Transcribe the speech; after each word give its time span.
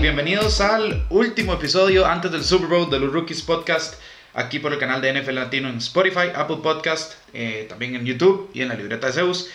bienvenidos 0.00 0.62
al 0.62 1.04
último 1.10 1.52
episodio 1.52 2.06
antes 2.06 2.32
del 2.32 2.42
Super 2.42 2.68
Bowl 2.68 2.88
de 2.88 2.98
los 2.98 3.12
Rookies 3.12 3.42
Podcast, 3.42 4.00
aquí 4.32 4.58
por 4.58 4.72
el 4.72 4.78
canal 4.78 5.02
de 5.02 5.12
NFL 5.12 5.34
Latino 5.34 5.68
en 5.68 5.76
Spotify, 5.76 6.30
Apple 6.34 6.60
Podcast, 6.62 7.18
eh, 7.34 7.66
también 7.68 7.94
en 7.94 8.06
YouTube 8.06 8.50
y 8.54 8.62
en 8.62 8.68
la 8.68 8.76
libreta 8.76 9.08
de 9.08 9.12
Zeus. 9.12 9.50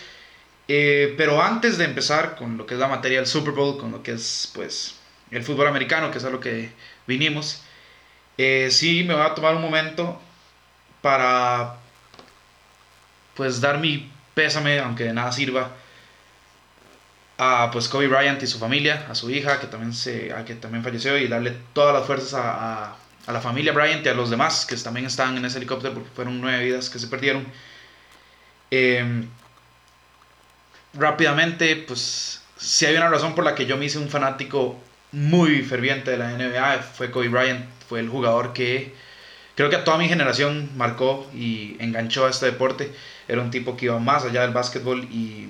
Eh, 0.68 1.14
pero 1.16 1.42
antes 1.42 1.78
de 1.78 1.84
empezar 1.84 2.36
con 2.36 2.56
lo 2.56 2.64
que 2.64 2.74
es 2.74 2.80
la 2.80 2.86
materia 2.86 3.18
del 3.18 3.26
Super 3.26 3.54
Bowl, 3.54 3.76
con 3.76 3.90
lo 3.90 4.04
que 4.04 4.12
es 4.12 4.52
pues 4.54 4.94
el 5.32 5.42
fútbol 5.42 5.66
americano, 5.66 6.12
que 6.12 6.18
es 6.18 6.24
a 6.24 6.30
lo 6.30 6.38
que 6.38 6.70
vinimos, 7.08 7.62
eh, 8.38 8.68
sí 8.70 9.02
me 9.02 9.14
voy 9.14 9.24
a 9.24 9.34
tomar 9.34 9.56
un 9.56 9.62
momento 9.62 10.20
para 11.02 11.74
pues 13.34 13.60
dar 13.60 13.78
mi 13.78 14.12
pésame, 14.34 14.78
aunque 14.78 15.04
de 15.04 15.12
nada 15.12 15.32
sirva, 15.32 15.72
a 17.38 17.70
pues 17.70 17.88
Kobe 17.88 18.08
Bryant 18.08 18.42
y 18.42 18.46
su 18.46 18.58
familia, 18.58 19.06
a 19.10 19.14
su 19.14 19.30
hija 19.30 19.60
que 19.60 19.66
también, 19.66 19.92
se, 19.92 20.34
que 20.46 20.54
también 20.54 20.82
falleció 20.82 21.18
y 21.18 21.28
darle 21.28 21.54
todas 21.72 21.94
las 21.94 22.06
fuerzas 22.06 22.34
a, 22.34 22.96
a, 23.26 23.32
la 23.32 23.40
familia 23.40 23.72
Bryant 23.72 24.04
y 24.06 24.08
a 24.08 24.14
los 24.14 24.30
demás 24.30 24.64
que 24.66 24.76
también 24.76 25.06
están 25.06 25.36
en 25.36 25.44
ese 25.44 25.58
helicóptero 25.58 25.94
porque 25.94 26.10
fueron 26.14 26.40
nueve 26.40 26.64
vidas 26.64 26.88
que 26.88 26.98
se 26.98 27.08
perdieron. 27.08 27.46
Em, 28.70 29.28
rápidamente, 30.94 31.76
pues 31.76 32.42
si 32.56 32.86
hay 32.86 32.96
una 32.96 33.08
razón 33.08 33.34
por 33.34 33.44
la 33.44 33.54
que 33.54 33.66
yo 33.66 33.76
me 33.76 33.84
hice 33.84 33.98
un 33.98 34.08
fanático 34.08 34.78
muy 35.12 35.62
ferviente 35.62 36.10
de 36.10 36.18
la 36.18 36.30
NBA, 36.32 36.82
fue 36.82 37.10
Kobe 37.10 37.28
Bryant, 37.28 37.66
fue 37.88 38.00
el 38.00 38.08
jugador 38.08 38.52
que 38.52 38.94
creo 39.54 39.70
que 39.70 39.76
a 39.76 39.84
toda 39.84 39.98
mi 39.98 40.08
generación 40.08 40.70
marcó 40.76 41.28
y 41.34 41.76
enganchó 41.80 42.26
a 42.26 42.30
este 42.30 42.46
deporte. 42.46 42.92
Era 43.28 43.42
un 43.42 43.50
tipo 43.50 43.76
que 43.76 43.86
iba 43.86 43.98
más 43.98 44.24
allá 44.24 44.42
del 44.42 44.52
básquetbol 44.52 45.04
y 45.04 45.48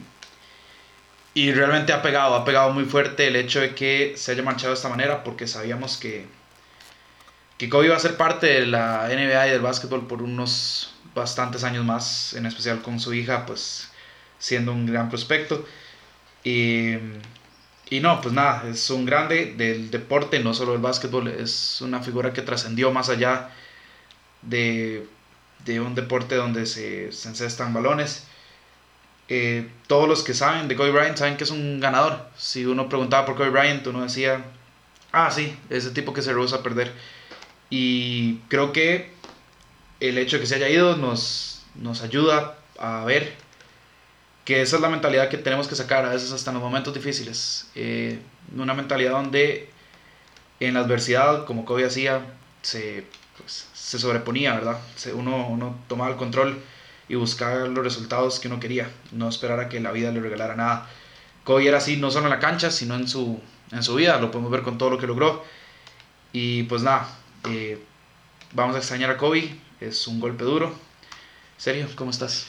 y 1.36 1.52
realmente 1.52 1.92
ha 1.92 2.00
pegado, 2.00 2.34
ha 2.34 2.46
pegado 2.46 2.72
muy 2.72 2.86
fuerte 2.86 3.26
el 3.26 3.36
hecho 3.36 3.60
de 3.60 3.74
que 3.74 4.14
se 4.16 4.32
haya 4.32 4.42
marchado 4.42 4.70
de 4.70 4.76
esta 4.76 4.88
manera 4.88 5.22
porque 5.22 5.46
sabíamos 5.46 5.98
que, 5.98 6.26
que 7.58 7.68
Kobe 7.68 7.88
iba 7.88 7.96
a 7.96 8.00
ser 8.00 8.16
parte 8.16 8.46
de 8.46 8.64
la 8.64 9.06
NBA 9.08 9.48
y 9.48 9.50
del 9.50 9.60
básquetbol 9.60 10.06
por 10.06 10.22
unos 10.22 10.94
bastantes 11.14 11.62
años 11.62 11.84
más, 11.84 12.32
en 12.32 12.46
especial 12.46 12.80
con 12.80 13.00
su 13.00 13.12
hija, 13.12 13.44
pues 13.44 13.90
siendo 14.38 14.72
un 14.72 14.86
gran 14.86 15.10
prospecto. 15.10 15.66
Y, 16.42 16.94
y 17.90 18.00
no, 18.00 18.18
pues 18.22 18.32
nada, 18.32 18.66
es 18.70 18.88
un 18.88 19.04
grande 19.04 19.52
del 19.58 19.90
deporte, 19.90 20.40
no 20.40 20.54
solo 20.54 20.72
del 20.72 20.80
básquetbol, 20.80 21.28
es 21.28 21.82
una 21.82 22.00
figura 22.00 22.32
que 22.32 22.40
trascendió 22.40 22.92
más 22.92 23.10
allá 23.10 23.50
de, 24.40 25.06
de 25.66 25.80
un 25.80 25.94
deporte 25.94 26.34
donde 26.34 26.64
se, 26.64 27.12
se 27.12 27.28
encestan 27.28 27.74
balones 27.74 28.26
eh, 29.28 29.68
todos 29.86 30.08
los 30.08 30.22
que 30.22 30.34
saben 30.34 30.68
de 30.68 30.76
Kobe 30.76 30.92
Bryant 30.92 31.16
saben 31.16 31.36
que 31.36 31.44
es 31.44 31.50
un 31.50 31.80
ganador. 31.80 32.28
Si 32.36 32.64
uno 32.64 32.88
preguntaba 32.88 33.26
por 33.26 33.36
Kobe 33.36 33.50
Bryant, 33.50 33.86
uno 33.86 34.02
decía, 34.02 34.44
ah, 35.12 35.30
sí, 35.30 35.56
ese 35.70 35.90
tipo 35.90 36.12
que 36.12 36.22
se 36.22 36.32
rehúsa 36.32 36.56
a 36.56 36.62
perder. 36.62 36.92
Y 37.70 38.38
creo 38.48 38.72
que 38.72 39.10
el 40.00 40.18
hecho 40.18 40.36
de 40.36 40.42
que 40.42 40.46
se 40.46 40.54
haya 40.56 40.68
ido 40.68 40.96
nos, 40.96 41.64
nos 41.74 42.02
ayuda 42.02 42.56
a 42.78 43.04
ver 43.04 43.34
que 44.44 44.62
esa 44.62 44.76
es 44.76 44.82
la 44.82 44.88
mentalidad 44.88 45.28
que 45.28 45.38
tenemos 45.38 45.66
que 45.66 45.74
sacar 45.74 46.04
a 46.04 46.10
veces 46.10 46.30
hasta 46.30 46.50
en 46.50 46.54
los 46.54 46.62
momentos 46.62 46.94
difíciles. 46.94 47.68
Eh, 47.74 48.20
una 48.56 48.74
mentalidad 48.74 49.12
donde 49.12 49.68
en 50.60 50.74
la 50.74 50.80
adversidad, 50.80 51.44
como 51.46 51.64
Kobe 51.64 51.84
hacía, 51.84 52.24
se, 52.62 53.04
pues, 53.36 53.66
se 53.74 53.98
sobreponía, 53.98 54.54
¿verdad? 54.54 54.78
uno, 55.14 55.48
uno 55.48 55.76
tomaba 55.88 56.12
el 56.12 56.16
control 56.16 56.62
y 57.08 57.14
buscar 57.14 57.68
los 57.68 57.84
resultados 57.84 58.40
que 58.40 58.48
uno 58.48 58.60
quería, 58.60 58.90
no 59.12 59.28
esperar 59.28 59.60
a 59.60 59.68
que 59.68 59.80
la 59.80 59.92
vida 59.92 60.10
le 60.10 60.20
regalara 60.20 60.56
nada. 60.56 60.88
Kobe 61.44 61.68
era 61.68 61.78
así 61.78 61.96
no 61.96 62.10
solo 62.10 62.26
en 62.26 62.30
la 62.30 62.40
cancha, 62.40 62.70
sino 62.70 62.94
en 62.96 63.06
su, 63.06 63.40
en 63.70 63.82
su 63.82 63.94
vida, 63.94 64.18
lo 64.18 64.30
podemos 64.30 64.50
ver 64.50 64.62
con 64.62 64.78
todo 64.78 64.90
lo 64.90 64.98
que 64.98 65.06
logró. 65.06 65.44
Y 66.32 66.64
pues 66.64 66.82
nada, 66.82 67.08
eh, 67.48 67.78
vamos 68.52 68.74
a 68.74 68.78
extrañar 68.78 69.10
a 69.10 69.16
Kobe, 69.16 69.56
es 69.80 70.06
un 70.06 70.20
golpe 70.20 70.44
duro. 70.44 70.74
Sergio, 71.56 71.86
¿cómo 71.94 72.10
estás? 72.10 72.46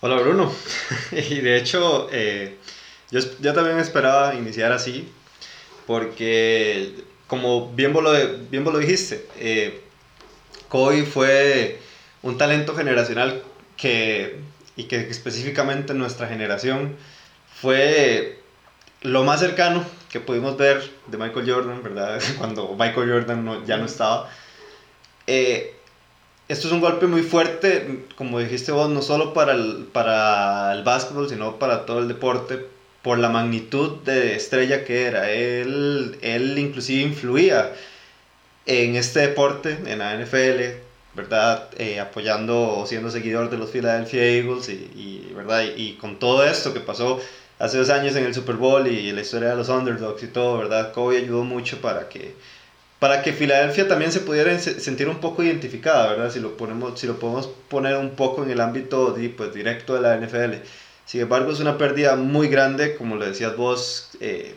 Hola 0.00 0.16
Bruno, 0.16 0.52
y 1.12 1.40
de 1.40 1.56
hecho 1.56 2.08
eh, 2.12 2.58
yo, 3.10 3.20
yo, 3.40 3.54
también 3.54 3.78
esperaba 3.78 4.34
iniciar 4.34 4.70
así, 4.70 5.10
porque 5.86 7.02
como 7.26 7.72
bien 7.72 7.94
vos 7.94 8.04
lo, 8.04 8.12
bien 8.50 8.62
vos 8.62 8.74
lo 8.74 8.78
dijiste, 8.78 9.26
eh, 9.38 9.82
Kobe 10.68 11.04
fue 11.04 11.80
un 12.22 12.36
talento 12.36 12.76
generacional 12.76 13.42
que, 13.76 14.40
y 14.76 14.84
que 14.84 15.08
específicamente 15.08 15.94
nuestra 15.94 16.28
generación 16.28 16.96
fue 17.60 18.40
lo 19.02 19.24
más 19.24 19.40
cercano 19.40 19.84
que 20.10 20.20
pudimos 20.20 20.56
ver 20.56 20.82
de 21.06 21.18
Michael 21.18 21.50
Jordan, 21.50 21.82
¿verdad? 21.82 22.20
Cuando 22.38 22.74
Michael 22.78 23.10
Jordan 23.10 23.66
ya 23.66 23.76
no 23.76 23.86
estaba. 23.86 24.30
Eh, 25.26 25.74
esto 26.48 26.68
es 26.68 26.72
un 26.72 26.80
golpe 26.80 27.06
muy 27.06 27.22
fuerte, 27.22 28.04
como 28.16 28.38
dijiste 28.38 28.70
vos, 28.70 28.88
no 28.88 29.02
solo 29.02 29.34
para 29.34 29.52
el, 29.52 29.88
para 29.92 30.72
el 30.72 30.84
básquetbol, 30.84 31.28
sino 31.28 31.58
para 31.58 31.86
todo 31.86 31.98
el 31.98 32.08
deporte, 32.08 32.64
por 33.02 33.18
la 33.18 33.28
magnitud 33.28 34.02
de 34.04 34.36
estrella 34.36 34.84
que 34.84 35.06
era. 35.06 35.30
Él, 35.30 36.18
él 36.22 36.56
inclusive 36.58 37.02
influía 37.02 37.72
en 38.66 38.96
este 38.96 39.20
deporte, 39.20 39.78
en 39.86 39.98
la 39.98 40.14
NFL, 40.16 40.85
¿verdad? 41.16 41.68
Eh, 41.78 41.98
apoyando 41.98 42.78
o 42.78 42.86
siendo 42.86 43.10
seguidor 43.10 43.50
de 43.50 43.56
los 43.56 43.70
Philadelphia 43.70 44.22
Eagles 44.22 44.68
y, 44.68 45.32
¿verdad? 45.34 45.64
Y, 45.76 45.94
con 45.94 46.18
todo 46.18 46.44
esto 46.44 46.74
que 46.74 46.80
pasó 46.80 47.20
hace 47.58 47.78
dos 47.78 47.90
años 47.90 48.14
en 48.16 48.26
el 48.26 48.34
Super 48.34 48.56
Bowl 48.56 48.86
y 48.86 49.10
la 49.12 49.22
historia 49.22 49.48
de 49.48 49.56
los 49.56 49.70
underdogs 49.70 50.22
y 50.22 50.26
todo, 50.28 50.58
¿verdad? 50.58 50.92
Kobe 50.92 51.18
ayudó 51.18 51.42
mucho 51.42 51.80
para 51.80 52.08
que, 52.08 52.34
para 52.98 53.22
que 53.22 53.32
Filadelfia 53.32 53.88
también 53.88 54.12
se 54.12 54.20
pudiera 54.20 54.56
sentir 54.58 55.08
un 55.08 55.18
poco 55.18 55.42
identificada, 55.42 56.10
¿verdad? 56.10 56.30
Si 56.30 56.38
lo, 56.38 56.56
ponemos, 56.56 57.00
si 57.00 57.06
lo 57.06 57.18
podemos 57.18 57.48
poner 57.68 57.96
un 57.96 58.10
poco 58.10 58.44
en 58.44 58.50
el 58.50 58.60
ámbito 58.60 59.16
pues, 59.36 59.54
directo 59.54 59.94
de 59.94 60.00
la 60.02 60.16
NFL. 60.18 60.62
Sin 61.06 61.22
embargo, 61.22 61.50
es 61.52 61.60
una 61.60 61.78
pérdida 61.78 62.16
muy 62.16 62.48
grande, 62.48 62.96
como 62.96 63.16
lo 63.16 63.24
decías 63.24 63.56
vos, 63.56 64.10
eh, 64.20 64.54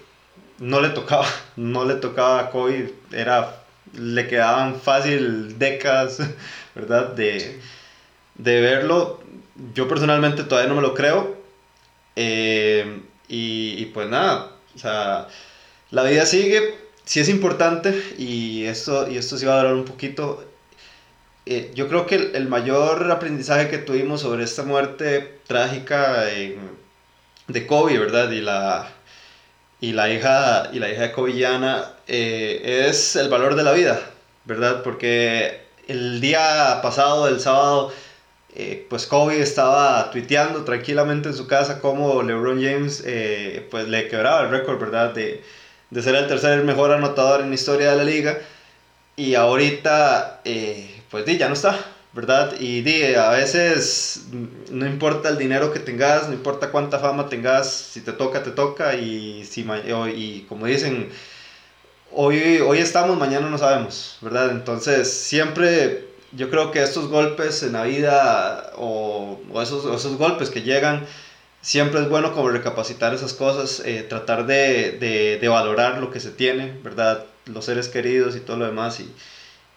no 0.59 0.81
le 0.81 0.89
tocaba, 0.89 1.25
no 1.55 1.85
le 1.85 1.95
tocaba 1.95 2.39
a 2.41 2.49
Kobe, 2.51 2.93
era 3.13 3.58
le 3.93 4.27
quedaban 4.27 4.79
fácil 4.79 5.57
décadas, 5.59 6.19
¿verdad? 6.75 7.13
De, 7.13 7.59
de 8.35 8.61
verlo. 8.61 9.21
Yo 9.73 9.87
personalmente 9.87 10.43
todavía 10.43 10.69
no 10.69 10.75
me 10.75 10.81
lo 10.81 10.93
creo. 10.93 11.37
Eh, 12.15 13.01
y, 13.27 13.85
pues 13.87 14.09
nada, 14.09 14.51
o 14.75 14.79
sea, 14.79 15.27
la 15.91 16.03
vida 16.03 16.25
sigue, 16.25 16.75
sí 17.05 17.19
es 17.19 17.29
importante 17.29 18.15
y 18.17 18.65
esto, 18.65 19.09
y 19.09 19.17
esto 19.17 19.37
sí 19.37 19.45
va 19.45 19.55
a 19.55 19.57
durar 19.59 19.73
un 19.75 19.85
poquito. 19.85 20.43
Eh, 21.45 21.71
yo 21.75 21.87
creo 21.87 22.05
que 22.05 22.15
el, 22.15 22.47
mayor 22.47 23.11
aprendizaje 23.11 23.69
que 23.69 23.77
tuvimos 23.77 24.21
sobre 24.21 24.43
esta 24.43 24.63
muerte 24.63 25.39
trágica 25.47 26.23
de 26.23 27.67
Kobe, 27.67 27.97
¿verdad? 27.97 28.31
Y 28.31 28.41
la, 28.41 28.91
y 29.81 29.93
la 29.93 30.09
hija, 30.11 30.69
y 30.73 30.79
la 30.79 30.91
hija 30.91 31.03
de 31.03 31.11
Covillana 31.11 31.93
eh, 32.11 32.87
es 32.89 33.15
el 33.15 33.29
valor 33.29 33.55
de 33.55 33.61
la 33.63 33.71
vida, 33.71 34.01
¿verdad? 34.45 34.81
Porque 34.81 35.61
el 35.87 36.19
día 36.21 36.79
pasado, 36.81 37.27
el 37.27 37.39
sábado, 37.39 37.93
eh, 38.55 38.87
pues 38.89 39.05
Kobe 39.05 39.39
estaba 39.41 40.09
tuiteando 40.11 40.63
tranquilamente 40.63 41.29
en 41.29 41.35
su 41.35 41.45
casa 41.45 41.79
como 41.79 42.23
LeBron 42.23 42.63
James 42.63 43.03
eh, 43.05 43.67
pues 43.69 43.87
le 43.87 44.07
quebraba 44.07 44.41
el 44.41 44.49
récord, 44.49 44.79
¿verdad? 44.79 45.13
De, 45.13 45.43
de, 45.91 46.01
ser 46.01 46.15
el 46.15 46.27
tercer 46.27 46.63
mejor 46.63 46.91
anotador 46.91 47.41
en 47.41 47.49
la 47.49 47.55
historia 47.55 47.91
de 47.91 47.97
la 47.97 48.03
liga. 48.03 48.39
Y 49.15 49.35
ahorita, 49.35 50.41
pues 51.11 51.25
ya 51.37 51.47
no 51.47 51.53
está, 51.53 51.77
¿verdad? 52.13 52.55
Y 52.59 52.81
di, 52.81 53.13
a 53.15 53.29
veces 53.31 54.25
no 54.71 54.87
importa 54.87 55.29
el 55.29 55.37
dinero 55.37 55.71
que 55.71 55.79
tengas, 55.79 56.27
no 56.27 56.33
importa 56.33 56.71
cuánta 56.71 56.99
fama 56.99 57.29
tengas, 57.29 57.71
si 57.71 58.01
te 58.01 58.13
toca, 58.13 58.41
te 58.43 58.51
toca, 58.51 58.95
y, 58.95 59.45
si, 59.45 59.67
y 60.15 60.45
como 60.47 60.65
dicen, 60.65 61.09
hoy, 62.11 62.59
hoy 62.59 62.79
estamos, 62.79 63.17
mañana 63.17 63.49
no 63.49 63.57
sabemos, 63.57 64.17
¿verdad? 64.21 64.51
Entonces, 64.51 65.11
siempre 65.11 66.07
yo 66.31 66.49
creo 66.49 66.71
que 66.71 66.83
estos 66.83 67.07
golpes 67.07 67.63
en 67.63 67.73
la 67.73 67.83
vida 67.83 68.71
o, 68.77 69.39
o 69.51 69.61
esos, 69.61 69.85
esos 69.85 70.17
golpes 70.17 70.49
que 70.49 70.61
llegan, 70.61 71.05
siempre 71.61 72.01
es 72.01 72.09
bueno 72.09 72.33
como 72.33 72.49
recapacitar 72.49 73.13
esas 73.13 73.33
cosas, 73.33 73.81
eh, 73.85 74.05
tratar 74.07 74.45
de, 74.45 74.91
de, 74.93 75.37
de, 75.39 75.47
valorar 75.47 75.99
lo 75.99 76.11
que 76.11 76.19
se 76.19 76.31
tiene, 76.31 76.73
¿verdad? 76.83 77.25
Los 77.45 77.65
seres 77.65 77.87
queridos 77.89 78.35
y 78.35 78.39
todo 78.41 78.57
lo 78.57 78.65
demás. 78.65 78.99
Y, 78.99 79.11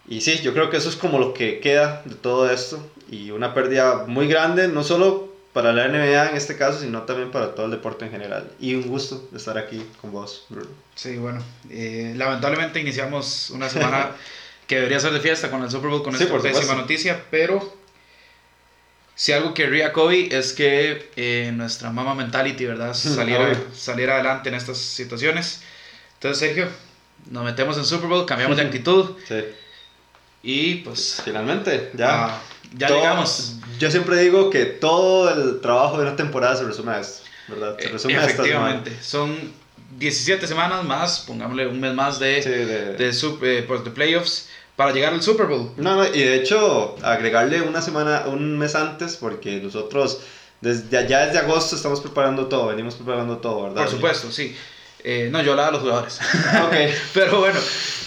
y 0.07 0.21
sí, 0.21 0.39
yo 0.41 0.53
creo 0.53 0.69
que 0.69 0.77
eso 0.77 0.89
es 0.89 0.95
como 0.95 1.19
lo 1.19 1.33
que 1.33 1.59
queda 1.59 2.01
de 2.05 2.15
todo 2.15 2.49
esto 2.49 2.85
y 3.09 3.31
una 3.31 3.53
pérdida 3.53 4.05
muy 4.07 4.27
grande, 4.27 4.67
no 4.67 4.83
solo 4.83 5.32
para 5.53 5.71
la 5.71 5.87
NBA 5.87 6.31
en 6.31 6.35
este 6.35 6.57
caso, 6.57 6.79
sino 6.79 7.03
también 7.03 7.31
para 7.31 7.53
todo 7.53 7.65
el 7.67 7.71
deporte 7.71 8.05
en 8.05 8.11
general. 8.11 8.51
Y 8.59 8.73
un 8.75 8.83
gusto 8.87 9.29
estar 9.35 9.57
aquí 9.57 9.85
con 10.01 10.11
vos, 10.11 10.45
Bruno. 10.49 10.69
Sí, 10.95 11.17
bueno, 11.17 11.43
eh, 11.69 12.13
lamentablemente 12.17 12.79
iniciamos 12.79 13.51
una 13.51 13.69
semana 13.69 14.11
que 14.67 14.75
debería 14.77 14.99
ser 14.99 15.13
de 15.13 15.19
fiesta 15.19 15.51
con 15.51 15.61
el 15.63 15.69
Super 15.69 15.89
Bowl, 15.91 16.03
con 16.03 16.15
esta 16.15 16.37
pésima 16.41 16.73
noticia, 16.75 17.23
pero 17.29 17.75
si 19.15 19.31
algo 19.31 19.53
querría 19.53 19.93
Kobe 19.93 20.35
es 20.35 20.53
que 20.53 21.11
eh, 21.15 21.51
nuestra 21.53 21.91
mama 21.91 22.15
mentality, 22.15 22.65
¿verdad? 22.65 22.93
Saliera, 22.95 23.55
saliera 23.75 24.15
adelante 24.15 24.49
en 24.49 24.55
estas 24.55 24.77
situaciones. 24.77 25.61
Entonces, 26.15 26.39
Sergio, 26.39 26.67
nos 27.29 27.43
metemos 27.43 27.77
en 27.77 27.85
Super 27.85 28.07
Bowl, 28.09 28.25
cambiamos 28.25 28.57
de 28.57 28.63
actitud 28.65 29.11
Sí. 29.27 29.43
y 30.41 30.75
pues 30.77 31.21
Finalmente, 31.23 31.91
ya. 31.93 32.25
ah, 32.25 32.41
ya 32.77 32.87
Todo- 32.87 32.97
llegamos. 32.99 33.55
Yo 33.79 33.89
siempre 33.91 34.17
digo 34.19 34.49
que 34.49 34.65
todo 34.65 35.29
el 35.29 35.59
trabajo 35.61 35.97
de 35.97 36.03
una 36.07 36.15
temporada 36.15 36.55
se 36.55 36.63
resume 36.63 36.91
a 36.93 36.99
esto, 36.99 37.23
¿verdad? 37.47 37.75
Se 37.79 37.85
Eh, 37.87 37.89
resume 37.89 38.15
a 38.15 38.25
esta 38.25 38.43
semana. 38.43 38.69
Efectivamente, 38.75 39.03
son 39.03 39.51
17 39.97 40.47
semanas 40.47 40.83
más, 40.83 41.19
pongámosle 41.21 41.67
un 41.67 41.79
mes 41.79 41.93
más 41.93 42.19
de, 42.19 42.41
Sí, 42.41 42.49
de- 42.49 42.65
de, 42.93 43.09
eh, 43.09 43.63
pues, 43.67 43.83
de 43.83 43.91
playoffs 43.91 44.47
para 44.75 44.91
llegar 44.91 45.13
al 45.13 45.21
Super 45.21 45.47
Bowl. 45.47 45.71
No, 45.77 45.95
no, 45.95 46.05
y 46.05 46.19
de 46.19 46.35
hecho, 46.35 46.95
agregarle 47.03 47.61
una 47.61 47.81
semana, 47.81 48.23
un 48.27 48.57
mes 48.57 48.75
antes, 48.75 49.17
porque 49.17 49.59
nosotros 49.59 50.19
desde 50.61 51.07
ya 51.07 51.25
desde 51.25 51.39
agosto 51.39 51.75
estamos 51.75 51.99
preparando 51.99 52.47
todo, 52.47 52.67
venimos 52.67 52.95
preparando 52.95 53.37
todo, 53.37 53.63
¿verdad? 53.63 53.83
Por 53.83 53.89
supuesto, 53.89 54.31
sí. 54.31 54.55
Eh, 55.05 55.27
no, 55.31 55.41
yo 55.41 55.51
hablaba 55.51 55.67
de 55.67 55.73
los 55.73 55.81
jugadores. 55.81 56.19
Ok. 56.65 56.73
Pero 57.13 57.39
bueno, 57.39 57.59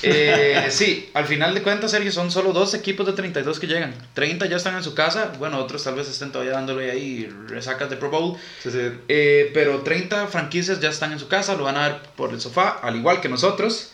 eh, 0.03 0.69
sí, 0.71 1.11
al 1.13 1.27
final 1.27 1.53
de 1.55 1.63
cuentas, 1.63 1.91
Sergio, 1.91 2.11
son 2.11 2.31
solo 2.31 2.53
dos 2.55 2.73
equipos 2.73 3.05
de 3.07 3.13
32 3.13 3.61
que 3.61 3.67
llegan. 3.67 3.95
30 4.15 4.47
ya 4.47 4.57
están 4.57 4.77
en 4.77 4.83
su 4.83 4.95
casa, 4.95 5.33
bueno, 5.39 5.59
otros 5.59 5.85
tal 5.85 5.95
vez 5.95 6.09
estén 6.09 6.33
todavía 6.33 6.55
dándole 6.55 6.91
ahí 6.91 7.27
resacas 7.49 7.91
de 7.91 7.97
Pro 7.97 8.11
Bowl. 8.11 8.39
Sí, 8.63 8.71
sí. 8.71 8.79
Eh, 9.09 9.51
pero 9.53 9.83
30 9.83 10.27
franquicias 10.29 10.81
ya 10.81 10.89
están 10.89 11.13
en 11.13 11.19
su 11.19 11.29
casa, 11.29 11.55
lo 11.55 11.65
van 11.65 11.77
a 11.77 11.89
ver 11.89 12.01
por 12.17 12.31
el 12.33 12.41
sofá, 12.41 12.79
al 12.83 12.97
igual 12.97 13.21
que 13.21 13.29
nosotros. 13.29 13.93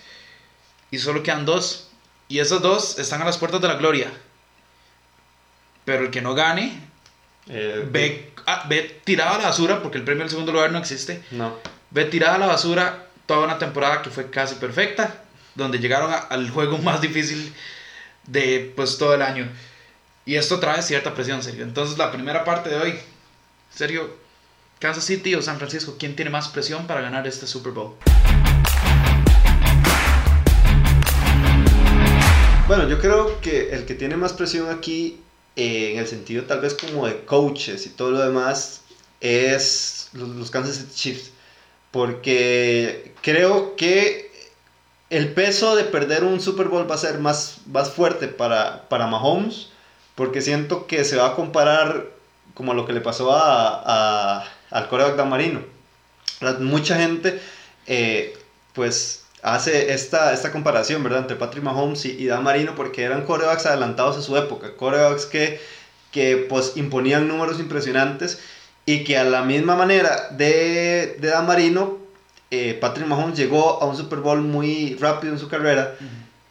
Y 0.93 0.99
solo 0.99 1.23
quedan 1.25 1.45
dos. 1.45 1.89
Y 2.29 2.39
esos 2.39 2.63
dos 2.63 2.99
están 3.01 3.21
a 3.21 3.25
las 3.25 3.37
puertas 3.37 3.61
de 3.61 3.69
la 3.69 3.75
gloria. 3.75 4.07
Pero 5.85 6.05
el 6.05 6.11
que 6.11 6.23
no 6.23 6.35
gane, 6.35 6.89
Eh, 7.49 7.85
ve, 7.91 8.31
ah, 8.47 8.67
ve 8.69 9.01
tirada 9.03 9.35
a 9.35 9.39
la 9.39 9.45
basura, 9.47 9.83
porque 9.83 9.99
el 9.99 10.05
premio 10.05 10.21
del 10.23 10.31
segundo 10.31 10.53
lugar 10.53 10.71
no 10.71 10.79
existe. 10.79 11.25
No. 11.33 11.57
Ve 11.93 12.05
tirada 12.06 12.37
a 12.37 12.39
la 12.39 12.47
basura 12.47 13.06
toda 13.27 13.44
una 13.44 13.59
temporada 13.59 14.03
que 14.03 14.11
fue 14.11 14.31
casi 14.31 14.55
perfecta, 14.56 15.23
donde 15.55 15.79
llegaron 15.79 16.11
a- 16.12 16.17
al 16.19 16.49
juego 16.50 16.79
más 16.83 17.00
difícil 17.00 17.53
de 18.27 18.73
pues 18.77 18.99
todo 18.99 19.15
el 19.15 19.23
año. 19.23 19.49
Y 20.25 20.37
esto 20.37 20.59
trae 20.61 20.83
cierta 20.83 21.15
presión, 21.15 21.43
Sergio. 21.43 21.65
Entonces 21.65 21.99
la 21.99 22.11
primera 22.12 22.44
parte 22.44 22.71
de 22.71 22.77
hoy, 22.77 22.99
Sergio, 23.75 24.17
Kansas 24.79 25.05
City 25.05 25.35
o 25.35 25.43
San 25.43 25.59
Francisco, 25.59 25.97
¿quién 25.99 26.17
tiene 26.17 26.31
más 26.31 26.49
presión 26.49 26.87
para 26.87 27.00
ganar 27.00 27.27
este 27.27 27.47
Super 27.47 27.73
Bowl? 27.73 27.94
Bueno, 32.69 32.89
yo 32.89 32.99
creo 33.00 33.41
que 33.41 33.71
el 33.75 33.85
que 33.85 33.94
tiene 33.94 34.17
más 34.17 34.33
presión 34.33 34.71
aquí, 34.71 35.21
eh, 35.56 35.93
en 35.93 35.99
el 35.99 36.06
sentido 36.06 36.44
tal 36.44 36.61
vez 36.61 36.75
como 36.75 37.06
de 37.06 37.25
coaches 37.25 37.85
y 37.87 37.91
todo 37.91 38.12
lo 38.12 38.21
demás, 38.21 38.81
es 39.21 40.09
los, 40.15 40.29
los 40.31 40.50
Kansas 40.50 40.77
City 40.77 40.93
Chiefs. 40.94 41.31
Porque 41.93 43.12
creo 43.23 43.77
que 43.77 44.33
el 45.11 45.33
peso 45.35 45.77
de 45.77 45.85
perder 45.85 46.25
un 46.25 46.41
Super 46.41 46.69
Bowl 46.69 46.91
va 46.91 46.94
a 46.97 46.99
ser 46.99 47.19
más, 47.21 47.59
más 47.67 47.91
fuerte 47.93 48.29
para, 48.29 48.89
para 48.89 49.06
Mahomes, 49.06 49.69
porque 50.15 50.41
siento 50.43 50.87
que 50.87 51.05
se 51.05 51.17
va 51.17 51.29
a 51.29 51.37
comparar 51.37 52.09
como 52.55 52.75
lo 52.75 52.87
que 52.87 52.94
le 52.94 53.00
pasó 53.03 53.33
a, 53.35 53.83
a- 54.41 54.44
al 54.71 54.89
coreback 54.89 55.17
Dan 55.17 55.29
Marino. 55.31 55.62
Mucha 56.61 56.97
gente, 56.99 57.41
eh, 57.87 58.37
pues, 58.73 59.25
hace 59.43 59.93
esta, 59.93 60.33
esta 60.33 60.50
comparación, 60.50 61.03
¿verdad? 61.05 61.21
Entre 61.21 61.37
Patrick 61.37 61.62
Mahomes 61.65 62.05
y, 62.06 62.12
y 62.12 62.27
Dan 62.27 62.43
Marino, 62.43 62.75
porque 62.75 63.03
eran 63.05 63.25
corebacks 63.25 63.67
adelantados 63.67 64.17
a 64.17 64.23
su 64.23 64.37
época, 64.37 64.77
corebacks 64.77 65.27
que, 65.27 65.61
que 66.11 66.37
pues, 66.49 66.73
imponían 66.77 67.29
números 67.29 67.61
impresionantes 67.61 68.41
y 68.87 69.05
que 69.05 69.17
a 69.17 69.25
la 69.25 69.43
misma 69.43 69.76
manera 69.76 70.29
de, 70.31 71.17
de 71.20 71.29
Dan 71.29 71.46
Marino, 71.46 71.99
eh, 72.50 72.76
Patrick 72.81 73.06
Mahomes 73.06 73.37
llegó 73.38 73.82
a 73.82 73.87
un 73.87 73.96
Super 73.96 74.19
Bowl 74.20 74.40
muy 74.43 74.96
rápido 75.00 75.32
en 75.32 75.38
su 75.38 75.49
carrera 75.49 75.94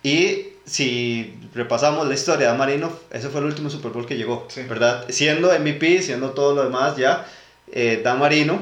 y 0.03 0.47
si 0.65 1.33
repasamos 1.53 2.07
la 2.07 2.13
historia 2.13 2.39
de 2.41 2.45
Dan 2.45 2.57
Marino, 2.57 2.91
ese 3.11 3.29
fue 3.29 3.41
el 3.41 3.47
último 3.47 3.69
Super 3.69 3.91
Bowl 3.91 4.05
que 4.05 4.15
llegó, 4.17 4.45
Sí. 4.49 4.61
¿verdad? 4.63 5.05
Siendo 5.09 5.51
MVP, 5.51 6.01
siendo 6.01 6.31
todo 6.31 6.55
lo 6.55 6.63
demás 6.63 6.95
ya, 6.97 7.25
eh, 7.71 7.99
Dan 8.03 8.19
Marino. 8.19 8.61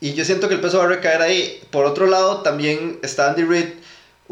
Y 0.00 0.14
yo 0.14 0.24
siento 0.24 0.48
que 0.48 0.54
el 0.54 0.60
peso 0.60 0.78
va 0.78 0.84
a 0.84 0.88
recaer 0.88 1.22
ahí. 1.22 1.60
Por 1.70 1.84
otro 1.86 2.06
lado, 2.06 2.38
también 2.42 2.98
está 3.02 3.28
Andy 3.30 3.44
Reid, 3.44 3.66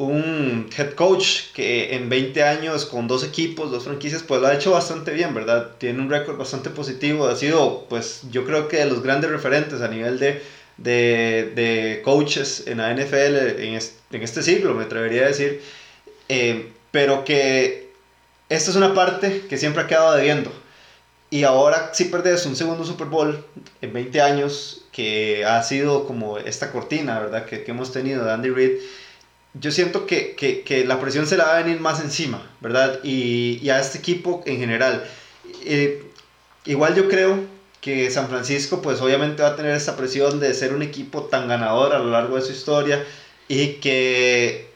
un 0.07 0.69
head 0.77 0.95
coach 0.95 1.53
que 1.55 1.95
en 1.95 2.09
20 2.09 2.43
años 2.43 2.87
con 2.87 3.09
dos 3.09 3.25
equipos, 3.25 3.71
dos 3.71 3.85
franquicias, 3.85 4.23
pues 4.23 4.41
lo 4.41 4.47
ha 4.47 4.55
hecho 4.55 4.73
bastante 4.73 5.13
bien, 5.13 5.35
¿verdad? 5.35 5.73
Tiene 5.79 6.01
un 6.01 6.11
récord 6.11 6.37
bastante 6.37 6.71
positivo. 6.71 7.27
Ha 7.27 7.37
sido, 7.37 7.87
pues 7.89 8.23
yo 8.31 8.45
creo 8.45 8.69
que 8.69 8.79
de 8.79 8.87
los 8.87 9.03
grandes 9.03 9.31
referentes 9.31 9.81
a 9.81 9.89
nivel 9.89 10.19
de, 10.19 10.43
de, 10.77 11.53
de 11.55 12.03
coaches 12.05 12.65
en 12.67 12.79
la 12.79 12.93
NFL 12.95 13.61
en 13.61 13.75
este, 13.75 14.17
en 14.17 14.23
este 14.23 14.43
siglo, 14.43 14.75
me 14.75 14.85
atrevería 14.85 15.23
a 15.23 15.29
decir. 15.29 15.63
Eh, 16.29 16.71
pero 16.91 17.25
que 17.25 17.93
esta 18.49 18.71
es 18.71 18.77
una 18.77 18.95
parte 18.95 19.43
que 19.49 19.57
siempre 19.59 19.83
ha 19.83 19.87
quedado 19.87 20.15
debiendo. 20.17 20.53
Y 21.31 21.45
ahora 21.45 21.91
si 21.95 22.07
perdes 22.07 22.45
un 22.47 22.57
segundo 22.57 22.85
Super 22.85 23.07
Bowl 23.07 23.45
en 23.81 23.93
20 23.93 24.21
años, 24.21 24.85
que 24.93 25.45
ha 25.45 25.63
sido 25.63 26.07
como 26.07 26.39
esta 26.39 26.73
cortina, 26.73 27.21
¿verdad? 27.21 27.45
Que, 27.47 27.63
que 27.63 27.71
hemos 27.71 27.93
tenido 27.93 28.25
de 28.25 28.33
Andy 28.33 28.51
Reid, 28.51 28.79
yo 29.55 29.71
siento 29.71 30.07
que, 30.07 30.35
que, 30.37 30.63
que 30.63 30.85
la 30.85 31.01
presión 31.01 31.27
se 31.27 31.37
la 31.37 31.45
va 31.45 31.59
a 31.59 31.63
venir 31.63 31.81
más 31.81 32.01
encima, 32.01 32.51
¿verdad? 32.61 33.01
Y, 33.03 33.59
y 33.63 33.71
a 33.71 33.81
este 33.81 33.99
equipo 33.99 34.43
en 34.47 34.59
general. 34.59 35.05
Eh, 35.65 36.05
igual 36.67 36.95
yo 36.95 37.09
creo 37.09 37.39
que 37.81 38.11
San 38.11 38.29
Francisco, 38.29 38.83
pues 38.83 39.01
obviamente 39.01 39.43
va 39.43 39.49
a 39.49 39.57
tener 39.57 39.75
esta 39.75 39.97
presión 39.97 40.39
de 40.39 40.55
ser 40.55 40.75
un 40.75 40.83
equipo 40.83 41.25
tan 41.25 41.49
ganador 41.49 41.95
a 41.95 41.99
lo 41.99 42.11
largo 42.11 42.37
de 42.37 42.43
su 42.43 42.53
historia 42.53 43.05
y 43.49 43.75
que 43.75 44.71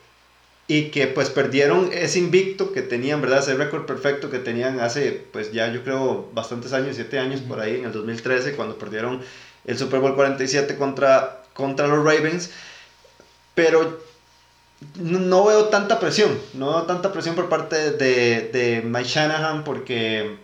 y 0.67 0.85
que 0.85 1.07
pues 1.07 1.29
perdieron 1.29 1.91
ese 1.93 2.19
invicto 2.19 2.73
que 2.73 2.83
tenían, 2.83 3.21
¿verdad? 3.21 3.41
Ese 3.41 3.55
récord 3.55 3.85
perfecto 3.85 4.31
que 4.31 4.39
tenían 4.39 4.81
hace, 4.81 5.13
pues 5.33 5.53
ya 5.53 5.71
yo 5.71 5.85
creo, 5.85 6.31
bastantes 6.33 6.73
años, 6.73 6.97
siete 6.97 7.19
años 7.19 7.41
por 7.43 7.61
ahí, 7.61 7.77
en 7.77 7.85
el 7.85 7.93
2013, 7.93 8.55
cuando 8.55 8.79
perdieron 8.79 9.21
el 9.67 9.79
Super 9.79 10.01
Bowl 10.01 10.15
47 10.15 10.77
contra, 10.77 11.43
contra 11.53 11.87
los 11.87 11.99
Ravens. 11.99 12.51
Pero 13.55 14.01
no, 14.97 15.45
veo 15.45 15.67
tanta 15.67 15.99
presión, 15.99 16.39
no 16.55 16.75
veo 16.75 16.83
tanta 16.83 17.13
presión 17.13 17.35
por 17.35 17.49
parte 17.49 17.93
de, 17.93 18.51
de 18.53 18.83
Mike 18.85 19.09
Shanahan 19.09 19.65
porque, 19.65 20.37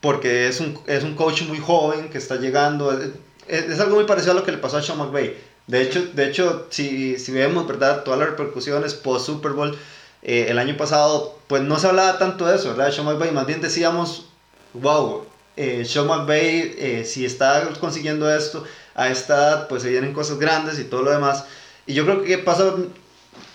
porque 0.00 0.48
es, 0.48 0.60
un, 0.60 0.78
es 0.86 1.04
un 1.04 1.14
coach 1.14 1.42
muy 1.42 1.58
joven 1.58 2.08
que 2.08 2.18
está 2.18 2.36
llegando. 2.36 2.92
Es, 2.92 3.10
es 3.48 3.80
algo 3.80 3.96
muy 3.96 4.04
parecido 4.04 4.32
a 4.32 4.36
lo 4.36 4.44
que 4.44 4.52
le 4.52 4.58
pasó 4.58 4.78
a 4.78 4.82
Sean 4.82 4.98
McVay. 4.98 5.36
De 5.66 5.82
hecho, 5.82 6.06
de 6.12 6.28
hecho 6.28 6.66
si, 6.70 7.18
si 7.18 7.32
vemos 7.32 7.66
¿verdad? 7.66 8.04
todas 8.04 8.20
las 8.20 8.30
repercusiones 8.30 8.94
post 8.94 9.26
Super 9.26 9.52
Bowl 9.52 9.76
eh, 10.22 10.46
el 10.48 10.58
año 10.58 10.76
pasado, 10.76 11.38
pues 11.46 11.62
no 11.62 11.78
se 11.78 11.88
hablaba 11.88 12.18
tanto 12.18 12.46
de 12.46 12.56
eso, 12.56 12.70
¿verdad? 12.70 12.92
Sean 12.92 13.06
McVay, 13.06 13.32
más 13.32 13.46
bien 13.46 13.60
decíamos, 13.60 14.26
wow, 14.74 15.24
eh, 15.56 15.84
Sean 15.84 16.06
McVay, 16.06 16.74
eh, 16.78 17.04
si 17.04 17.24
está 17.24 17.68
consiguiendo 17.80 18.32
esto 18.32 18.64
a 18.94 19.08
esta 19.08 19.34
edad, 19.34 19.68
pues 19.68 19.82
se 19.82 19.90
vienen 19.90 20.12
cosas 20.12 20.38
grandes 20.38 20.78
y 20.78 20.84
todo 20.84 21.02
lo 21.02 21.10
demás. 21.10 21.44
Y 21.86 21.94
yo 21.94 22.04
creo 22.04 22.22
que 22.22 22.38
pasa, 22.38 22.74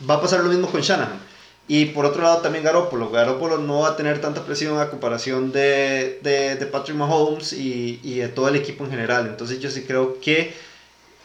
va 0.10 0.16
a 0.16 0.22
pasar 0.22 0.42
lo 0.42 0.50
mismo 0.50 0.68
con 0.68 0.82
Shanahan. 0.82 1.20
Y 1.68 1.86
por 1.86 2.06
otro 2.06 2.24
lado 2.24 2.42
también 2.42 2.64
Garoppolo. 2.64 3.10
Garoppolo 3.12 3.58
no 3.58 3.82
va 3.82 3.90
a 3.90 3.96
tener 3.96 4.20
tanta 4.20 4.44
presión 4.44 4.80
a 4.80 4.90
comparación 4.90 5.52
de, 5.52 6.20
de, 6.22 6.56
de 6.56 6.66
Patrick 6.66 6.98
Mahomes 6.98 7.54
y, 7.54 8.00
y 8.04 8.16
de 8.16 8.28
todo 8.28 8.50
el 8.50 8.56
equipo 8.56 8.84
en 8.84 8.92
general. 8.92 9.28
Entonces 9.28 9.60
yo 9.60 9.70
sí 9.70 9.84
creo 9.84 10.20
que 10.20 10.54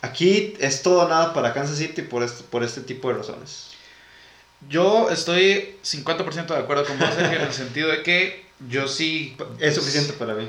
aquí 0.02 0.54
es 0.60 0.82
todo 0.82 1.08
nada 1.08 1.34
para 1.34 1.52
Kansas 1.52 1.78
City 1.78 2.02
por 2.02 2.22
este, 2.22 2.44
por 2.44 2.62
este 2.62 2.82
tipo 2.82 3.08
de 3.08 3.14
razones. 3.14 3.70
Yo 4.68 5.10
estoy 5.10 5.76
50% 5.84 6.46
de 6.46 6.56
acuerdo 6.56 6.84
con 6.84 6.98
vos, 6.98 7.10
en 7.18 7.40
el 7.40 7.52
sentido 7.52 7.88
de 7.88 8.02
que 8.02 8.46
yo 8.68 8.88
sí... 8.88 9.36
Es 9.58 9.74
suficiente 9.74 10.12
para 10.12 10.34
mí. 10.34 10.48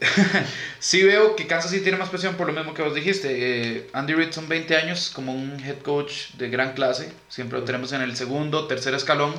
Sí 0.78 1.02
veo 1.02 1.36
que 1.36 1.46
Kansas 1.46 1.70
City 1.70 1.82
tiene 1.82 1.98
más 1.98 2.10
presión 2.10 2.34
por 2.36 2.46
lo 2.46 2.52
mismo 2.52 2.74
que 2.74 2.82
vos 2.82 2.94
dijiste. 2.94 3.28
Eh, 3.30 3.90
Andy 3.92 4.14
Reid 4.14 4.32
son 4.32 4.48
20 4.48 4.76
años 4.76 5.10
como 5.14 5.32
un 5.34 5.58
head 5.64 5.78
coach 5.78 6.30
de 6.34 6.48
gran 6.48 6.74
clase. 6.74 7.12
Siempre 7.28 7.58
lo 7.58 7.64
tenemos 7.64 7.92
en 7.92 8.02
el 8.02 8.16
segundo, 8.16 8.66
tercer 8.66 8.94
escalón 8.94 9.34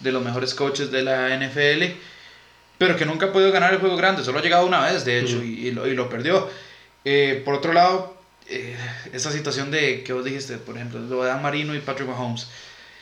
de 0.00 0.12
los 0.12 0.24
mejores 0.24 0.54
coaches 0.54 0.90
de 0.90 1.02
la 1.02 1.36
NFL. 1.36 1.96
Pero 2.78 2.96
que 2.96 3.06
nunca 3.06 3.26
ha 3.26 3.32
podido 3.32 3.52
ganar 3.52 3.72
el 3.72 3.80
juego 3.80 3.96
grande. 3.96 4.24
Solo 4.24 4.38
ha 4.38 4.42
llegado 4.42 4.66
una 4.66 4.84
vez, 4.84 5.04
de 5.04 5.20
hecho, 5.20 5.42
y, 5.42 5.68
y 5.68 5.70
lo, 5.70 5.86
y 5.86 5.94
lo 5.94 6.08
perdió. 6.08 6.48
Eh, 7.04 7.42
por 7.44 7.54
otro 7.54 7.72
lado, 7.72 8.16
eh, 8.48 8.76
esa 9.12 9.30
situación 9.30 9.70
de 9.70 10.02
que 10.02 10.12
vos 10.12 10.24
dijiste, 10.24 10.58
por 10.58 10.76
ejemplo, 10.76 11.00
lo 11.00 11.22
de 11.22 11.28
Dan 11.28 11.42
Marino 11.42 11.74
y 11.74 11.80
Patrick 11.80 12.08
Mahomes. 12.08 12.48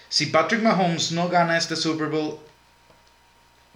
Si 0.09 0.26
Patrick 0.26 0.62
Mahomes 0.62 1.12
no 1.12 1.28
gana 1.28 1.56
este 1.56 1.75
Super 1.75 2.09
Bowl, 2.09 2.38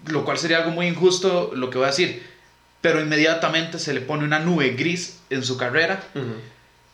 lo 0.06 0.24
cual 0.24 0.38
sería 0.38 0.58
algo 0.58 0.70
muy 0.70 0.86
injusto, 0.86 1.52
lo 1.54 1.70
que 1.70 1.78
voy 1.78 1.86
a 1.86 1.90
decir 1.90 2.35
pero 2.86 3.00
inmediatamente 3.00 3.80
se 3.80 3.92
le 3.92 4.00
pone 4.00 4.22
una 4.22 4.38
nube 4.38 4.70
gris 4.70 5.16
en 5.28 5.42
su 5.42 5.56
carrera, 5.58 6.00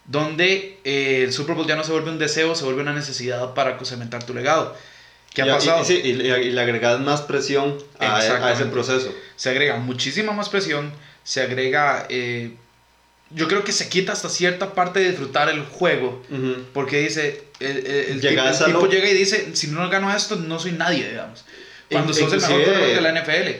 donde 0.06 0.78
eh, 0.84 1.22
el 1.24 1.34
Super 1.34 1.54
Bowl 1.54 1.66
ya 1.66 1.76
no 1.76 1.84
se 1.84 1.92
vuelve 1.92 2.10
un 2.10 2.18
deseo, 2.18 2.54
se 2.54 2.64
vuelve 2.64 2.80
una 2.80 2.94
necesidad 2.94 3.52
para 3.52 3.78
cementar 3.84 4.24
tu 4.24 4.32
legado. 4.32 4.74
¿Qué 5.34 5.42
ha 5.42 5.46
Y- 5.46 5.50
pasado? 5.50 5.84
Y, 5.86 5.92
y, 5.92 6.10
y- 6.10 6.50
le 6.50 6.60
agregas 6.62 6.98
más 7.00 7.20
presión 7.20 7.76
a, 7.98 8.16
a 8.16 8.52
ese 8.54 8.64
proceso. 8.66 9.14
Se 9.36 9.50
agrega 9.50 9.76
muchísima 9.76 10.32
más 10.32 10.48
presión, 10.48 10.90
se 11.24 11.42
agrega 11.42 12.06
eh, 12.08 12.54
yo 13.34 13.48
creo 13.48 13.62
que 13.62 13.72
se 13.72 13.90
quita 13.90 14.12
hasta 14.12 14.30
cierta 14.30 14.72
parte 14.72 15.00
de 15.00 15.10
disfrutar 15.10 15.50
el 15.50 15.62
juego. 15.62 16.22
Porque 16.72 17.00
dice, 17.00 17.44
el, 17.60 17.86
el, 17.86 18.20
tipo, 18.20 18.86
llega 18.88 19.08
y 19.10 19.14
dice, 19.14 19.54
si 19.56 19.66
no 19.66 19.90
gano 19.90 20.14
esto, 20.14 20.36
no 20.36 20.58
soy 20.58 20.72
nadie, 20.72 21.10
digamos. 21.10 21.44
Cuando 21.90 22.14
sos 22.14 22.32
el 22.32 22.40
mejor 22.40 22.64
de 22.64 23.00
la 23.02 23.12
NFL. 23.22 23.50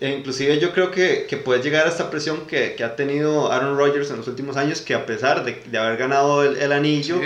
E 0.00 0.10
inclusive 0.10 0.58
yo 0.58 0.72
creo 0.72 0.90
que, 0.90 1.26
que 1.28 1.36
puede 1.36 1.62
llegar 1.62 1.86
a 1.86 1.90
esta 1.90 2.10
presión 2.10 2.46
que, 2.46 2.74
que, 2.74 2.84
ha 2.84 2.96
tenido 2.96 3.52
Aaron 3.52 3.76
Rodgers 3.76 4.10
en 4.10 4.18
los 4.18 4.28
últimos 4.28 4.56
años, 4.56 4.80
que 4.80 4.94
a 4.94 5.06
pesar 5.06 5.44
de, 5.44 5.62
de 5.66 5.78
haber 5.78 5.96
ganado 5.96 6.44
el, 6.44 6.56
el 6.56 6.72
anillo, 6.72 7.20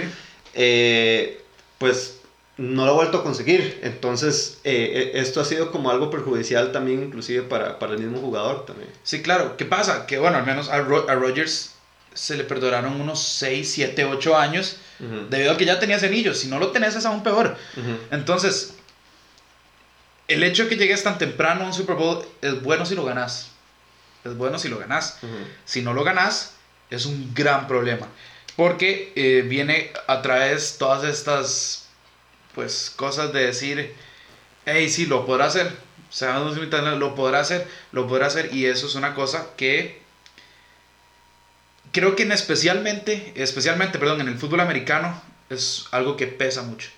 eh, 0.54 1.40
pues 1.78 2.18
no 2.56 2.84
lo 2.84 2.92
ha 2.92 2.94
vuelto 2.94 3.18
a 3.18 3.22
conseguir. 3.22 3.80
Entonces, 3.82 4.58
eh, 4.64 5.12
eh, 5.14 5.20
esto 5.20 5.40
ha 5.40 5.44
sido 5.44 5.70
como 5.70 5.90
algo 5.90 6.10
perjudicial 6.10 6.72
también, 6.72 7.02
inclusive 7.02 7.42
para, 7.42 7.78
para, 7.78 7.94
el 7.94 8.00
mismo 8.00 8.18
jugador 8.18 8.66
también. 8.66 8.90
Sí, 9.02 9.22
claro. 9.22 9.56
¿Qué 9.56 9.64
pasa? 9.64 10.06
Que 10.06 10.18
bueno, 10.18 10.38
al 10.38 10.46
menos 10.46 10.68
a, 10.68 10.76
a 10.76 11.14
Rodgers 11.14 11.72
se 12.14 12.36
le 12.36 12.44
perdonaron 12.44 13.00
unos 13.00 13.22
6, 13.22 13.70
7, 13.70 14.04
8 14.04 14.36
años, 14.36 14.76
debido 15.30 15.52
a 15.52 15.56
que 15.56 15.64
ya 15.64 15.80
tenías 15.80 16.02
anillo. 16.04 16.34
Si 16.34 16.46
no 16.46 16.58
lo 16.58 16.68
tenés 16.68 16.94
es 16.94 17.06
aún 17.06 17.22
peor. 17.22 17.56
Entonces, 18.10 18.74
el 20.32 20.42
hecho 20.42 20.64
de 20.64 20.70
que 20.70 20.76
llegues 20.76 21.02
tan 21.02 21.18
temprano 21.18 21.64
a 21.64 21.66
un 21.66 21.74
Super 21.74 21.96
Bowl 21.96 22.24
es 22.40 22.62
bueno 22.62 22.86
si 22.86 22.94
lo 22.94 23.04
ganas. 23.04 23.50
Es 24.24 24.36
bueno 24.36 24.58
si 24.58 24.68
lo 24.68 24.78
ganas. 24.78 25.18
Si 25.64 25.82
no 25.82 25.94
lo 25.94 26.04
ganas, 26.04 26.54
es 26.90 27.06
un 27.06 27.34
gran 27.34 27.66
problema. 27.66 28.08
Porque 28.56 29.12
eh, 29.16 29.42
viene 29.42 29.92
a 30.06 30.22
través 30.22 30.78
todas 30.78 31.04
estas 31.04 31.88
pues 32.54 32.92
cosas 32.94 33.32
de 33.32 33.46
decir, 33.46 33.94
hey, 34.66 34.88
sí, 34.88 35.06
lo 35.06 35.26
podrá 35.26 35.46
hacer. 35.46 35.66
O 35.66 36.14
sea, 36.14 36.38
lo 36.38 37.14
podrá 37.14 37.40
hacer, 37.40 37.66
lo 37.92 38.06
podrá 38.06 38.26
hacer. 38.26 38.54
Y 38.54 38.66
eso 38.66 38.86
es 38.86 38.94
una 38.94 39.14
cosa 39.14 39.48
que 39.56 40.02
creo 41.92 42.16
que 42.16 42.24
en 42.24 42.32
especialmente, 42.32 43.32
especialmente, 43.36 43.98
perdón, 43.98 44.20
en 44.20 44.28
el 44.28 44.38
fútbol 44.38 44.60
americano 44.60 45.20
es 45.48 45.86
algo 45.90 46.16
que 46.16 46.26
pesa 46.26 46.62
mucho. 46.62 46.90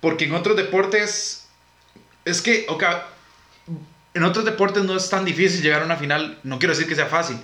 Porque 0.00 0.24
en 0.24 0.32
otros 0.32 0.56
deportes 0.56 1.39
es 2.24 2.42
que, 2.42 2.66
ok, 2.68 2.84
en 4.14 4.24
otros 4.24 4.44
deportes 4.44 4.84
no 4.84 4.96
es 4.96 5.08
tan 5.08 5.24
difícil 5.24 5.62
llegar 5.62 5.82
a 5.82 5.84
una 5.84 5.96
final, 5.96 6.38
no 6.42 6.58
quiero 6.58 6.74
decir 6.74 6.88
que 6.88 6.94
sea 6.94 7.06
fácil, 7.06 7.38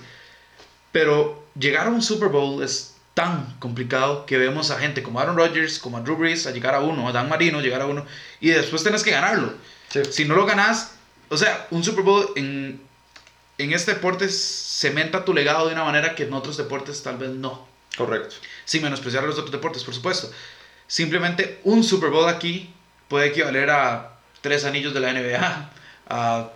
pero 0.91 1.45
llegar 1.57 1.87
a 1.87 1.89
un 1.89 2.01
Super 2.01 2.29
Bowl 2.29 2.63
es 2.63 2.95
tan 3.13 3.57
complicado 3.59 4.25
que 4.25 4.37
vemos 4.37 4.69
a 4.69 4.77
gente 4.77 5.01
como 5.01 5.19
Aaron 5.19 5.37
Rodgers, 5.37 5.79
como 5.79 5.97
a 5.97 6.01
Drew 6.01 6.17
Brees, 6.17 6.45
a 6.45 6.51
llegar 6.51 6.75
a 6.75 6.81
uno, 6.81 7.07
a 7.07 7.11
Dan 7.11 7.29
Marino, 7.29 7.61
llegar 7.61 7.81
a 7.81 7.87
uno, 7.87 8.05
y 8.39 8.49
después 8.49 8.83
tenés 8.83 9.03
que 9.03 9.11
ganarlo. 9.11 9.53
Si 10.11 10.25
no 10.25 10.35
lo 10.35 10.45
ganas, 10.45 10.91
o 11.29 11.37
sea, 11.37 11.67
un 11.71 11.83
Super 11.83 12.03
Bowl 12.03 12.29
en, 12.35 12.79
en 13.57 13.73
este 13.73 13.95
deporte 13.95 14.29
cementa 14.29 15.25
tu 15.25 15.33
legado 15.33 15.67
de 15.67 15.73
una 15.73 15.83
manera 15.83 16.13
que 16.13 16.23
en 16.23 16.33
otros 16.33 16.57
deportes 16.57 17.01
tal 17.01 17.17
vez 17.17 17.31
no. 17.31 17.67
Correcto. 17.97 18.35
Sin 18.65 18.83
menospreciar 18.83 19.23
a 19.23 19.27
los 19.27 19.37
otros 19.37 19.51
deportes, 19.51 19.83
por 19.83 19.95
supuesto. 19.95 20.31
Simplemente 20.85 21.59
un 21.63 21.83
Super 21.83 22.11
Bowl 22.11 22.29
aquí 22.29 22.71
puede 23.07 23.27
equivaler 23.27 23.71
a 23.71 24.16
tres 24.41 24.65
anillos 24.65 24.93
de 24.93 24.99
la 24.99 25.13
NBA, 25.13 25.69
a, 26.09 26.49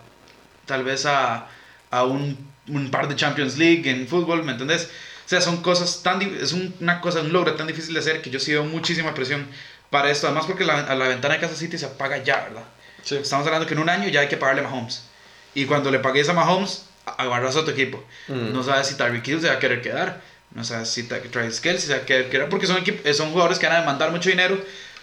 tal 0.66 0.84
vez 0.84 1.06
a, 1.06 1.48
a 1.90 2.04
un, 2.04 2.38
un, 2.68 2.92
par 2.92 3.08
de 3.08 3.16
Champions 3.16 3.58
League 3.58 3.90
en 3.90 4.08
fútbol, 4.08 4.44
¿me 4.44 4.54
entendés? 4.54 4.90
O 5.26 5.30
sea, 5.32 5.42
son 5.42 5.62
cosas 5.62 6.04
tan, 6.04 6.22
es 6.22 6.54
una 6.54 7.00
cosa, 7.02 7.22
un 7.22 7.32
logro 7.32 7.54
tan 7.54 7.68
difícil 7.68 7.94
de 7.94 8.00
hacer 8.00 8.22
que 8.22 8.30
yo 8.30 8.40
sí 8.40 8.52
veo 8.52 8.66
muchísima 8.66 9.14
presión 9.14 9.48
para 9.90 10.10
esto, 10.10 10.28
además 10.28 10.46
porque 10.46 10.66
la, 10.66 10.96
la 10.96 11.08
ventana 11.08 11.36
de 11.36 11.40
Kansas 11.40 11.60
City 11.60 11.78
se 11.78 11.86
apaga 11.86 12.18
ya, 12.24 12.42
¿verdad? 12.44 12.64
Sí. 13.04 13.16
Estamos 13.16 13.46
hablando 13.46 13.68
que 13.68 13.74
en 13.74 13.80
un 13.80 13.90
año 13.90 14.08
ya 14.10 14.22
hay 14.22 14.28
que 14.28 14.38
pagarle 14.38 14.62
a 14.62 14.64
Mahomes. 14.66 15.04
Y 15.54 15.66
cuando 15.66 15.92
le 15.92 16.00
pagues 16.00 16.30
a 16.30 16.34
Mahomes, 16.34 16.86
agarras 17.06 17.56
a 17.56 17.66
tu 17.66 17.72
equipo. 17.72 18.04
Mm. 18.28 18.54
No 18.54 18.64
sabes 18.64 18.88
si 18.88 18.96
Tyreek 18.96 19.28
Hill 19.28 19.42
se 19.42 19.48
va 19.48 19.56
a 19.56 19.60
querer 19.60 19.82
quedar, 19.82 20.22
no 20.54 20.64
sabes 20.64 20.90
si 20.90 21.04
Travis 21.04 21.62
Kelce 21.62 21.88
se 21.88 21.94
va 21.94 22.00
a 22.00 22.06
querer 22.06 22.30
quedar, 22.30 22.50
porque 22.50 22.68
son, 22.68 22.84
son 23.14 23.32
jugadores 23.32 23.58
que 23.58 23.68
van 23.68 23.78
a 23.78 23.80
demandar 23.82 24.12
mucho 24.12 24.30
dinero 24.30 24.62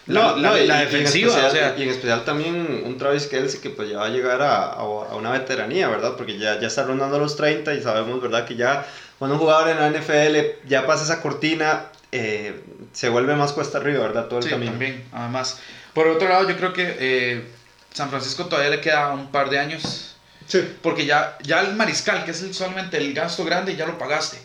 la, 0.08 0.36
no, 0.36 0.56
la, 0.56 0.80
defensiva. 0.80 1.30
Y 1.30 1.38
en, 1.38 1.44
especial, 1.44 1.46
o 1.46 1.50
sea, 1.50 1.74
y 1.78 1.82
en 1.82 1.88
especial 1.90 2.24
también 2.24 2.82
un 2.84 2.96
Travis 2.96 3.26
Kelsey 3.26 3.60
que 3.60 3.70
pues 3.70 3.90
ya 3.90 3.98
va 3.98 4.06
a 4.06 4.08
llegar 4.08 4.42
a, 4.42 4.64
a, 4.72 4.84
una 4.84 5.30
veteranía, 5.30 5.88
¿verdad? 5.88 6.14
Porque 6.16 6.38
ya, 6.38 6.58
ya 6.58 6.66
está 6.66 6.84
rondando 6.84 7.18
los 7.18 7.36
30 7.36 7.74
y 7.74 7.82
sabemos, 7.82 8.20
¿verdad? 8.20 8.46
Que 8.46 8.56
ya 8.56 8.86
cuando 9.18 9.34
un 9.34 9.40
jugador 9.40 9.68
en 9.68 9.78
la 9.78 9.90
NFL 9.90 10.66
ya 10.66 10.86
pasa 10.86 11.04
esa 11.04 11.20
cortina, 11.20 11.86
eh, 12.10 12.60
se 12.92 13.08
vuelve 13.08 13.34
más 13.34 13.52
cuesta 13.52 13.78
arriba, 13.78 14.00
¿verdad? 14.00 14.26
Todo 14.26 14.38
el 14.38 14.44
sí, 14.44 14.50
camino. 14.50 14.70
también, 14.72 15.04
además. 15.12 15.60
Por 15.92 16.06
otro 16.06 16.28
lado, 16.28 16.48
yo 16.48 16.56
creo 16.56 16.72
que 16.72 16.96
eh, 16.98 17.44
San 17.92 18.10
Francisco 18.10 18.46
todavía 18.46 18.70
le 18.70 18.80
queda 18.80 19.10
un 19.10 19.30
par 19.30 19.50
de 19.50 19.58
años 19.58 20.07
Sí. 20.48 20.66
Porque 20.82 21.04
ya, 21.04 21.36
ya 21.42 21.60
el 21.60 21.76
mariscal, 21.76 22.24
que 22.24 22.30
es 22.30 22.38
solamente 22.52 22.96
el 22.96 23.12
gasto 23.12 23.44
grande, 23.44 23.76
ya 23.76 23.86
lo 23.86 23.98
pagaste. 23.98 24.38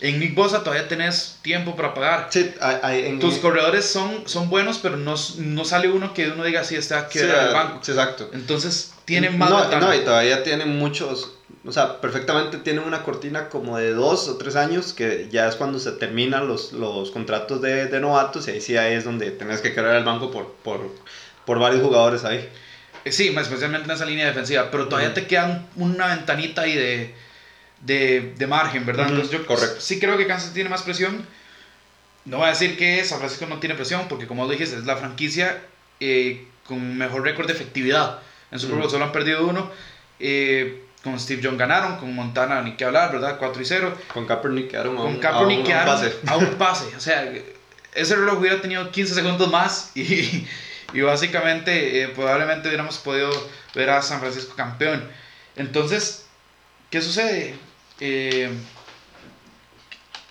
En 0.00 0.18
Nick 0.18 0.34
Bosa 0.34 0.64
todavía 0.64 0.88
tenés 0.88 1.38
tiempo 1.42 1.76
para 1.76 1.94
pagar. 1.94 2.28
Sí, 2.30 2.52
Tus 3.20 3.34
corredores 3.36 3.84
son, 3.84 4.26
son 4.26 4.48
buenos, 4.48 4.78
pero 4.78 4.96
no, 4.96 5.14
no 5.38 5.64
sale 5.64 5.88
uno 5.90 6.14
que 6.14 6.30
uno 6.30 6.42
diga, 6.42 6.64
sí, 6.64 6.74
está 6.74 7.08
que 7.08 7.20
sí, 7.20 7.26
el 7.26 7.52
banco. 7.52 7.76
exacto. 7.86 8.30
Entonces, 8.32 8.94
tienen 9.04 9.38
más 9.38 9.50
no, 9.50 9.80
no, 9.80 9.94
y 9.94 10.00
todavía 10.00 10.42
tienen 10.42 10.76
muchos, 10.78 11.34
o 11.64 11.72
sea, 11.72 12.00
perfectamente 12.00 12.58
tienen 12.58 12.84
una 12.84 13.02
cortina 13.02 13.48
como 13.50 13.76
de 13.76 13.92
dos 13.92 14.28
o 14.28 14.36
tres 14.38 14.56
años, 14.56 14.92
que 14.94 15.28
ya 15.30 15.46
es 15.48 15.54
cuando 15.56 15.78
se 15.78 15.92
terminan 15.92 16.48
los, 16.48 16.72
los 16.72 17.10
contratos 17.10 17.60
de, 17.60 17.86
de 17.86 18.00
novatos, 18.00 18.48
y 18.48 18.52
ahí 18.52 18.60
sí 18.60 18.74
es 18.76 19.04
donde 19.04 19.30
tenés 19.32 19.60
que 19.60 19.74
quedar 19.74 19.96
el 19.96 20.04
banco 20.04 20.30
por, 20.30 20.54
por, 20.64 20.80
por 21.44 21.58
varios 21.58 21.82
jugadores 21.82 22.24
ahí. 22.24 22.48
Eh, 23.06 23.12
sí, 23.12 23.28
especialmente 23.28 23.84
en 23.88 23.94
esa 23.94 24.04
línea 24.04 24.26
defensiva, 24.26 24.68
pero 24.68 24.88
todavía 24.88 25.14
te 25.14 25.28
queda 25.28 25.64
una 25.76 26.08
ventanita 26.08 26.62
ahí 26.62 26.74
de, 26.74 27.14
de, 27.82 28.34
de 28.36 28.46
margen, 28.48 28.84
¿verdad? 28.84 29.06
Entonces 29.08 29.30
yo 29.30 29.46
Correcto. 29.46 29.80
sí 29.80 30.00
creo 30.00 30.18
que 30.18 30.26
Kansas 30.26 30.52
tiene 30.52 30.68
más 30.68 30.82
presión. 30.82 31.24
No 32.24 32.38
voy 32.38 32.46
a 32.46 32.50
decir 32.50 32.76
que 32.76 33.04
San 33.04 33.20
Francisco 33.20 33.46
no 33.46 33.60
tiene 33.60 33.76
presión, 33.76 34.08
porque 34.08 34.26
como 34.26 34.48
dijiste, 34.48 34.76
es 34.76 34.86
la 34.86 34.96
franquicia 34.96 35.62
eh, 36.00 36.48
con 36.66 36.98
mejor 36.98 37.22
récord 37.22 37.46
de 37.46 37.52
efectividad. 37.52 38.18
En 38.50 38.58
Super 38.58 38.78
Bowl 38.78 38.90
solo 38.90 39.04
han 39.04 39.12
perdido 39.12 39.46
uno. 39.46 39.70
Eh, 40.18 40.82
con 41.04 41.20
Steve 41.20 41.40
John 41.44 41.56
ganaron, 41.56 41.98
con 41.98 42.12
Montana 42.12 42.60
ni 42.62 42.72
que 42.72 42.86
hablar, 42.86 43.12
¿verdad? 43.12 43.36
4 43.38 43.62
y 43.62 43.64
0. 43.64 43.96
Con 44.12 44.26
Kaepernick 44.26 44.72
quedaron 44.72 44.98
a 44.98 45.02
un, 45.02 45.20
Kaepernick 45.20 45.70
a 45.70 45.78
un, 45.78 45.86
pase. 45.86 46.12
A 46.26 46.36
un 46.38 46.46
pase. 46.58 46.86
O 46.96 47.00
sea, 47.00 47.32
ese 47.94 48.16
reloj 48.16 48.40
hubiera 48.40 48.60
tenido 48.60 48.90
15 48.90 49.14
segundos 49.14 49.48
más 49.48 49.92
y, 49.94 50.44
y 50.92 51.00
básicamente 51.00 52.02
eh, 52.02 52.08
probablemente 52.08 52.68
hubiéramos 52.68 52.98
podido 52.98 53.30
ver 53.74 53.90
a 53.90 54.02
San 54.02 54.20
Francisco 54.20 54.54
campeón. 54.56 55.08
Entonces, 55.56 56.26
¿qué 56.90 57.00
sucede? 57.00 57.56
Eh, 58.00 58.50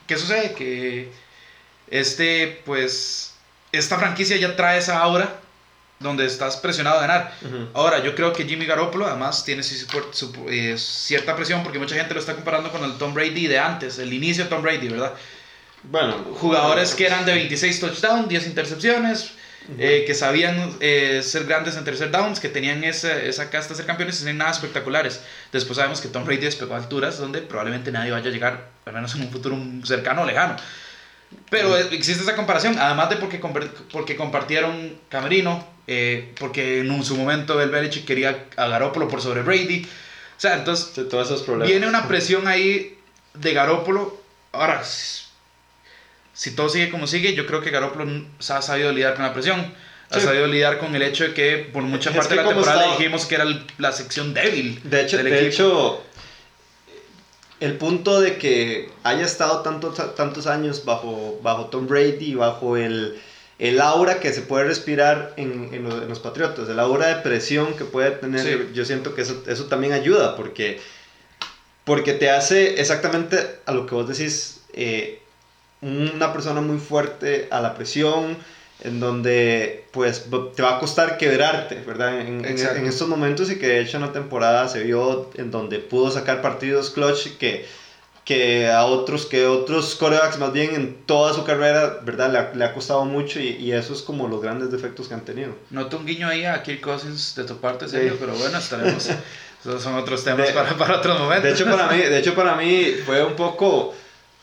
¿Qué 0.08 0.18
sucede? 0.18 0.54
Que 0.54 1.12
este, 1.90 2.62
pues, 2.66 3.36
esta 3.72 3.98
franquicia 3.98 4.38
ya 4.38 4.56
trae 4.56 4.80
esa 4.80 5.00
aura 5.00 5.40
donde 6.00 6.26
estás 6.26 6.58
presionado 6.58 6.98
a 6.98 7.02
ganar. 7.02 7.34
Ahora, 7.74 8.04
yo 8.04 8.16
creo 8.16 8.34
que 8.34 8.46
Jimmy 8.46 8.66
Garoppolo 8.66 9.08
además 9.08 9.46
tiene 9.46 9.62
eh, 9.62 10.78
cierta 10.78 11.36
presión 11.36 11.64
porque 11.64 11.80
mucha 11.80 11.96
gente 11.96 12.14
lo 12.14 12.20
está 12.20 12.36
comparando 12.36 12.72
con 12.72 12.84
el 12.84 12.98
Tom 12.98 13.14
Brady 13.14 13.48
de 13.48 13.60
antes, 13.60 13.98
el 13.98 14.12
inicio 14.14 14.44
de 14.44 14.50
Tom 14.50 14.62
Brady, 14.62 14.90
¿verdad? 14.90 15.14
Bueno, 15.84 16.18
jugadores 16.40 16.94
que 16.96 17.06
eran 17.06 17.26
de 17.26 17.34
26 17.34 17.80
touchdowns, 17.80 18.28
10 18.28 18.48
intercepciones, 18.48 19.32
eh, 19.80 20.04
que 20.06 20.14
sabían 20.14 20.78
eh, 20.80 21.22
ser 21.24 21.46
grandes 21.46 21.76
en 21.76 21.84
tercer 21.84 22.12
downs, 22.12 22.40
que 22.40 22.50
tenían 22.50 22.84
esa, 22.84 23.20
esa 23.22 23.50
casta 23.50 23.70
de 23.70 23.78
ser 23.78 23.86
campeones 23.86 24.22
y 24.22 24.34
nada 24.34 24.52
espectaculares. 24.52 25.22
Después 25.52 25.78
sabemos 25.78 26.02
que 26.02 26.08
Tom 26.08 26.24
Brady 26.24 26.42
despegó 26.42 26.76
a 26.76 26.78
alturas 26.78 27.18
donde 27.18 27.42
probablemente 27.42 27.92
nadie 27.92 28.12
vaya 28.12 28.30
a 28.30 28.34
llegar, 28.34 28.68
al 28.86 28.94
menos 28.94 29.16
en 29.16 29.22
un 29.22 29.32
futuro 29.32 29.58
cercano 29.84 30.22
o 30.22 30.26
lejano. 30.26 30.56
Pero 31.50 31.76
existe 31.78 32.24
esa 32.24 32.36
comparación, 32.36 32.78
además 32.78 33.10
de 33.10 33.18
porque, 33.18 33.42
porque 33.92 34.16
compartieron 34.16 34.98
Camerino, 35.10 35.68
eh, 35.88 36.34
porque 36.40 36.82
en 36.82 37.04
su 37.04 37.16
momento 37.18 37.60
el 37.62 37.70
Belichick 37.70 38.06
quería 38.06 38.46
a 38.58 38.68
Garópolo 38.68 39.08
por 39.08 39.22
sobre 39.22 39.42
Brady. 39.42 39.88
O 40.38 40.40
sea, 40.40 40.56
entonces 40.56 41.08
todos 41.10 41.28
esos 41.28 41.42
problemas. 41.42 41.70
viene 41.70 41.88
una 41.88 42.08
presión 42.08 42.48
ahí 42.48 43.00
de 43.34 43.54
Garópolo. 43.54 44.22
Ahora, 44.52 44.84
si 46.36 46.52
todo 46.52 46.68
sigue 46.68 46.92
como 46.92 47.08
sigue, 47.08 47.34
yo 47.34 47.48
creo 47.48 47.62
que 47.62 47.72
Garoppolo 47.72 48.06
ha 48.50 48.62
sabido 48.62 48.92
lidiar 48.92 49.16
con 49.16 49.24
la 49.24 49.34
presión. 49.34 49.74
Ha 50.10 50.20
sabido 50.20 50.46
lidiar 50.48 50.78
con 50.78 50.94
el 50.96 51.02
hecho 51.02 51.24
de 51.24 51.34
que 51.34 51.70
por 51.74 51.82
mucha 51.82 52.12
parte 52.14 52.36
de 52.36 52.44
la 52.44 52.48
temporada 52.48 52.92
dijimos 52.92 53.26
que 53.26 53.36
era 53.36 53.46
la 53.80 53.92
sección 53.92 54.34
débil. 54.34 54.80
De 54.84 55.02
hecho, 55.02 55.18
de 55.18 55.48
hecho, 55.48 56.04
el 57.60 57.78
punto 57.78 58.20
de 58.20 58.38
que 58.38 58.92
haya 59.04 59.26
estado 59.26 59.62
tantos, 59.62 60.16
tantos 60.16 60.46
años 60.46 60.84
bajo, 60.86 61.40
bajo 61.42 61.68
Tom 61.68 61.88
Brady, 61.88 62.36
bajo 62.36 62.78
el, 62.78 63.20
el 63.58 63.82
aura 63.82 64.20
que 64.20 64.32
se 64.32 64.42
puede 64.42 64.66
respirar 64.66 65.34
en, 65.38 65.74
en, 65.74 66.10
los, 66.10 66.20
Patriotas, 66.20 66.68
el 66.70 66.80
aura 66.80 67.08
de 67.08 67.16
presión 67.22 67.76
que 67.76 67.86
puede 67.86 68.12
tener, 68.12 68.74
yo 68.74 68.86
siento 68.86 69.16
que 69.16 69.22
eso, 69.22 69.42
eso 69.48 69.66
también 69.66 69.94
ayuda, 69.94 70.36
porque, 70.36 70.82
porque 71.86 72.14
te 72.14 72.30
hace 72.30 72.80
exactamente 72.80 73.38
a 73.66 73.72
lo 73.72 73.86
que 73.86 73.96
vos 73.96 74.08
decís. 74.08 74.62
Eh, 74.74 75.22
una 75.86 76.34
persona 76.34 76.62
muy 76.62 76.80
fuerte 76.80 77.48
a 77.52 77.62
la 77.62 77.76
presión, 77.76 78.38
en 78.82 79.00
donde 79.00 79.86
pues 79.92 80.26
te 80.56 80.62
va 80.62 80.78
a 80.78 80.80
costar 80.80 81.18
quebrarte, 81.18 81.76
¿verdad? 81.86 82.20
En, 82.20 82.44
en, 82.44 82.88
estos 82.88 83.08
momentos 83.08 83.50
y 83.50 83.58
que 83.58 83.68
de 83.68 83.82
hecho 83.82 83.98
en 83.98 84.04
la 84.04 84.12
temporada 84.12 84.68
se 84.68 84.84
vio 84.84 85.32
en 85.36 85.52
donde 85.52 85.80
pudo 85.80 86.12
sacar 86.12 86.42
partidos 86.42 86.90
clutch 86.90 87.38
que 87.38 87.66
que 88.26 88.72
a 88.72 88.86
otros, 88.86 89.28
que 89.28 89.46
otros 89.46 89.94
corebacks 89.94 90.40
más 90.40 90.52
bien 90.52 90.74
en 90.74 90.96
toda 91.06 91.32
su 91.36 91.44
carrera, 91.44 92.00
¿verdad? 92.02 92.32
Le 92.32 92.38
ha, 92.40 92.52
le 92.56 92.66
ha 92.66 92.74
costado 92.74 93.06
mucho 93.06 93.40
y, 93.40 93.50
y, 93.50 93.72
eso 93.72 93.94
es 93.94 94.02
como 94.02 94.28
los 94.28 94.42
grandes 94.42 94.72
defectos 94.72 95.08
que 95.08 95.14
han 95.14 95.22
tenido. 95.22 95.56
Noto 95.70 95.98
un 95.98 96.08
guiño 96.08 96.28
ahí 96.28 96.44
a 96.44 96.64
Kirk 96.64 96.82
Cousins 96.82 97.36
de 97.36 97.44
tu 97.44 97.58
parte, 97.58 97.88
sí. 97.88 97.98
pero 98.20 98.34
bueno, 98.34 98.58
estaremos... 98.58 99.12
Esos 99.62 99.82
son 99.82 99.96
otros 99.96 100.24
temas 100.24 100.48
de, 100.48 100.54
para, 100.54 100.78
para 100.78 100.98
otros 100.98 101.20
momentos. 101.20 101.44
De 101.44 101.52
hecho, 101.52 101.66
para 101.66 101.88
mí, 101.88 101.98
de 101.98 102.20
hecho, 102.20 102.36
para 102.36 102.56
mí 102.56 102.98
fue 103.04 103.24
un 103.24 103.36
poco 103.36 103.96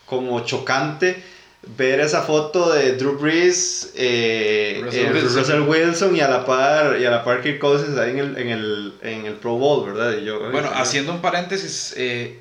como 0.04 0.40
chocante 0.40 1.22
ver 1.62 2.00
esa 2.00 2.22
foto 2.22 2.72
de 2.72 2.96
Drew 2.96 3.16
Brees, 3.18 3.92
eh, 3.94 4.80
Russell, 4.82 5.06
eh, 5.06 5.12
Wilson. 5.12 5.38
Russell, 5.38 5.60
Wilson. 5.60 6.16
y 6.16 6.20
a 6.20 6.28
la 6.28 6.44
par 6.44 7.00
y 7.00 7.04
a 7.04 7.10
la 7.10 7.24
par 7.24 7.40
Kirk 7.40 7.60
Cousins 7.60 7.96
ahí 7.98 8.10
en 8.10 8.18
el, 8.18 8.36
en 8.36 8.48
el, 8.48 8.94
en 9.02 9.26
el 9.26 9.34
Pro 9.34 9.56
Bowl, 9.56 9.92
¿verdad? 9.92 10.16
Y 10.18 10.24
yo, 10.24 10.50
bueno, 10.50 10.70
haciendo 10.74 11.12
un 11.12 11.20
paréntesis, 11.20 11.94
eh, 11.96 12.40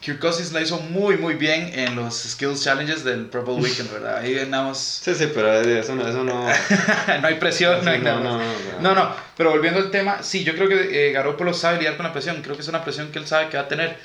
Kirk 0.00 0.20
Cousins 0.20 0.52
la 0.52 0.62
hizo 0.62 0.78
muy 0.78 1.18
muy 1.18 1.34
bien 1.34 1.70
en 1.78 1.96
los 1.96 2.14
Skills 2.14 2.64
Challenges 2.64 3.04
del 3.04 3.26
Pro 3.26 3.42
Bowl 3.42 3.60
Weekend, 3.60 3.92
¿verdad? 3.92 4.18
Ahí 4.18 4.32
ganamos... 4.34 4.78
Sí, 4.78 5.14
sí, 5.14 5.28
pero 5.34 5.52
eso 5.52 5.94
no... 5.94 6.08
Eso 6.08 6.24
no... 6.24 6.48
no 7.20 7.28
hay 7.28 7.34
presión, 7.34 7.84
no 7.84 7.90
hay 7.90 8.00
nada. 8.00 8.20
No, 8.20 8.38
no, 8.38 8.44
no, 8.80 8.80
no, 8.80 8.94
no, 8.94 9.16
pero 9.36 9.50
volviendo 9.50 9.80
al 9.80 9.90
tema, 9.90 10.22
sí, 10.22 10.44
yo 10.44 10.54
creo 10.54 10.68
que 10.68 11.08
eh, 11.08 11.12
Garoppolo 11.12 11.52
sabe 11.52 11.76
lidiar 11.76 11.96
con 11.96 12.06
la 12.06 12.12
presión, 12.12 12.40
creo 12.40 12.56
que 12.56 12.62
es 12.62 12.68
una 12.68 12.82
presión 12.82 13.12
que 13.12 13.18
él 13.18 13.26
sabe 13.26 13.50
que 13.50 13.58
va 13.58 13.64
a 13.64 13.68
tener 13.68 13.98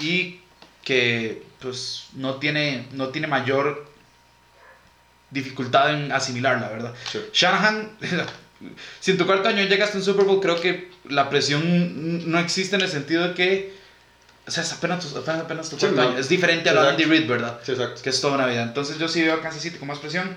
y 0.00 0.40
que 0.82 1.42
pues 1.60 2.06
no 2.14 2.36
tiene, 2.36 2.86
no 2.92 3.10
tiene 3.10 3.28
mayor 3.28 3.91
dificultad 5.32 5.94
en 5.94 6.12
asimilar, 6.12 6.60
la 6.60 6.68
verdad. 6.68 6.94
Sí. 7.10 7.18
Shanahan, 7.32 7.90
si 9.00 9.10
en 9.10 9.18
tu 9.18 9.26
cuarto 9.26 9.48
año 9.48 9.64
llegaste 9.64 9.96
a 9.96 10.00
un 10.00 10.04
Super 10.04 10.24
Bowl, 10.24 10.40
creo 10.40 10.60
que 10.60 10.90
la 11.08 11.28
presión 11.28 12.30
no 12.30 12.38
existe 12.38 12.76
en 12.76 12.82
el 12.82 12.88
sentido 12.88 13.28
de 13.28 13.34
que, 13.34 13.74
o 14.46 14.50
sea, 14.50 14.62
es 14.62 14.72
apenas 14.72 15.04
tu, 15.04 15.18
apenas, 15.18 15.40
apenas 15.42 15.70
tu 15.70 15.78
cuarto 15.78 16.00
sí, 16.00 16.08
año. 16.08 16.18
Es 16.18 16.28
diferente 16.28 16.70
a 16.70 16.74
la 16.74 16.82
de 16.84 16.88
Andy 16.90 17.04
Reid, 17.04 17.26
¿verdad? 17.26 17.58
Sí, 17.64 17.72
exacto. 17.72 18.02
Que 18.02 18.10
es 18.10 18.20
toda 18.20 18.34
una 18.34 18.46
vida. 18.46 18.62
Entonces 18.62 18.98
yo 18.98 19.08
sí 19.08 19.22
veo 19.22 19.34
a 19.34 19.40
Kansas 19.40 19.62
City 19.62 19.78
con 19.78 19.88
más 19.88 19.98
presión. 19.98 20.36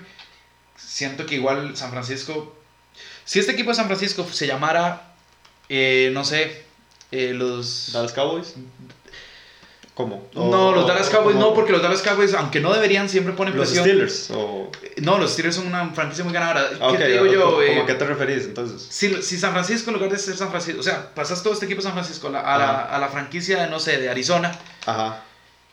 Siento 0.76 1.26
que 1.26 1.36
igual 1.36 1.76
San 1.76 1.90
Francisco, 1.90 2.56
si 3.24 3.38
este 3.38 3.52
equipo 3.52 3.70
de 3.70 3.76
San 3.76 3.86
Francisco 3.86 4.26
se 4.30 4.46
llamara, 4.46 5.14
eh, 5.68 6.10
no 6.12 6.24
sé, 6.24 6.64
eh, 7.10 7.32
los... 7.34 7.92
Dallas 7.92 8.12
Cowboys. 8.12 8.54
¿Cómo? 9.96 10.28
O, 10.34 10.50
no, 10.50 10.72
los 10.72 10.86
Dallas 10.86 11.08
Cowboys 11.08 11.36
no, 11.36 11.54
porque 11.54 11.72
los 11.72 11.80
Dallas 11.80 12.02
Cowboys, 12.02 12.34
aunque 12.34 12.60
no 12.60 12.70
deberían, 12.70 13.08
siempre 13.08 13.32
ponen 13.32 13.56
los 13.56 13.66
presión. 13.66 13.98
Los 13.98 14.12
Steelers. 14.12 14.30
O... 14.30 14.70
No, 14.98 15.16
los 15.16 15.32
Steelers 15.32 15.56
son 15.56 15.68
una 15.68 15.88
franquicia 15.94 16.22
muy 16.22 16.34
ganadora. 16.34 16.68
¿Qué 16.68 16.84
okay, 16.84 16.98
te 16.98 17.12
digo 17.12 17.24
yo? 17.24 17.44
¿Cómo, 17.46 17.62
eh, 17.62 17.80
¿A 17.80 17.86
qué 17.86 17.94
te 17.94 18.04
referís 18.04 18.44
entonces? 18.44 18.86
Si, 18.90 19.22
si, 19.22 19.38
San 19.38 19.52
Francisco, 19.52 19.88
en 19.88 19.94
lugar 19.94 20.10
de 20.10 20.18
ser 20.18 20.36
San 20.36 20.50
Francisco, 20.50 20.80
o 20.80 20.82
sea, 20.82 21.14
pasas 21.14 21.42
todo 21.42 21.54
este 21.54 21.64
equipo 21.64 21.78
de 21.78 21.84
San 21.84 21.94
Francisco 21.94 22.28
a 22.28 22.30
la, 22.30 22.40
a 22.40 22.58
la, 22.58 22.82
a 22.82 22.98
la 22.98 23.08
franquicia, 23.08 23.62
de, 23.62 23.70
no 23.70 23.80
sé, 23.80 23.96
de 23.96 24.10
Arizona, 24.10 24.52
Ajá. 24.84 25.22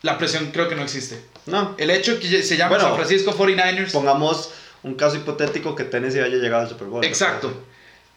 la 0.04 0.18
presión 0.18 0.52
creo 0.54 0.70
que 0.70 0.76
no 0.76 0.84
existe. 0.84 1.22
No. 1.46 1.76
El 1.78 1.90
hecho 1.90 2.18
que 2.18 2.44
se 2.44 2.56
llama 2.56 2.78
Bueno, 2.78 2.86
San 2.86 2.96
Francisco 2.96 3.34
49ers. 3.34 3.92
Pongamos 3.92 4.52
un 4.84 4.96
caso 4.96 5.18
hipotético 5.18 5.76
que 5.76 5.84
Tennessee 5.84 6.22
haya 6.22 6.38
llegado 6.38 6.64
al 6.64 6.70
Super 6.70 6.88
Bowl. 6.88 7.04
Exacto. 7.04 7.52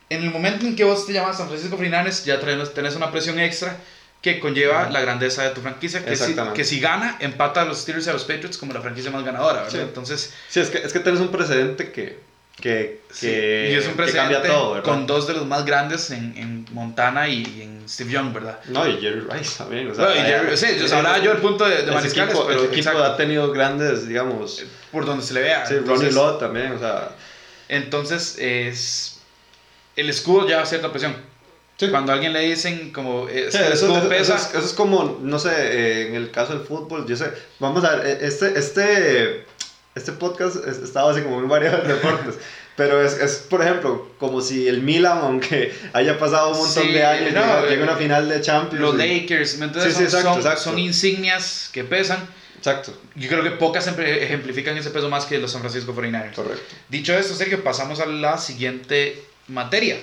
En 0.08 0.22
el 0.22 0.30
momento 0.30 0.66
en 0.66 0.76
que 0.76 0.84
vos 0.84 1.04
te 1.04 1.12
llamas 1.12 1.36
San 1.36 1.48
Francisco 1.48 1.76
49ers, 1.76 2.24
ya 2.24 2.38
tenés 2.38 2.94
una 2.94 3.10
presión 3.10 3.40
extra 3.40 3.76
que 4.22 4.40
conlleva 4.40 4.90
la 4.90 5.00
grandeza 5.00 5.44
de 5.44 5.50
tu 5.50 5.60
franquicia, 5.60 6.04
que 6.04 6.16
si, 6.16 6.34
que 6.54 6.64
si 6.64 6.80
gana, 6.80 7.16
empata 7.20 7.62
a 7.62 7.64
los 7.64 7.78
Steelers 7.78 8.06
y 8.06 8.10
a 8.10 8.12
los 8.14 8.24
Patriots 8.24 8.58
como 8.58 8.72
la 8.72 8.80
franquicia 8.80 9.10
más 9.10 9.24
ganadora, 9.24 9.62
¿verdad? 9.62 9.70
Sí. 9.70 9.78
Entonces, 9.78 10.32
Sí, 10.48 10.60
es 10.60 10.70
que, 10.70 10.78
es 10.78 10.92
que 10.92 10.98
tenés 11.00 11.20
un 11.20 11.28
precedente 11.28 11.92
que, 11.92 12.18
que, 12.60 13.02
sí, 13.12 13.26
que, 13.28 13.70
y 13.70 13.74
es 13.74 13.86
un 13.86 13.94
todo, 14.42 14.82
con 14.82 15.06
dos 15.06 15.26
de 15.28 15.34
los 15.34 15.46
más 15.46 15.64
grandes 15.64 16.10
en, 16.10 16.36
en 16.36 16.66
Montana 16.72 17.28
y, 17.28 17.42
y 17.42 17.62
en 17.62 17.88
Steve 17.88 18.10
Young, 18.10 18.32
¿verdad? 18.32 18.58
No, 18.66 18.88
y 18.88 18.98
Jerry 19.00 19.20
Rice 19.20 19.58
también. 19.58 19.90
O 19.90 19.94
sea, 19.94 20.16
y 20.16 20.20
Jerry- 20.28 20.56
sí, 20.56 20.66
yo 20.88 20.96
hablaba 20.96 21.18
yo 21.18 21.30
del 21.30 21.40
punto 21.40 21.64
de, 21.68 21.82
de 21.82 21.92
mariscales, 21.92 22.30
equipo, 22.34 22.46
pero 22.48 22.58
ese 22.60 22.66
equipo 22.68 22.88
exacto, 22.90 23.04
ha 23.04 23.16
tenido 23.16 23.52
grandes, 23.52 24.08
digamos. 24.08 24.64
por 24.90 25.04
donde 25.06 25.24
se 25.24 25.34
le 25.34 25.42
vea. 25.42 25.66
Sí, 25.66 25.74
Ronnie 25.84 26.10
Lott 26.10 26.40
también, 26.40 26.72
o 26.72 26.78
sea. 26.78 27.10
entonces 27.68 28.38
es 28.38 29.20
el 29.94 30.10
escudo 30.10 30.46
lleva 30.48 30.64
cierta 30.66 30.90
presión. 30.90 31.14
Sí. 31.78 31.88
Cuando 31.90 32.12
a 32.12 32.14
alguien 32.14 32.32
le 32.32 32.40
dicen 32.40 32.90
como 32.90 33.28
eh, 33.28 33.48
Sí, 33.50 33.58
eso, 33.58 33.86
eso- 33.94 34.08
pesa, 34.08 34.34
eso 34.34 34.34
es, 34.36 34.54
eso 34.54 34.66
es 34.66 34.72
como, 34.72 35.18
no 35.22 35.38
sé, 35.38 35.50
eh, 35.52 36.08
en 36.08 36.14
el 36.14 36.30
caso 36.30 36.54
del 36.56 36.66
fútbol, 36.66 37.06
yo 37.06 37.16
sé, 37.16 37.26
vamos 37.58 37.84
a 37.84 37.96
ver, 37.96 38.06
eh, 38.06 38.18
este, 38.22 38.58
este, 38.58 39.44
este 39.94 40.12
podcast 40.12 40.56
es- 40.66 40.78
estaba 40.78 41.10
así 41.12 41.20
como 41.22 41.38
muy 41.40 41.48
variado 41.48 41.82
en 41.82 41.88
deportes, 41.88 42.36
pero 42.76 43.02
es, 43.04 43.14
es, 43.18 43.36
por 43.50 43.60
ejemplo, 43.62 44.08
como 44.18 44.40
si 44.40 44.66
el 44.68 44.80
Milan, 44.82 45.18
aunque 45.22 45.74
haya 45.92 46.18
pasado 46.18 46.52
un 46.52 46.58
montón 46.58 46.82
Sí, 46.84 46.92
de 46.92 47.04
años, 47.04 47.32
no, 47.34 47.40
llega, 47.42 47.64
eh, 47.66 47.68
llega 47.70 47.82
a 47.82 47.88
una 47.88 47.96
final 47.96 48.28
de 48.28 48.40
Champions. 48.40 48.80
los 48.82 48.94
y- 48.94 48.98
Lakers, 48.98 49.58
¿me 49.58 49.66
entiendes? 49.66 49.92
Sí, 49.92 49.98
sí, 49.98 50.04
exacto, 50.04 50.28
son, 50.30 50.36
exacto. 50.38 50.62
son 50.62 50.78
insignias 50.78 51.68
que 51.72 51.84
pesan. 51.84 52.26
Exacto, 52.56 52.98
Yo 53.14 53.28
creo 53.28 53.42
que 53.44 53.50
pocas 53.50 53.86
ejemplifican 53.86 54.76
ese 54.78 54.90
peso 54.90 55.08
más 55.10 55.26
que 55.26 55.38
los 55.38 55.52
San 55.52 55.60
Francisco 55.60 55.94
49ers. 55.94 56.34
correcto. 56.34 56.64
Dicho 56.88 57.12
esto, 57.14 57.34
Sergio, 57.34 57.62
pasamos 57.62 58.00
a 58.00 58.06
la 58.06 58.38
siguiente 58.38 59.22
materia. 59.46 59.98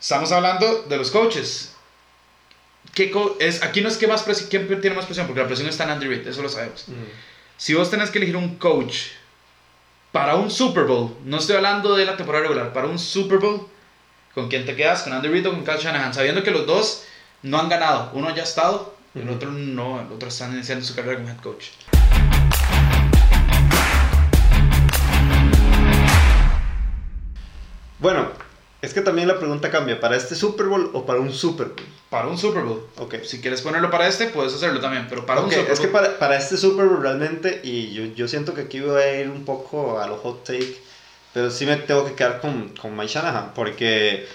Estamos 0.00 0.30
hablando 0.32 0.82
de 0.88 0.96
los 0.96 1.10
coaches. 1.10 1.74
¿Qué 2.94 3.10
co- 3.10 3.36
es, 3.40 3.62
aquí 3.62 3.80
no 3.80 3.88
es 3.88 3.96
que 3.96 4.06
más 4.06 4.22
presión, 4.22 4.48
quién 4.48 4.80
tiene 4.80 4.96
más 4.96 5.04
presión, 5.06 5.26
porque 5.26 5.40
la 5.40 5.46
presión 5.46 5.68
está 5.68 5.84
en 5.84 5.90
Andy 5.90 6.06
Reid, 6.06 6.26
eso 6.26 6.42
lo 6.42 6.48
sabemos. 6.48 6.86
Si 7.56 7.74
vos 7.74 7.90
tenés 7.90 8.10
que 8.10 8.18
elegir 8.18 8.36
un 8.36 8.56
coach 8.56 8.96
para 10.12 10.36
un 10.36 10.50
Super 10.50 10.84
Bowl, 10.84 11.16
no 11.24 11.38
estoy 11.38 11.56
hablando 11.56 11.94
de 11.96 12.06
la 12.06 12.16
temporada 12.16 12.44
regular, 12.44 12.72
para 12.72 12.86
un 12.86 12.98
Super 12.98 13.38
Bowl, 13.38 13.68
¿con 14.34 14.48
quién 14.48 14.64
te 14.64 14.74
quedas? 14.74 15.02
¿Con 15.02 15.12
Andy 15.12 15.28
Reid 15.28 15.46
o 15.48 15.50
con 15.52 15.64
Kyle 15.64 15.78
Shanahan? 15.78 16.14
Sabiendo 16.14 16.42
que 16.42 16.50
los 16.50 16.66
dos 16.66 17.04
no 17.42 17.58
han 17.58 17.68
ganado. 17.68 18.10
Uno 18.14 18.34
ya 18.34 18.42
ha 18.42 18.44
estado, 18.44 18.94
el 19.14 19.28
otro 19.28 19.50
no, 19.52 20.00
el 20.00 20.10
otro 20.12 20.28
está 20.28 20.48
iniciando 20.48 20.84
su 20.84 20.94
carrera 20.94 21.18
como 21.18 21.28
head 21.28 21.40
coach. 21.40 21.66
Bueno, 27.98 28.30
es 28.80 28.94
que 28.94 29.00
también 29.00 29.26
la 29.28 29.38
pregunta 29.38 29.70
cambia, 29.70 29.98
¿para 30.00 30.16
este 30.16 30.34
Super 30.34 30.66
Bowl 30.66 30.90
o 30.94 31.04
para 31.04 31.18
un 31.20 31.32
Super 31.32 31.68
Bowl? 31.68 31.86
Para 32.10 32.28
un 32.28 32.38
Super 32.38 32.62
Bowl. 32.62 32.86
Ok. 32.98 33.16
Si 33.24 33.40
quieres 33.40 33.60
ponerlo 33.60 33.90
para 33.90 34.06
este, 34.06 34.26
puedes 34.28 34.54
hacerlo 34.54 34.80
también, 34.80 35.06
pero 35.08 35.26
para 35.26 35.40
Ok, 35.40 35.46
un 35.46 35.50
Super 35.52 35.64
Bowl. 35.64 35.72
es 35.74 35.80
que 35.80 35.88
para, 35.88 36.18
para 36.18 36.36
este 36.36 36.56
Super 36.56 36.86
Bowl 36.86 37.02
realmente, 37.02 37.60
y 37.64 37.92
yo, 37.92 38.04
yo 38.14 38.28
siento 38.28 38.54
que 38.54 38.62
aquí 38.62 38.80
voy 38.80 39.00
a 39.02 39.20
ir 39.20 39.28
un 39.28 39.44
poco 39.44 39.98
a 40.00 40.06
lo 40.06 40.16
hot 40.18 40.44
take, 40.44 40.76
pero 41.34 41.50
sí 41.50 41.66
me 41.66 41.76
tengo 41.76 42.04
que 42.06 42.14
quedar 42.14 42.40
con, 42.40 42.68
con 42.80 42.96
Mike 42.96 43.12
Shanahan, 43.12 43.52
porque 43.54 44.26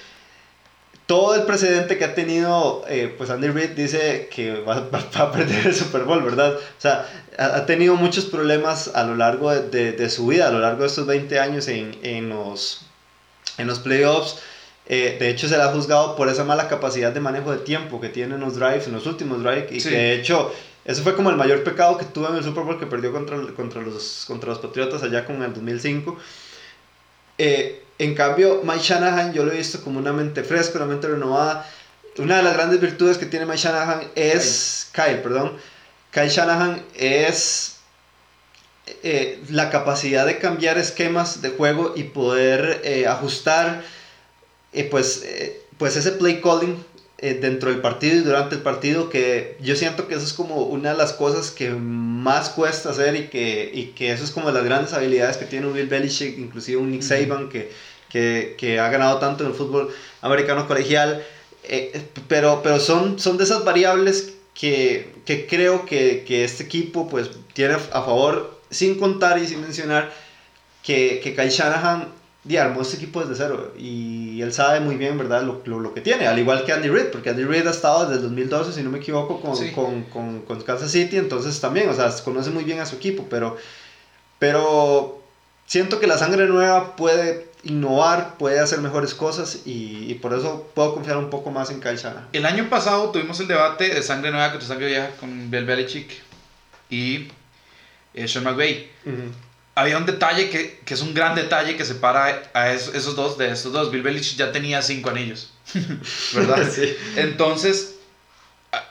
todo 1.05 1.35
el 1.35 1.43
precedente 1.43 1.97
que 1.97 2.05
ha 2.05 2.15
tenido, 2.15 2.83
eh, 2.87 3.13
pues 3.17 3.29
Andy 3.29 3.49
Reid 3.49 3.71
dice 3.71 4.29
que 4.33 4.61
va, 4.61 4.75
va- 4.93 5.05
va 5.17 5.21
a 5.21 5.31
perder 5.31 5.67
el 5.67 5.75
Super 5.75 6.03
Bowl, 6.03 6.21
¿verdad? 6.23 6.53
O 6.55 6.81
sea, 6.81 7.07
ha, 7.37 7.45
ha 7.57 7.65
tenido 7.65 7.95
muchos 7.95 8.25
problemas 8.25 8.91
a 8.93 9.03
lo 9.03 9.15
largo 9.15 9.51
de, 9.51 9.69
de- 9.69 9.91
de 9.93 10.09
su 10.09 10.27
vida, 10.27 10.47
a 10.47 10.51
lo 10.51 10.59
largo 10.59 10.81
de 10.81 10.87
estos 10.87 11.05
20 11.07 11.39
años 11.39 11.67
en, 11.67 11.97
en 12.03 12.29
los, 12.29 12.85
en 13.57 13.67
los 13.67 13.79
playoffs. 13.79 14.37
Eh, 14.85 15.15
de 15.19 15.29
hecho, 15.29 15.47
se 15.47 15.55
le 15.57 15.63
ha 15.63 15.67
juzgado 15.69 16.15
por 16.15 16.27
esa 16.27 16.43
mala 16.43 16.67
capacidad 16.67 17.11
de 17.11 17.19
manejo 17.19 17.51
de 17.51 17.59
tiempo 17.59 18.01
que 18.01 18.09
tiene 18.09 18.35
en 18.35 18.41
los 18.41 18.55
drives, 18.55 18.87
en 18.87 18.93
los 18.93 19.05
últimos 19.05 19.41
drives, 19.41 19.71
y 19.71 19.79
Sí. 19.79 19.89
que 19.89 19.95
de 19.95 20.13
hecho, 20.15 20.53
eso 20.83 21.03
fue 21.03 21.15
como 21.15 21.29
el 21.29 21.37
mayor 21.37 21.63
pecado 21.63 21.97
que 21.97 22.03
tuvo 22.05 22.27
en 22.29 22.35
el 22.35 22.43
Super 22.43 22.63
Bowl 22.65 22.77
que 22.79 22.85
perdió 22.85 23.11
contra, 23.13 23.37
contra, 23.55 23.81
los, 23.81 24.25
contra 24.27 24.49
los 24.49 24.59
Patriotas 24.59 25.01
allá 25.03 25.23
con 25.25 25.41
el 25.41 25.53
2005. 25.53 26.17
Eh, 27.37 27.83
en 27.99 28.15
cambio, 28.15 28.61
Mike 28.63 28.81
Shanahan 28.83 29.33
yo 29.33 29.45
lo 29.45 29.51
he 29.53 29.57
visto 29.57 29.81
como 29.81 29.99
una 29.99 30.11
mente 30.13 30.43
fresca, 30.43 30.77
una 30.79 30.87
mente 30.87 31.07
renovada. 31.07 31.65
Una 32.17 32.37
de 32.37 32.43
las 32.43 32.53
grandes 32.53 32.79
virtudes 32.81 33.17
que 33.17 33.25
tiene 33.25 33.45
Mike 33.45 33.57
Shanahan 33.59 34.03
es, 34.15 34.89
Kyle, 34.93 35.17
perdón, 35.23 35.53
Kyle 36.11 36.29
Shanahan 36.29 36.83
es 36.95 37.77
eh, 39.03 39.39
la 39.49 39.69
capacidad 39.69 40.25
de 40.25 40.39
cambiar 40.39 40.77
esquemas 40.77 41.41
de 41.41 41.49
juego 41.49 41.93
y 41.95 42.03
poder 42.03 42.81
eh, 42.83 43.07
ajustar 43.07 43.83
eh, 44.73 44.85
pues, 44.89 45.23
eh, 45.25 45.61
pues 45.77 45.95
ese 45.95 46.11
play 46.11 46.41
calling 46.41 46.83
eh, 47.19 47.35
dentro 47.35 47.69
del 47.69 47.79
partido 47.79 48.17
y 48.17 48.19
durante 48.19 48.55
el 48.55 48.61
partido 48.61 49.09
que 49.09 49.55
yo 49.61 49.75
siento 49.77 50.07
que 50.07 50.15
eso 50.15 50.25
es 50.25 50.33
como 50.33 50.63
una 50.63 50.91
de 50.91 50.97
las 50.97 51.13
cosas 51.13 51.51
que 51.51 51.69
más 51.69 52.49
cuesta 52.49 52.89
hacer 52.89 53.15
y 53.15 53.27
que, 53.27 53.71
y 53.73 53.93
que 53.95 54.11
eso 54.11 54.25
es 54.25 54.31
como 54.31 54.47
de 54.47 54.53
las 54.53 54.65
grandes 54.65 54.93
habilidades 54.93 55.37
que 55.37 55.45
tiene 55.45 55.67
un 55.67 55.73
Bill 55.73 55.87
Belichick, 55.87 56.37
inclusive 56.37 56.81
un 56.81 56.91
Nick. 56.91 57.01
Saban 57.01 57.47
que, 57.47 57.71
que, 58.09 58.55
que 58.57 58.79
ha 58.79 58.89
ganado 58.89 59.19
tanto 59.19 59.43
en 59.45 59.51
el 59.51 59.55
fútbol 59.55 59.93
americano 60.21 60.67
colegial, 60.67 61.23
eh, 61.63 62.01
pero, 62.27 62.61
pero 62.61 62.79
son, 62.79 63.17
son 63.19 63.37
de 63.37 63.45
esas 63.45 63.63
variables 63.63 64.33
que, 64.53 65.13
que 65.25 65.47
creo 65.47 65.85
que, 65.85 66.25
que 66.27 66.43
este 66.43 66.63
equipo 66.63 67.07
pues 67.07 67.29
tiene 67.53 67.75
a 67.75 67.79
favor, 67.79 68.52
sin 68.73 68.99
contar 68.99 69.37
y 69.39 69.47
sin 69.47 69.61
mencionar 69.61 70.11
que, 70.83 71.19
que 71.23 71.35
Kyle 71.35 71.49
Shanahan 71.49 72.07
di, 72.43 72.57
armó 72.57 72.81
este 72.81 72.97
equipo 72.97 73.21
desde 73.21 73.35
cero 73.35 73.73
y 73.77 74.41
él 74.41 74.51
sabe 74.51 74.81
muy 74.81 74.95
bien, 74.95 75.17
¿verdad?, 75.17 75.43
lo, 75.43 75.61
lo, 75.65 75.79
lo 75.79 75.93
que 75.93 76.01
tiene, 76.01 76.27
al 76.27 76.37
igual 76.39 76.65
que 76.65 76.73
Andy 76.73 76.89
Reid, 76.89 77.05
porque 77.11 77.29
Andy 77.29 77.45
Reid 77.45 77.65
ha 77.67 77.71
estado 77.71 78.03
desde 78.05 78.15
el 78.17 78.23
2012, 78.23 78.73
si 78.73 78.83
no 78.83 78.89
me 78.89 78.97
equivoco, 78.97 79.39
con, 79.39 79.55
Sí. 79.55 79.71
con, 79.71 80.03
con, 80.03 80.41
con 80.41 80.61
Kansas 80.61 80.91
City, 80.91 81.17
entonces 81.17 81.59
también, 81.61 81.87
o 81.87 81.93
sea, 81.93 82.11
conoce 82.23 82.49
muy 82.49 82.65
bien 82.65 82.79
a 82.81 82.85
su 82.85 82.97
equipo, 82.97 83.25
pero, 83.29 83.55
pero 84.39 85.21
siento 85.67 85.99
que 85.99 86.07
la 86.07 86.17
sangre 86.17 86.47
nueva 86.47 86.95
puede 86.97 87.47
innovar, 87.63 88.35
puede 88.37 88.59
hacer 88.59 88.79
mejores 88.79 89.13
cosas 89.13 89.61
y, 89.65 90.05
y 90.11 90.15
por 90.15 90.33
eso 90.33 90.67
puedo 90.73 90.93
confiar 90.95 91.15
un 91.15 91.29
poco 91.29 91.49
más 91.49 91.69
en 91.69 91.79
Kyle 91.79 91.95
Shanahan. 91.95 92.27
El 92.33 92.45
año 92.45 92.69
pasado 92.69 93.09
tuvimos 93.11 93.39
el 93.39 93.47
debate 93.47 93.87
de 93.93 94.03
sangre 94.03 94.31
nueva 94.31 94.49
contra 94.51 94.67
sangre 94.67 94.87
vieja 94.87 95.11
con 95.19 95.49
Bill 95.49 95.63
Belichick. 95.65 96.11
y 96.89 97.29
eh, 98.13 98.27
Sean 98.27 98.43
McVay. 98.43 98.91
Había 99.75 99.97
un 99.97 100.05
detalle 100.05 100.49
que, 100.49 100.79
que, 100.85 100.93
es 100.93 101.01
un 101.01 101.15
gran 101.15 101.33
detalle 101.33 101.75
que 101.75 101.83
separa 101.83 102.43
a 102.53 102.71
esos, 102.71 103.15
dos 103.15 103.37
de 103.37 103.51
estos 103.51 103.73
dos. 103.73 103.91
Bill 103.91 104.03
Belichick 104.03 104.37
ya 104.37 104.51
tenía 104.51 104.81
cinco 104.83 105.09
anillos, 105.09 105.51
¿verdad? 106.33 106.69
sí. 106.75 106.95
Entonces, 107.15 107.95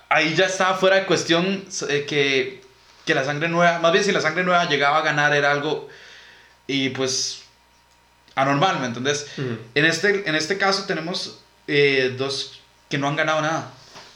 ahí 0.08 0.35
ya 0.35 0.46
estaba 0.46 0.76
fuera 0.76 0.96
de 0.96 1.06
cuestión 1.06 1.64
eh, 1.88 2.04
que, 2.08 2.62
que 3.06 3.14
la 3.14 3.24
sangre 3.24 3.48
nueva, 3.48 3.78
más 3.78 3.92
bien 3.92 4.04
si 4.04 4.11
la 4.11 4.20
sangre 4.20 4.42
nueva 4.42 4.68
llegaba 4.68 4.98
a 4.98 5.02
ganar 5.02 5.35
era 5.35 5.52
algo, 5.52 5.88
y 6.66 6.90
pues, 6.90 7.42
anormal, 8.35 8.80
¿me 8.80 8.87
entendés? 8.87 9.26
en, 9.37 9.85
este, 9.85 10.28
en 10.28 10.35
este 10.35 10.58
caso 10.58 10.85
tenemos 10.87 11.38
eh, 11.68 12.14
dos 12.18 12.61
que 12.88 12.98
no 12.98 13.08
han 13.08 13.16
ganado 13.16 13.40
nada. 13.40 13.72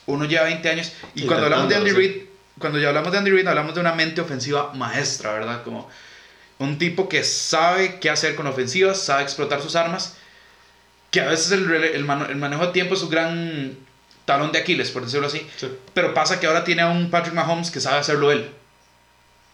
Uno 0.06 0.24
lleva 0.24 0.44
20 0.44 0.68
años, 0.68 0.92
y 1.14 1.22
cuando 1.26 1.46
hablamos 1.46 1.68
de 1.68 1.76
Andy 1.76 1.90
Reid, 1.90 2.25
cuando 2.58 2.78
ya 2.78 2.88
hablamos 2.88 3.12
de 3.12 3.18
Andy 3.18 3.30
Reid, 3.30 3.46
hablamos 3.46 3.74
de 3.74 3.80
una 3.80 3.94
mente 3.94 4.20
ofensiva 4.20 4.72
maestra, 4.74 5.32
¿verdad? 5.32 5.62
Como 5.62 5.88
un 6.58 6.78
tipo 6.78 7.08
que 7.08 7.22
sabe 7.22 7.98
qué 8.00 8.10
hacer 8.10 8.34
con 8.34 8.46
ofensivas, 8.46 9.02
sabe 9.02 9.22
explotar 9.22 9.60
sus 9.60 9.76
armas, 9.76 10.16
que 11.10 11.20
a 11.20 11.26
veces 11.26 11.52
el, 11.52 11.70
el, 11.70 12.04
manejo 12.04 12.66
de 12.66 12.72
tiempo 12.72 12.94
es 12.94 13.00
su 13.00 13.08
gran 13.08 13.76
talón 14.24 14.52
de 14.52 14.58
Aquiles, 14.58 14.90
por 14.90 15.04
decirlo 15.04 15.26
así. 15.26 15.46
Pero 15.94 16.14
pasa 16.14 16.40
que 16.40 16.46
ahora 16.46 16.64
tiene 16.64 16.82
a 16.82 16.88
un 16.88 17.10
Patrick 17.10 17.34
Mahomes 17.34 17.70
que 17.70 17.80
sabe 17.80 17.98
hacerlo 17.98 18.32
él. 18.32 18.50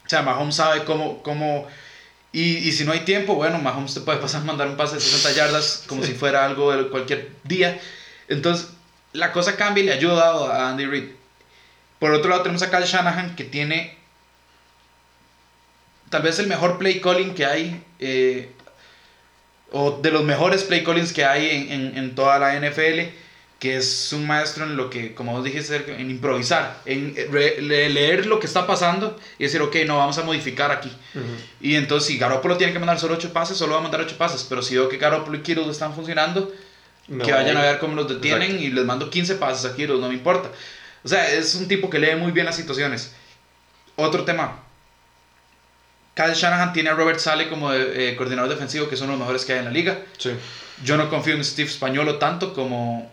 O 0.06 0.08
sea, 0.08 0.22
Mahomes 0.22 0.56
sabe 0.56 0.84
cómo... 0.84 1.22
cómo 1.22 1.66
y, 2.34 2.56
y 2.56 2.72
si 2.72 2.84
no 2.84 2.92
hay 2.92 3.00
tiempo, 3.00 3.34
bueno, 3.34 3.58
Mahomes 3.58 3.92
te 3.92 4.00
puede 4.00 4.18
pasar 4.18 4.42
mandar 4.44 4.66
un 4.66 4.76
pase 4.76 4.94
de 4.94 5.02
60 5.02 5.32
yardas 5.32 5.84
como 5.86 6.02
si 6.02 6.14
fuera 6.14 6.46
algo 6.46 6.74
de 6.74 6.88
cualquier 6.88 7.30
día. 7.44 7.78
Entonces, 8.28 8.68
la 9.12 9.32
cosa 9.32 9.56
cambia 9.56 9.82
y 9.82 9.86
le 9.86 9.92
ayuda 9.92 10.30
a 10.30 10.70
Andy 10.70 10.86
Reid. 10.86 11.10
Por 12.02 12.12
otro 12.14 12.30
lado, 12.30 12.42
tenemos 12.42 12.64
a 12.64 12.68
Kyle 12.68 12.84
Shanahan 12.84 13.36
que 13.36 13.44
tiene 13.44 13.96
tal 16.10 16.22
vez 16.22 16.36
el 16.40 16.48
mejor 16.48 16.76
play 16.76 17.00
calling 17.00 17.32
que 17.32 17.46
hay, 17.46 17.80
eh, 18.00 18.50
o 19.70 20.00
de 20.02 20.10
los 20.10 20.24
mejores 20.24 20.64
play 20.64 20.82
callings 20.82 21.12
que 21.12 21.24
hay 21.24 21.48
en, 21.48 21.70
en, 21.70 21.96
en, 21.96 22.14
toda 22.16 22.40
la 22.40 22.58
NFL, 22.58 23.02
que 23.60 23.76
es 23.76 24.12
un 24.12 24.26
maestro 24.26 24.64
en 24.64 24.76
lo 24.76 24.90
que, 24.90 25.14
como 25.14 25.30
vos 25.30 25.44
dijiste, 25.44 25.76
en 25.96 26.10
improvisar, 26.10 26.80
en 26.86 27.14
leer 27.68 28.26
lo 28.26 28.40
que 28.40 28.48
está 28.48 28.66
pasando 28.66 29.16
y 29.38 29.44
decir, 29.44 29.62
ok, 29.62 29.76
no, 29.86 29.98
vamos 29.98 30.18
a 30.18 30.24
modificar 30.24 30.72
aquí. 30.72 30.90
Y 31.60 31.76
entonces, 31.76 32.08
si 32.08 32.18
Garoppolo 32.18 32.56
tiene 32.56 32.72
que 32.72 32.80
mandar 32.80 32.98
solo 32.98 33.14
8 33.14 33.32
pases, 33.32 33.56
solo 33.56 33.74
va 33.74 33.78
a 33.78 33.82
mandar 33.82 34.00
8 34.00 34.16
pases, 34.18 34.44
pero 34.48 34.60
si 34.60 34.74
veo 34.74 34.88
que 34.88 34.96
Garoppolo 34.96 35.38
y 35.38 35.42
Kittle 35.42 35.70
están 35.70 35.94
funcionando, 35.94 36.52
que 37.06 37.30
vayan 37.30 37.56
a 37.56 37.62
ver 37.62 37.78
cómo 37.78 37.94
los 37.94 38.08
detienen 38.08 38.58
y 38.58 38.70
les 38.70 38.84
mando 38.84 39.08
15 39.08 39.36
pases 39.36 39.70
a 39.70 39.76
Kittle, 39.76 39.98
no 39.98 40.08
me 40.08 40.14
importa. 40.14 40.50
O 41.04 41.08
sea, 41.08 41.30
es 41.30 41.54
un 41.54 41.68
tipo 41.68 41.90
que 41.90 41.98
lee 41.98 42.14
muy 42.16 42.32
bien 42.32 42.46
las 42.46 42.56
situaciones. 42.56 43.12
Otro 43.96 44.24
tema, 44.24 44.58
Kyle 46.14 46.34
Shanahan 46.34 46.72
tiene 46.72 46.90
a 46.90 46.94
Robert 46.94 47.18
Sale 47.18 47.48
como 47.48 47.72
eh, 47.72 48.14
coordinador 48.16 48.50
defensivo, 48.50 48.88
que 48.88 48.96
son 48.96 49.08
los 49.08 49.18
mejores 49.18 49.44
que 49.44 49.54
hay 49.54 49.60
en 49.60 49.64
la 49.66 49.70
liga. 49.70 49.98
Sí. 50.18 50.30
Yo 50.84 50.96
no 50.96 51.08
confío 51.08 51.34
en 51.34 51.44
Steve 51.44 51.68
Spagnolo 51.68 52.18
tanto 52.18 52.54
como, 52.54 53.10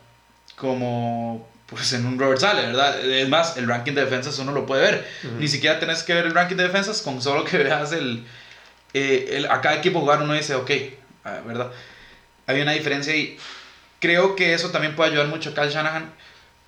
como 0.55 1.47
pues, 1.67 1.93
en 1.93 2.05
un 2.05 2.19
Robert 2.19 2.41
Sale, 2.41 2.67
¿verdad? 2.67 2.99
Es 3.05 3.29
más, 3.29 3.57
el 3.57 3.67
ranking 3.67 3.93
de 3.93 4.05
defensas 4.05 4.37
uno 4.39 4.51
lo 4.51 4.65
puede 4.65 4.81
ver. 4.81 5.07
Ni 5.37 5.47
siquiera 5.47 5.79
tenés 5.79 6.03
que 6.03 6.13
ver 6.13 6.25
el 6.25 6.33
ranking 6.33 6.55
de 6.55 6.63
defensas, 6.63 7.01
con 7.01 7.21
solo 7.21 7.43
que 7.45 7.57
veas 7.63 7.91
el, 7.93 8.25
eh, 8.93 9.29
el, 9.33 9.45
a 9.45 9.61
cada 9.61 9.75
equipo 9.75 9.99
jugar 9.99 10.21
uno 10.21 10.33
dice, 10.33 10.55
ok, 10.55 10.71
ah, 11.25 11.39
¿verdad? 11.45 11.71
Hay 12.47 12.61
una 12.61 12.71
diferencia 12.71 13.15
y 13.15 13.37
creo 13.99 14.35
que 14.35 14.53
eso 14.53 14.71
también 14.71 14.95
puede 14.95 15.11
ayudar 15.11 15.27
mucho 15.27 15.51
a 15.51 15.53
Kyle 15.53 15.69
Shanahan. 15.69 16.11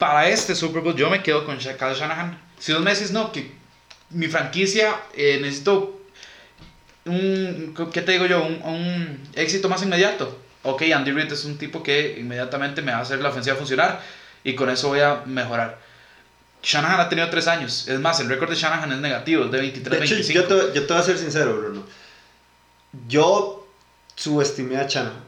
Para 0.01 0.27
este 0.27 0.55
Super 0.55 0.81
Bowl 0.81 0.95
yo 0.95 1.11
me 1.11 1.21
quedo 1.21 1.45
con 1.45 1.59
Kyle 1.59 1.93
Shanahan. 1.93 2.35
Si 2.57 2.71
dos 2.71 2.81
meses 2.81 3.11
no, 3.11 3.31
que 3.31 3.51
mi 4.09 4.25
franquicia 4.25 4.99
eh, 5.13 5.37
necesito 5.39 6.01
un, 7.05 7.75
¿qué 7.93 8.01
te 8.01 8.13
digo 8.13 8.25
yo? 8.25 8.43
Un, 8.43 8.63
un, 8.63 9.29
éxito 9.35 9.69
más 9.69 9.83
inmediato. 9.83 10.39
Ok, 10.63 10.81
Andy 10.91 11.11
Reid 11.11 11.31
es 11.31 11.45
un 11.45 11.59
tipo 11.59 11.83
que 11.83 12.17
inmediatamente 12.19 12.81
me 12.81 12.91
va 12.91 12.97
a 12.97 13.01
hacer 13.01 13.19
la 13.19 13.29
ofensiva 13.29 13.55
funcionar 13.55 14.01
y 14.43 14.55
con 14.55 14.71
eso 14.71 14.87
voy 14.87 15.01
a 15.01 15.21
mejorar. 15.27 15.77
Shanahan 16.63 17.01
ha 17.01 17.07
tenido 17.07 17.29
tres 17.29 17.47
años. 17.47 17.87
Es 17.87 17.99
más, 17.99 18.19
el 18.21 18.27
récord 18.27 18.49
de 18.49 18.55
Shanahan 18.55 18.91
es 18.93 18.99
negativo, 19.01 19.45
es 19.45 19.51
de 19.51 19.59
23 19.59 19.99
de 19.99 20.03
hecho, 20.03 20.15
25. 20.15 20.33
Yo 20.33 20.47
te, 20.47 20.79
yo 20.79 20.87
te 20.87 20.93
voy 20.93 21.03
a 21.03 21.05
ser 21.05 21.19
sincero, 21.19 21.55
Bruno. 21.59 21.83
Yo 23.07 23.67
subestimé 24.15 24.77
a 24.77 24.87
Shanahan, 24.87 25.23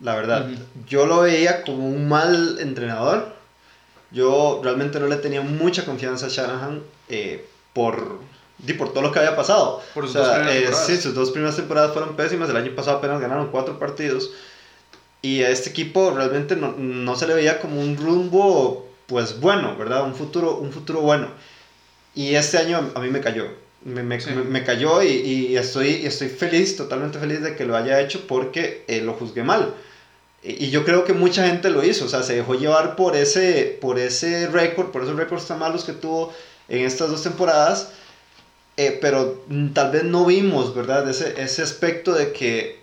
la 0.00 0.14
verdad. 0.14 0.48
Yo 0.86 1.06
lo 1.06 1.22
veía 1.22 1.62
como 1.62 1.88
un 1.88 2.08
mal 2.08 2.58
entrenador. 2.60 3.41
Yo 4.12 4.60
realmente 4.62 5.00
no 5.00 5.06
le 5.06 5.16
tenía 5.16 5.40
mucha 5.40 5.84
confianza 5.84 6.26
a 6.26 6.28
Shanahan 6.28 6.82
eh, 7.08 7.46
por 7.72 8.20
y 8.66 8.72
por 8.74 8.90
todo 8.90 9.02
lo 9.02 9.12
que 9.12 9.18
había 9.18 9.34
pasado. 9.34 9.82
Por 9.94 10.04
sus, 10.04 10.14
dos 10.14 10.28
eh, 10.48 10.70
sí, 10.72 10.96
sus 10.96 11.14
dos 11.14 11.30
primeras 11.30 11.56
temporadas 11.56 11.92
fueron 11.92 12.14
pésimas. 12.14 12.48
El 12.48 12.56
año 12.56 12.74
pasado 12.74 12.98
apenas 12.98 13.20
ganaron 13.20 13.48
cuatro 13.50 13.78
partidos. 13.78 14.30
Y 15.20 15.42
a 15.42 15.50
este 15.50 15.70
equipo 15.70 16.12
realmente 16.14 16.56
no, 16.56 16.74
no, 16.76 17.16
se 17.16 17.26
le 17.26 17.34
veía 17.34 17.60
como 17.60 17.80
un 17.80 17.96
rumbo, 17.96 18.88
pues 19.06 19.40
bueno, 19.40 19.76
¿verdad? 19.76 20.04
Un 20.04 20.14
futuro, 20.14 20.56
un 20.56 20.72
futuro 20.72 21.00
bueno. 21.00 21.28
Y 22.14 22.34
este 22.34 22.58
año 22.58 22.90
a 22.94 23.00
mí 23.00 23.08
me 23.08 23.20
cayó. 23.20 23.46
Me, 23.84 24.02
me, 24.02 24.18
me 24.18 24.64
cayó 24.64 25.02
y, 25.02 25.08
y, 25.08 25.56
estoy, 25.56 26.06
estoy 26.06 26.28
feliz, 26.28 26.76
totalmente 26.76 27.18
feliz 27.18 27.42
de 27.42 27.56
que 27.56 27.64
lo 27.64 27.76
haya 27.76 28.00
hecho 28.00 28.28
porque 28.28 28.84
eh, 28.86 29.00
lo 29.00 29.14
juzgué 29.14 29.42
mal. 29.42 29.74
Y, 30.42 30.70
yo 30.70 30.84
creo 30.84 31.04
que 31.04 31.12
mucha 31.12 31.46
gente 31.46 31.70
lo 31.70 31.84
hizo, 31.84 32.06
o 32.06 32.08
sea, 32.08 32.22
se 32.22 32.34
dejó 32.34 32.54
llevar 32.54 32.96
por 32.96 33.16
ese, 33.16 33.78
por 33.80 33.98
ese 33.98 34.48
récord, 34.48 34.90
por 34.90 35.02
esos 35.02 35.16
récords 35.16 35.46
tan 35.46 35.58
malos 35.58 35.84
que 35.84 35.92
tuvo 35.92 36.32
en 36.68 36.84
estas 36.84 37.10
dos 37.10 37.22
temporadas 37.22 37.90
eh, 38.76 38.98
pero 39.00 39.44
tal 39.74 39.90
vez 39.90 40.04
no 40.04 40.24
vimos, 40.24 40.74
¿verdad? 40.74 41.08
Ese, 41.08 41.40
ese 41.42 41.62
aspecto 41.62 42.14
de 42.14 42.32
que, 42.32 42.80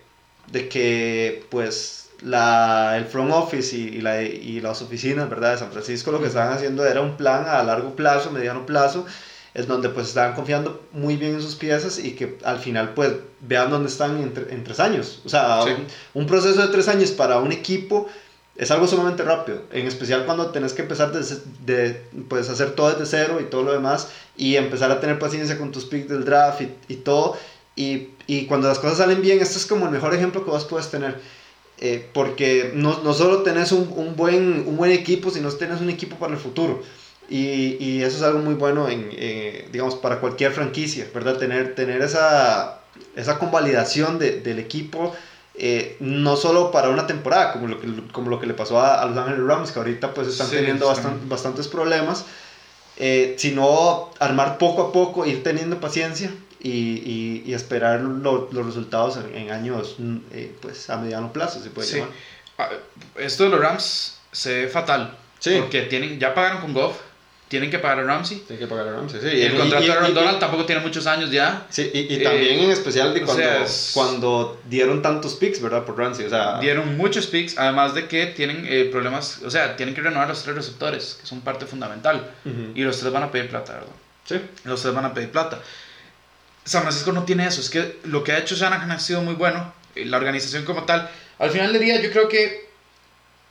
de 0.52 0.68
que 0.68 1.44
pues, 1.50 2.10
la, 2.22 2.96
el 2.96 3.06
front 3.06 3.32
office 3.32 3.76
y, 3.76 3.80
y, 3.96 4.00
la, 4.00 4.22
y, 4.22 4.60
las 4.60 4.82
oficinas, 4.82 5.28
¿verdad? 5.28 5.52
De 5.52 5.58
San 5.58 5.72
Francisco 5.72 6.12
lo 6.12 6.20
que 6.20 6.28
estaban 6.28 6.52
haciendo 6.52 6.86
era 6.86 7.00
un 7.00 7.16
plan 7.16 7.44
a 7.46 7.62
largo 7.64 7.96
plazo, 7.96 8.30
mediano 8.30 8.66
plazo, 8.66 9.04
es 9.54 9.66
donde 9.66 9.88
pues 9.88 10.08
estaban 10.08 10.34
confiando 10.34 10.82
muy 10.92 11.16
bien 11.16 11.34
en 11.34 11.42
sus 11.42 11.56
piezas 11.56 11.98
y 11.98 12.12
que 12.12 12.38
al 12.44 12.58
final 12.58 12.94
pues 12.94 13.12
vean 13.40 13.70
dónde 13.70 13.88
están 13.88 14.16
en, 14.18 14.32
en 14.50 14.64
tres 14.64 14.80
años. 14.80 15.20
O 15.24 15.28
sea, 15.28 15.64
un, 15.64 15.86
un, 16.14 16.26
proceso 16.26 16.60
de 16.62 16.68
tres 16.68 16.88
años 16.88 17.10
para 17.10 17.38
un 17.38 17.52
equipo 17.52 18.08
es 18.56 18.70
algo 18.70 18.86
sumamente 18.86 19.22
rápido, 19.22 19.62
en 19.72 19.86
especial 19.86 20.26
cuando 20.26 20.50
tenés 20.50 20.74
que 20.74 20.82
empezar 20.82 21.12
de, 21.12 21.24
de 21.64 22.02
pues, 22.28 22.48
hacer 22.50 22.72
todo 22.72 22.90
desde 22.90 23.06
cero 23.06 23.38
y 23.40 23.44
todo 23.44 23.62
lo 23.62 23.72
demás 23.72 24.08
y 24.36 24.56
empezar 24.56 24.90
a 24.90 25.00
tener 25.00 25.18
paciencia 25.18 25.56
con 25.58 25.72
tus 25.72 25.86
picks 25.86 26.08
del 26.08 26.24
draft 26.24 26.60
y, 26.60 26.74
y 26.88 26.96
todo. 26.96 27.36
Y, 27.74 28.08
y, 28.26 28.46
cuando 28.46 28.68
las 28.68 28.78
cosas 28.78 28.98
salen 28.98 29.22
bien, 29.22 29.40
esto 29.40 29.56
es 29.56 29.64
como 29.64 29.86
el 29.86 29.92
mejor 29.92 30.14
ejemplo 30.14 30.44
que 30.44 30.50
vos 30.50 30.64
puedes 30.66 30.90
tener. 30.90 31.18
Eh, 31.78 32.06
porque 32.12 32.72
no, 32.74 33.02
no, 33.02 33.14
solo 33.14 33.42
tenés 33.42 33.72
un, 33.72 33.90
un, 33.96 34.14
buen, 34.14 34.64
un 34.66 34.76
buen 34.76 34.92
equipo, 34.92 35.30
sino 35.30 35.50
tenés 35.52 35.80
un 35.80 35.88
equipo 35.88 36.16
para 36.16 36.34
el 36.34 36.38
futuro. 36.38 36.82
Y, 37.30 37.76
y 37.78 38.02
eso 38.02 38.16
es 38.16 38.22
algo 38.22 38.40
muy 38.40 38.54
bueno, 38.54 38.88
en, 38.88 39.08
eh, 39.12 39.68
digamos, 39.72 39.94
para 39.94 40.18
cualquier 40.18 40.52
franquicia, 40.52 41.08
¿verdad? 41.14 41.38
Tener, 41.38 41.74
tener 41.74 42.02
esa, 42.02 42.80
esa 43.14 43.38
convalidación 43.38 44.18
de, 44.18 44.40
del 44.40 44.58
equipo 44.58 45.14
eh, 45.62 45.96
no 46.00 46.36
solo 46.36 46.70
para 46.70 46.88
una 46.88 47.06
temporada, 47.06 47.52
como 47.52 47.66
lo 47.66 47.80
que, 47.80 47.88
como 48.12 48.30
lo 48.30 48.40
que 48.40 48.46
le 48.46 48.54
pasó 48.54 48.80
a, 48.80 49.04
Los 49.04 49.18
Ángeles 49.18 49.44
Rams, 49.44 49.72
que 49.72 49.78
ahorita 49.78 50.14
pues 50.14 50.28
están 50.28 50.48
teniendo 50.48 50.90
bastantes 51.26 51.68
problemas, 51.68 52.24
eh, 52.96 53.34
sino 53.36 54.10
armar 54.20 54.56
poco 54.56 54.82
a 54.84 54.92
poco, 54.92 55.26
ir 55.26 55.42
teniendo 55.42 55.78
paciencia 55.78 56.32
y, 56.60 57.42
y, 57.44 57.52
esperar 57.52 58.00
los 58.00 58.66
resultados 58.66 59.18
en, 59.34 59.50
años 59.50 59.96
eh, 60.32 60.54
pues 60.62 60.88
a 60.88 60.96
mediano 60.96 61.30
plazo, 61.30 61.62
se 61.62 61.68
puede 61.68 61.88
llamar. 61.92 62.08
Ah, 62.56 62.68
esto 63.16 63.44
de 63.44 63.50
los 63.50 63.60
Rams 63.60 64.18
se 64.32 64.62
ve 64.62 64.68
fatal, 64.68 65.14
porque 65.58 65.82
tienen, 65.82 66.18
ya 66.18 66.32
pagaron 66.32 66.62
con 66.62 66.72
Goff, 66.72 67.00
tienen 67.50 67.68
que 67.68 67.80
pagar 67.80 67.98
a 67.98 68.02
Ramsey. 68.04 68.44
Tienen 68.46 68.64
que 68.64 68.70
pagar 68.70 68.86
a 68.86 68.92
Ramsey, 68.92 69.20
sí. 69.20 69.26
Y 69.26 69.42
el 69.42 69.56
contrato 69.56 69.84
de 69.84 69.90
Aaron 69.90 70.14
Donald 70.14 70.38
tampoco 70.38 70.64
tiene 70.66 70.82
muchos 70.82 71.04
años 71.08 71.32
ya. 71.32 71.66
Sí, 71.68 71.90
y, 71.92 72.14
y 72.14 72.22
también 72.22 72.60
eh, 72.60 72.64
en 72.64 72.70
especial 72.70 73.12
de 73.12 73.22
cuando, 73.22 73.44
cuando 73.92 74.60
dieron 74.66 75.02
tantos 75.02 75.34
picks, 75.34 75.60
¿verdad? 75.60 75.84
Por 75.84 75.98
Ramsey, 75.98 76.26
o 76.26 76.30
sea... 76.30 76.60
Dieron 76.60 76.96
muchos 76.96 77.26
picks, 77.26 77.58
además 77.58 77.92
de 77.92 78.06
que 78.06 78.26
tienen 78.26 78.64
eh, 78.68 78.88
problemas, 78.92 79.42
o 79.44 79.50
sea, 79.50 79.74
tienen 79.74 79.96
que 79.96 80.00
renovar 80.00 80.28
los 80.28 80.44
tres 80.44 80.54
receptores, 80.54 81.18
que 81.20 81.26
son 81.26 81.40
parte 81.40 81.66
fundamental. 81.66 82.30
Y 82.76 82.82
los 82.82 83.00
tres 83.00 83.12
van 83.12 83.24
a 83.24 83.32
pedir 83.32 83.50
plata, 83.50 83.72
¿verdad? 83.72 83.88
Sí. 84.26 84.40
Los 84.62 84.80
tres 84.80 84.94
van 84.94 85.06
a 85.06 85.12
pedir 85.12 85.32
plata. 85.32 85.58
San 86.64 86.82
Francisco 86.82 87.10
no 87.10 87.24
tiene 87.24 87.48
eso, 87.48 87.60
es 87.60 87.68
que 87.68 87.98
lo 88.04 88.22
que 88.22 88.30
ha 88.30 88.38
hecho 88.38 88.54
Shanahan 88.54 88.92
ha 88.92 89.00
sido 89.00 89.22
muy 89.22 89.34
bueno, 89.34 89.74
eh, 89.96 90.04
la 90.04 90.18
organización 90.18 90.64
como 90.64 90.84
tal. 90.84 91.10
Al 91.40 91.50
final 91.50 91.72
del 91.72 91.82
día 91.82 92.00
yo 92.00 92.12
creo 92.12 92.28
que 92.28 92.70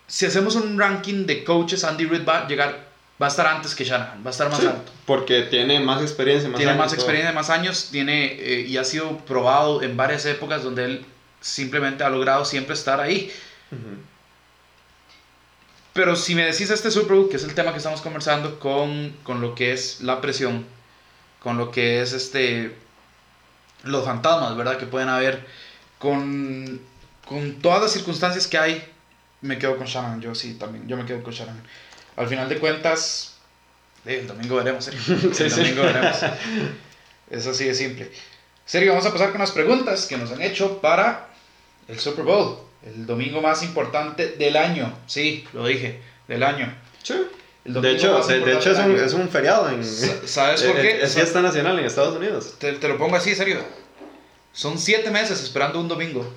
si 0.08 0.26
hacemos 0.26 0.56
un 0.56 0.80
ranking 0.80 1.26
de 1.26 1.44
coaches, 1.44 1.84
Andy 1.84 2.06
Reid 2.06 2.26
va 2.26 2.46
a 2.46 2.48
llegar 2.48 2.89
va 3.22 3.26
a 3.26 3.30
estar 3.30 3.48
antes 3.48 3.76
que 3.76 3.84
Shanahan, 3.84 4.24
va 4.24 4.30
a 4.30 4.32
estar 4.32 4.50
más 4.50 4.60
alto. 4.62 4.92
Porque 5.06 5.44
tiene 5.44 5.80
más 5.80 6.02
experiencia, 6.02 6.50
más 6.50 6.58
Tiene 6.58 6.74
más 6.76 6.94
experiencia, 6.94 7.32
más 7.34 7.50
años, 7.50 7.90
tiene 7.92 8.34
eh, 8.34 8.66
y 8.68 8.78
ha 8.78 8.84
sido 8.84 9.18
probado 9.20 9.82
en 9.82 9.98
varias 9.98 10.26
épocas 10.26 10.64
donde 10.64 10.86
él 10.86 11.06
simplemente 11.42 12.04
ha 12.04 12.10
logrado 12.10 12.46
siempre 12.46 12.74
estar 12.74 13.00
ahí. 13.00 13.32
Pero 15.94 16.16
si 16.16 16.34
me 16.34 16.46
decís 16.46 16.70
este 16.70 16.92
Super 16.92 17.18
Bowl, 17.18 17.30
que 17.30 17.36
es 17.36 17.44
el 17.44 17.54
tema 17.54 17.72
que 17.72 17.78
estamos 17.78 18.02
conversando 18.02 18.60
con, 18.60 19.16
con 19.24 19.42
lo 19.42 19.54
que 19.54 19.74
es 19.74 20.02
la 20.02 20.22
presión, 20.22 20.66
con 21.42 21.58
lo 21.58 21.72
que 21.72 22.02
es 22.02 22.14
este 22.14 22.76
los 23.84 24.06
fantasmas, 24.06 24.56
¿verdad? 24.56 24.78
Que 24.78 24.86
pueden 24.86 25.10
haber 25.10 25.46
con, 25.98 26.80
con 27.26 27.56
todas 27.62 27.82
las 27.82 27.92
circunstancias 27.92 28.48
que 28.48 28.58
hay, 28.58 28.84
me 29.42 29.58
quedo 29.58 29.78
con 29.78 29.88
Shannon, 29.88 30.22
yo 30.22 30.36
sí, 30.36 30.56
también, 30.56 30.88
yo 30.88 30.98
me 30.98 31.06
quedo 31.06 31.24
con 31.24 31.34
Shannon. 31.34 31.62
Al 32.20 32.28
final 32.28 32.50
de 32.50 32.60
cuentas, 32.60 33.38
eh, 34.06 34.20
el 34.20 34.28
domingo 34.28 34.58
veremos, 34.58 34.84
Sergio. 34.84 35.16
El 35.40 35.50
domingo 35.56 35.84
veremos. 35.84 36.18
Es 37.30 37.48
así 37.48 37.64
de 37.64 37.74
simple. 37.74 38.12
Sergio, 38.66 38.92
vamos 38.92 39.06
a 39.06 39.14
pasar 39.14 39.32
con 39.32 39.40
las 39.40 39.52
preguntas 39.52 40.06
que 40.06 40.18
nos 40.18 40.30
han 40.34 40.42
hecho 40.42 40.82
para 40.82 41.30
el 41.88 41.98
Super 41.98 42.26
Bowl, 42.26 42.60
el 42.86 43.06
domingo 43.06 43.42
más 43.42 43.64
importante 43.64 44.36
del 44.38 44.58
año. 44.58 44.94
Sí, 45.08 45.48
lo 45.54 45.66
dije, 45.66 46.02
del 46.28 46.44
año. 46.44 46.76
Sí. 47.04 47.16
De 47.64 47.92
hecho, 47.92 48.20
de, 48.20 48.54
hecho 48.54 48.72
es, 48.72 48.80
un, 48.80 48.96
es, 48.98 49.14
un, 49.14 49.30
feriado 49.30 49.70
en... 49.70 49.82
¿Sabes 49.86 50.64
por 50.64 50.76
qué? 50.82 51.02
Es 51.02 51.16
fiesta 51.16 51.42
nacional 51.42 51.80
en 51.80 51.86
Estados 51.86 52.18
Unidos. 52.18 52.56
Te, 52.60 52.74
te, 52.74 52.88
lo 52.90 52.98
pongo 52.98 53.16
así, 53.16 53.34
serio. 53.34 53.60
Son 54.60 54.78
siete 54.78 55.10
meses 55.10 55.42
esperando 55.42 55.80
un 55.80 55.88
domingo. 55.88 56.34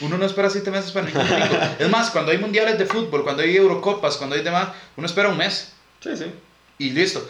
Uno 0.00 0.16
no 0.16 0.24
espera 0.24 0.48
siete 0.48 0.70
meses 0.70 0.92
para 0.92 1.06
ningún 1.06 1.28
domingo. 1.28 1.58
es 1.80 1.90
más, 1.90 2.12
cuando 2.12 2.30
hay 2.30 2.38
mundiales 2.38 2.78
de 2.78 2.86
fútbol, 2.86 3.24
cuando 3.24 3.42
hay 3.42 3.56
Eurocopas, 3.56 4.18
cuando 4.18 4.36
hay 4.36 4.42
demás, 4.42 4.68
uno 4.96 5.04
espera 5.04 5.30
un 5.30 5.36
mes. 5.36 5.72
Sí, 5.98 6.16
sí. 6.16 6.26
Y 6.78 6.90
listo. 6.90 7.28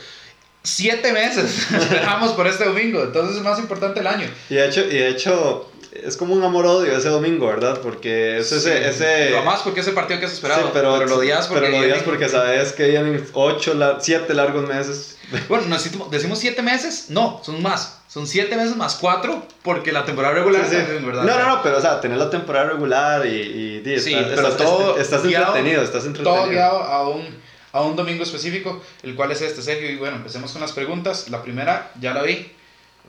Siete 0.63 1.11
meses 1.15 1.73
esperamos 1.73 2.33
por 2.33 2.47
este 2.47 2.67
domingo, 2.67 3.03
entonces 3.03 3.39
es 3.39 3.43
más 3.43 3.59
importante 3.59 4.01
el 4.01 4.07
año. 4.09 4.29
Y 4.51 4.57
de 4.57 4.67
hecho, 4.67 4.85
y 4.85 4.99
de 4.99 5.09
hecho 5.09 5.73
es 6.05 6.17
como 6.17 6.35
un 6.35 6.43
amor-odio 6.43 6.97
ese 6.97 7.09
domingo, 7.09 7.47
¿verdad? 7.47 7.81
Porque 7.81 8.39
es 8.39 8.51
ese, 8.53 8.89
ese... 8.89 9.31
Lo 9.31 9.43
más 9.43 9.63
porque 9.63 9.81
es 9.81 9.87
el 9.89 9.95
partido 9.95 10.21
que 10.21 10.27
has 10.27 10.33
esperado. 10.33 10.63
Sí, 10.63 10.71
pero, 10.73 10.99
pero, 10.99 11.09
lo 11.09 11.17
odias 11.19 11.47
porque... 11.47 11.67
Pero 11.67 11.79
lo 11.79 11.85
odias 11.85 12.03
porque 12.03 12.29
sabes 12.29 12.73
que 12.73 12.89
vienen 12.89 13.27
ocho, 13.33 13.75
siete 14.01 14.35
largos 14.35 14.67
meses. 14.69 15.13
Bueno, 15.49 15.77
decimos 16.11 16.39
siete 16.39 16.63
meses, 16.63 17.07
no, 17.09 17.41
son 17.45 17.61
más. 17.61 17.99
Son 18.07 18.27
siete 18.27 18.57
meses 18.57 18.77
más 18.77 18.95
cuatro 18.95 19.45
porque 19.63 19.91
la 19.91 20.05
temporada 20.05 20.35
regular 20.35 20.65
sí, 20.65 20.77
sí. 20.77 21.05
verdad. 21.05 21.25
No, 21.25 21.37
no, 21.37 21.57
no, 21.57 21.63
pero 21.63 21.79
o 21.79 21.81
sea, 21.81 22.01
tener 22.01 22.17
la 22.17 22.31
temporada 22.31 22.71
regular 22.71 23.27
y... 23.27 23.83
y, 23.85 24.01
sí, 24.01 24.17
pero 24.35 24.51
todo 24.57 24.97
estás, 24.97 25.25
entretenido, 25.25 25.83
estás 25.83 26.07
entretenido. 26.07 26.43
Todo 26.43 26.49
guiado 26.49 26.83
a 26.83 27.09
un, 27.09 27.27
a 27.73 27.83
un 27.83 27.97
domingo 27.97 28.23
específico, 28.23 28.81
el 29.03 29.17
cual 29.17 29.33
es 29.33 29.43
este, 29.43 29.63
Sergio. 29.63 29.91
Y 29.91 29.97
bueno, 29.97 30.17
empecemos 30.17 30.53
con 30.53 30.61
las 30.61 30.73
preguntas. 30.73 31.29
La 31.29 31.43
primera, 31.43 31.91
ya 32.01 32.15
la 32.15 32.23
vi, 32.23 32.53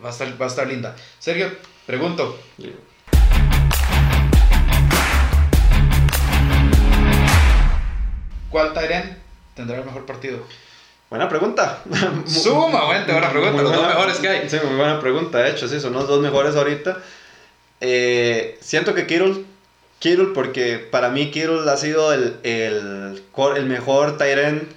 va 0.04 0.10
a 0.10 0.12
estar, 0.12 0.42
va 0.42 0.46
a 0.46 0.50
estar 0.50 0.68
linda. 0.68 0.96
Sergio, 1.20 1.52
Pregunto. 1.88 2.38
¿Cuál 8.50 8.74
Tyren 8.74 9.18
tendrá 9.56 9.78
el 9.78 9.86
mejor 9.86 10.06
partido? 10.06 10.40
Buena 11.10 11.30
pregunta. 11.30 11.82
Sumamente 12.26 13.14
buena 13.14 13.30
pregunta. 13.32 13.62
los 13.62 13.72
dos 13.72 13.88
mejores 13.88 14.18
que 14.18 14.28
hay. 14.28 14.50
Sí, 14.50 14.58
muy 14.66 14.76
buena 14.76 15.00
pregunta. 15.00 15.38
De 15.38 15.52
hecho, 15.52 15.70
sí, 15.70 15.80
son 15.80 15.94
los 15.94 16.10
dos 16.10 16.20
mejores 16.20 16.58
ahorita. 16.58 16.98
Eh, 17.80 18.58
siento 18.60 18.94
que 18.94 19.08
Kittle, 19.08 19.46
Kittle, 20.00 20.32
porque 20.36 20.80
para 20.80 21.08
mí 21.08 21.32
Kittle 21.32 21.72
ha 21.72 21.78
sido 21.78 22.12
el, 22.12 22.36
el, 22.44 23.24
el 23.56 23.66
mejor 23.66 24.18
Tyren 24.18 24.68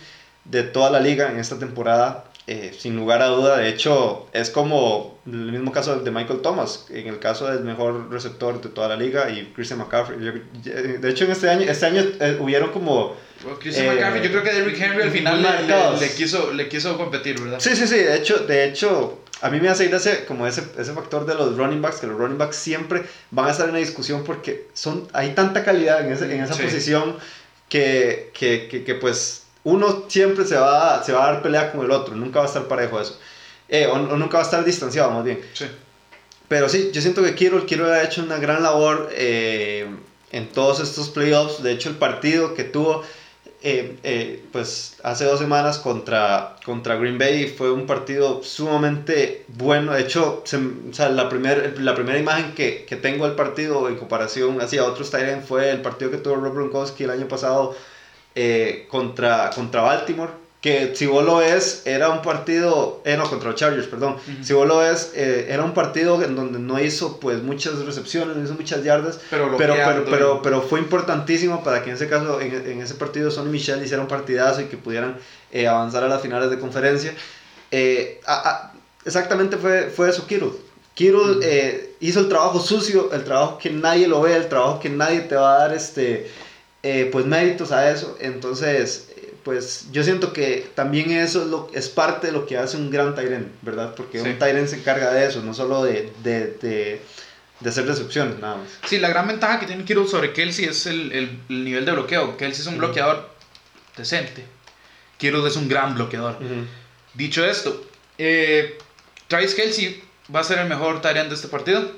de 0.45 0.63
toda 0.63 0.91
la 0.91 1.01
liga 1.01 1.29
en 1.29 1.41
esta 1.41 1.59
temporada. 1.59 2.27
Eh, 2.47 2.75
sin 2.79 2.97
lugar 2.97 3.21
a 3.23 3.27
duda, 3.27 3.59
de 3.59 3.69
hecho, 3.69 4.29
es 4.33 4.51
como 4.51 5.20
el 5.33 5.53
mismo 5.53 5.73
caso 5.73 5.99
de 6.01 6.11
Michael 6.11 6.41
Thomas, 6.41 6.87
en 6.91 7.07
el 7.07 7.19
caso 7.19 7.51
del 7.51 7.65
mejor 7.65 8.11
receptor 8.11 8.61
de 8.61 8.69
toda 8.69 8.89
la 8.89 8.97
liga 8.97 9.31
y 9.31 9.53
Christian 9.55 9.79
McCaffrey. 9.79 10.19
de 10.19 11.11
hecho, 11.11 11.25
en 11.25 11.31
este 11.31 11.49
año, 11.49 11.71
este 11.71 11.87
año 11.87 12.03
eh, 12.21 12.39
hubieron 12.41 12.71
como... 12.71 13.17
Christian 13.61 13.87
eh, 13.87 13.95
McCaffrey, 13.95 14.23
yo 14.23 14.31
creo 14.31 14.43
que 14.43 14.53
Derrick 14.53 14.81
Henry 14.81 15.03
al 15.03 15.11
final 15.11 15.43
le, 15.43 16.01
le, 16.01 16.15
quiso, 16.15 16.53
le 16.53 16.69
quiso 16.69 16.97
competir, 16.97 17.41
¿verdad? 17.41 17.61
Sí, 17.61 17.75
sí, 17.75 17.87
sí, 17.87 17.97
de 17.97 18.17
hecho, 18.17 18.39
de 18.39 18.65
hecho 18.65 19.21
a 19.43 19.51
mí 19.51 19.61
me 19.61 19.69
hace 19.69 19.87
ir 19.87 19.95
ese, 19.95 20.25
como 20.27 20.47
ese, 20.47 20.65
ese 20.79 20.93
factor 20.93 21.25
de 21.27 21.35
los 21.35 21.57
running 21.57 21.81
backs, 21.81 22.01
que 22.01 22.07
los 22.07 22.19
running 22.19 22.39
backs 22.39 22.57
siempre 22.57 23.05
van 23.31 23.47
a 23.47 23.51
estar 23.51 23.67
en 23.69 23.75
la 23.75 23.81
discusión 23.81 24.25
porque 24.25 24.69
son, 24.75 25.09
hay 25.13 25.31
tanta 25.31 25.65
calidad 25.65 26.05
en, 26.05 26.13
ese, 26.13 26.25
en 26.35 26.43
esa 26.43 26.55
posición 26.57 27.17
que, 27.69 28.31
que, 28.35 28.69
que, 28.71 28.85
que 28.85 28.95
pues 28.95 29.45
uno 29.65 30.05
siempre 30.09 30.45
se 30.45 30.57
va, 30.57 31.03
se 31.05 31.13
va 31.13 31.29
a 31.29 31.33
dar 31.33 31.43
pelea 31.43 31.73
con 31.73 31.85
el 31.85 31.91
otro, 31.91 32.15
nunca 32.15 32.41
va 32.41 32.47
a 32.47 32.49
estar 32.49 32.65
parejo 32.65 33.01
eso. 33.01 33.19
Eh, 33.71 33.87
o, 33.87 33.99
nunca 33.99 34.39
va 34.39 34.43
a 34.43 34.47
estar 34.47 34.65
distanciado, 34.65 35.11
más 35.13 35.25
bien. 35.25 35.41
Sí. 35.55 35.67
Pero 36.49 36.69
sí, 36.69 36.91
yo 36.93 37.01
siento 37.01 37.23
que 37.23 37.35
Kiro, 37.35 37.65
Kiro 37.65 37.87
ha 37.87 38.03
hecho 38.03 38.23
una 38.23 38.39
gran 38.39 38.63
labor 38.63 39.09
eh, 39.13 39.89
en 40.33 40.49
todos 40.49 40.81
estos 40.81 41.09
playoffs. 41.09 41.63
De 41.63 41.73
hecho, 41.73 41.89
el 41.89 41.97
partido 41.97 42.55
que 42.55 42.65
tuvo 42.65 43.05
eh, 43.63 44.43
pues 44.53 44.97
hace 45.03 45.27
dos 45.27 45.39
semanas 45.39 45.79
contra, 45.79 46.57
contra 46.65 46.97
Green 46.97 47.19
Bay 47.19 47.47
fue 47.47 47.71
un 47.71 47.87
partido 47.87 48.43
sumamente 48.43 49.45
bueno. 49.49 49.93
De 49.93 50.03
hecho, 50.03 50.43
o 50.43 50.93
sea, 50.93 51.09
la, 51.11 51.29
primer, 51.29 51.79
la 51.81 51.95
primera 51.95 52.19
imagen 52.19 52.55
que, 52.55 52.85
que, 52.87 52.97
tengo 52.97 53.27
del 53.27 53.37
partido 53.37 53.89
en 53.89 53.97
comparación 53.97 54.61
hacia 54.61 54.85
otros 54.85 55.11
Tyrants 55.11 55.47
fue 55.47 55.71
el 55.71 55.83
partido 55.83 56.11
que 56.11 56.17
tuvo 56.17 56.37
Rob 56.37 56.55
Gronkowski 56.55 57.05
el 57.05 57.11
año 57.11 57.29
pasado 57.29 57.77
eh, 58.35 58.87
contra, 58.89 59.51
contra 59.51 59.83
Baltimore, 59.83 60.33
que 60.61 60.95
si 60.95 61.07
vos 61.07 61.25
lo 61.25 61.37
ves, 61.37 61.83
era 61.87 62.11
un 62.11 62.21
partido, 62.21 63.01
eh, 63.07 63.17
no, 63.17 63.29
contra 63.31 63.51
los 63.51 63.59
Chargers, 63.59 63.87
perdón, 63.87 64.17
si 64.43 64.53
vos 64.53 64.69
lo 64.69 64.79
ves, 64.79 65.13
eh, 65.15 65.47
era 65.49 65.65
un 65.65 65.73
partido 65.73 66.23
en 66.23 66.37
donde 66.37 66.59
no 66.59 66.79
hizo 66.79 67.19
pues 67.19 67.43
muchas 67.43 67.79
recepciones, 67.79 68.37
no 68.37 68.45
hizo 68.45 68.55
muchas 68.55 68.85
yardas, 68.85 69.21
pero, 69.31 69.57
pero, 69.57 69.75
pero, 70.05 70.43
pero, 70.43 70.61
fue 70.61 70.81
importantísimo 70.81 71.65
para 71.65 71.83
que 71.83 71.89
en 71.89 71.97
ese 71.97 72.09
caso, 72.09 72.43
en, 72.43 72.55
en 72.55 72.83
ese 72.83 72.95
partido, 72.95 73.31
Sonny 73.31 73.51
Michel 73.51 73.83
hiciera 73.83 74.03
un 74.03 74.09
partidazo 74.09 74.61
y 74.61 74.65
que 74.65 74.77
pudieran 74.77 75.17
eh, 75.51 75.67
avanzar 75.67 76.05
a 76.05 76.09
las 76.09 76.21
finales 76.21 76.51
de 76.51 76.59
conferencia. 76.59 77.15
exactamente 79.07 79.57
fue, 79.57 79.89
fue 79.89 80.11
eso, 80.11 80.27
Kittle. 80.27 80.53
Kittle 80.93 81.95
hizo 82.01 82.21
el 82.21 82.29
trabajo 82.29 82.61
sucio, 82.61 83.11
el 83.15 83.25
trabajo 83.25 83.57
que 83.57 83.71
nadie 83.71 84.07
lo 84.07 84.21
ve, 84.21 84.37
el 84.37 84.49
trabajo 84.49 84.79
que 84.79 84.91
nadie 84.91 85.21
te 85.21 85.37
va 85.37 85.55
a 85.55 85.59
dar 85.61 85.75
este 85.75 86.31
pues 87.11 87.25
méritos 87.25 87.73
a 87.73 87.91
eso. 87.91 88.19
Entonces, 88.21 89.10
pues 89.51 89.89
yo 89.91 90.05
siento 90.05 90.33
que 90.33 90.71
también 90.77 91.11
eso 91.11 91.43
es, 91.43 91.49
lo, 91.49 91.69
es 91.75 91.89
parte 91.89 92.29
de 92.29 92.33
lo 92.33 92.47
que 92.47 92.57
hace 92.57 92.77
un 92.77 92.89
gran 92.89 93.17
Tyrant, 93.17 93.49
¿verdad? 93.63 93.97
Porque 93.97 94.21
un 94.21 94.39
Tyrant 94.39 94.69
se 94.69 94.77
encarga 94.77 95.13
de 95.13 95.27
eso, 95.27 95.43
no 95.43 95.55
solo 95.55 95.83
de, 95.83 96.13
de, 96.23 96.57
de, 96.63 97.01
de, 97.59 97.69
hacer 97.69 97.85
recepciones, 97.85 98.39
nada 98.39 98.59
más. 98.59 98.69
Sí, 98.87 99.01
la 99.01 99.09
gran 99.09 99.27
ventaja 99.27 99.59
que 99.59 99.67
tiene 99.67 99.85
Kiro 99.85 100.07
sobre 100.07 100.33
Kelsey 100.33 100.67
es 100.67 100.87
el, 100.87 101.11
el, 101.11 101.65
nivel 101.65 101.85
de 101.85 101.91
bloqueo. 101.91 102.37
Kelsey 102.37 102.61
es 102.61 102.69
un 102.69 102.79
bloqueador 102.79 103.29
decente. 103.97 104.45
Kiro 105.19 105.45
es 105.45 105.57
un 105.57 105.69
gran 105.69 105.97
bloqueador. 105.97 106.39
Dicho 107.15 107.45
esto, 107.45 107.85
eh, 108.17 108.79
Travis 109.27 109.57
Kelsey 109.57 110.01
va 110.33 110.41
a 110.41 110.45
ser 110.45 110.61
el 110.61 110.69
mejor 110.69 111.03
Tyrant 111.03 111.29
de 111.29 111.35
este 111.35 111.49
partido. 111.49 111.91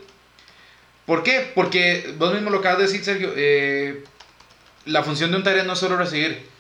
¿Por 1.04 1.22
qué? 1.22 1.52
Porque 1.54 2.14
vos 2.16 2.32
mismo 2.32 2.48
lo 2.48 2.60
acabas 2.60 2.78
de 2.78 2.84
decir, 2.84 3.04
Sergio. 3.04 3.34
Eh, 3.36 4.04
la 4.86 5.02
función 5.02 5.30
de 5.30 5.36
un 5.36 5.42
Tyrant 5.42 5.66
no 5.66 5.74
es 5.74 5.78
solo 5.78 5.98
recibir, 5.98 6.50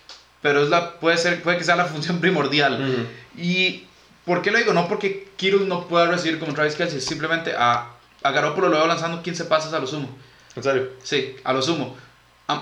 pero 0.42 0.62
es 0.62 0.68
la, 0.68 0.98
puede, 0.98 1.16
ser, 1.16 1.42
puede 1.42 1.58
que 1.58 1.64
sea 1.64 1.76
la 1.76 1.86
función 1.86 2.18
primordial. 2.20 3.08
¿Y 3.36 3.84
por 4.24 4.42
qué 4.42 4.50
lo 4.50 4.58
digo? 4.58 4.72
No 4.72 4.88
porque 4.88 5.28
Kirus 5.36 5.62
no 5.62 5.86
pueda 5.88 6.06
recibir 6.06 6.38
como 6.38 6.52
Travis 6.52 6.74
Kelsey, 6.74 7.00
simplemente 7.00 7.54
a, 7.56 7.90
a 8.22 8.30
Garoppolo 8.30 8.68
lo 8.68 8.76
veo 8.76 8.86
lanzando 8.86 9.22
15 9.22 9.44
pases 9.46 9.72
a 9.72 9.78
lo 9.78 9.86
sumo. 9.86 10.08
¿En 10.54 10.62
serio? 10.62 10.90
Sí, 11.02 11.36
a 11.44 11.52
lo 11.52 11.62
sumo. 11.62 11.96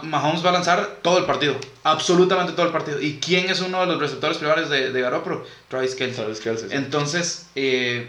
Mahomes 0.02 0.44
va 0.44 0.50
a 0.50 0.52
lanzar 0.52 0.98
todo 1.02 1.18
el 1.18 1.24
partido, 1.24 1.56
absolutamente 1.82 2.52
todo 2.52 2.66
el 2.66 2.72
partido. 2.72 3.00
¿Y 3.00 3.18
quién 3.18 3.50
es 3.50 3.60
uno 3.60 3.80
de 3.80 3.86
los 3.86 3.98
receptores 3.98 4.38
privados 4.38 4.70
de, 4.70 4.92
de 4.92 5.00
Garoppolo? 5.00 5.44
Travis 5.68 5.94
Kelsey. 5.94 6.22
Travis 6.22 6.40
Kelsey 6.40 6.68
Entonces, 6.70 7.48
eh, 7.56 8.08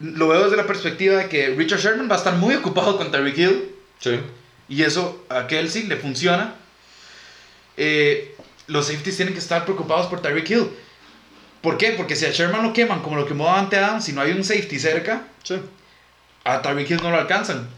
lo 0.00 0.28
veo 0.28 0.44
desde 0.44 0.56
la 0.56 0.66
perspectiva 0.66 1.16
de 1.16 1.28
que 1.28 1.48
Richard 1.50 1.80
Sherman 1.80 2.10
va 2.10 2.14
a 2.14 2.18
estar 2.18 2.34
muy 2.34 2.54
ocupado 2.54 2.96
con 2.96 3.10
Tyreek 3.10 3.38
Hill. 3.38 3.74
Sí. 3.98 4.18
Y 4.68 4.82
eso 4.82 5.24
a 5.28 5.46
Kelsey 5.46 5.84
le 5.84 5.96
funciona. 5.96 6.54
Eh, 7.82 8.36
los 8.66 8.86
safeties 8.86 9.16
tienen 9.16 9.32
que 9.32 9.40
estar 9.40 9.64
preocupados 9.64 10.06
por 10.06 10.20
Tyreek 10.20 10.50
Hill. 10.50 10.70
¿Por 11.62 11.78
qué? 11.78 11.92
Porque 11.92 12.14
si 12.14 12.26
a 12.26 12.30
Sherman 12.30 12.62
lo 12.62 12.74
queman 12.74 13.00
como 13.00 13.16
lo 13.16 13.26
quemó 13.26 13.52
ante 13.52 13.78
Adam, 13.78 14.02
si 14.02 14.12
no 14.12 14.20
hay 14.20 14.32
un 14.32 14.44
safety 14.44 14.78
cerca, 14.78 15.26
a 16.44 16.60
Tyreek 16.60 16.90
Hill 16.90 17.00
no 17.02 17.10
lo 17.10 17.18
alcanzan. 17.18 17.68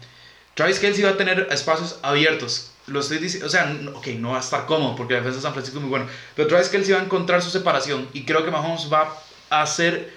Travis 0.55 0.79
Kelsey 0.79 1.03
va 1.03 1.11
a 1.11 1.17
tener 1.17 1.47
espacios 1.51 1.99
abiertos. 2.01 2.71
Lo 2.87 2.99
estoy 2.99 3.19
diciendo, 3.19 3.47
o 3.47 3.49
sea, 3.49 3.73
ok, 3.95 4.07
no 4.19 4.31
va 4.31 4.37
a 4.37 4.41
estar 4.41 4.65
cómodo 4.65 4.95
porque 4.95 5.13
la 5.13 5.19
defensa 5.19 5.37
de 5.37 5.43
San 5.43 5.53
Francisco 5.53 5.79
es 5.79 5.81
muy 5.81 5.89
buena. 5.89 6.05
Pero 6.35 6.49
Travis 6.49 6.67
Kelsey 6.67 6.93
va 6.93 6.99
a 6.99 7.03
encontrar 7.03 7.41
su 7.41 7.49
separación 7.49 8.09
y 8.11 8.25
creo 8.25 8.43
que 8.43 8.51
Mahomes 8.51 8.91
va 8.91 9.17
a 9.49 9.65
ser 9.65 10.13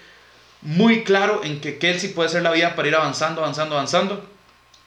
muy 0.62 1.04
claro 1.04 1.42
en 1.44 1.60
que 1.60 1.78
Kelsey 1.78 2.10
puede 2.10 2.28
ser 2.28 2.42
la 2.42 2.50
vía 2.50 2.74
para 2.74 2.88
ir 2.88 2.96
avanzando, 2.96 3.40
avanzando, 3.40 3.76
avanzando 3.76 4.26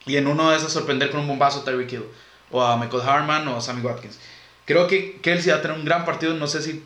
y 0.06 0.18
en 0.18 0.28
uno 0.28 0.52
de 0.52 0.58
esos 0.58 0.74
sorprender 0.74 1.10
con 1.10 1.22
un 1.22 1.28
bombazo 1.28 1.60
a 1.60 1.64
Tyreek 1.64 1.94
Hill, 1.94 2.06
o 2.52 2.62
a 2.62 2.78
Michael 2.78 3.04
Harman, 3.08 3.48
o 3.48 3.58
a 3.58 3.62
Sammy 3.62 3.82
Watkins. 3.82 4.20
Creo 4.70 4.86
que 4.86 5.18
Kelsey 5.24 5.52
va 5.52 5.58
a 5.58 5.62
tener 5.64 5.76
un 5.76 5.84
gran 5.84 6.06
partido, 6.06 6.36
no 6.36 6.46
sé 6.46 6.62
si... 6.62 6.84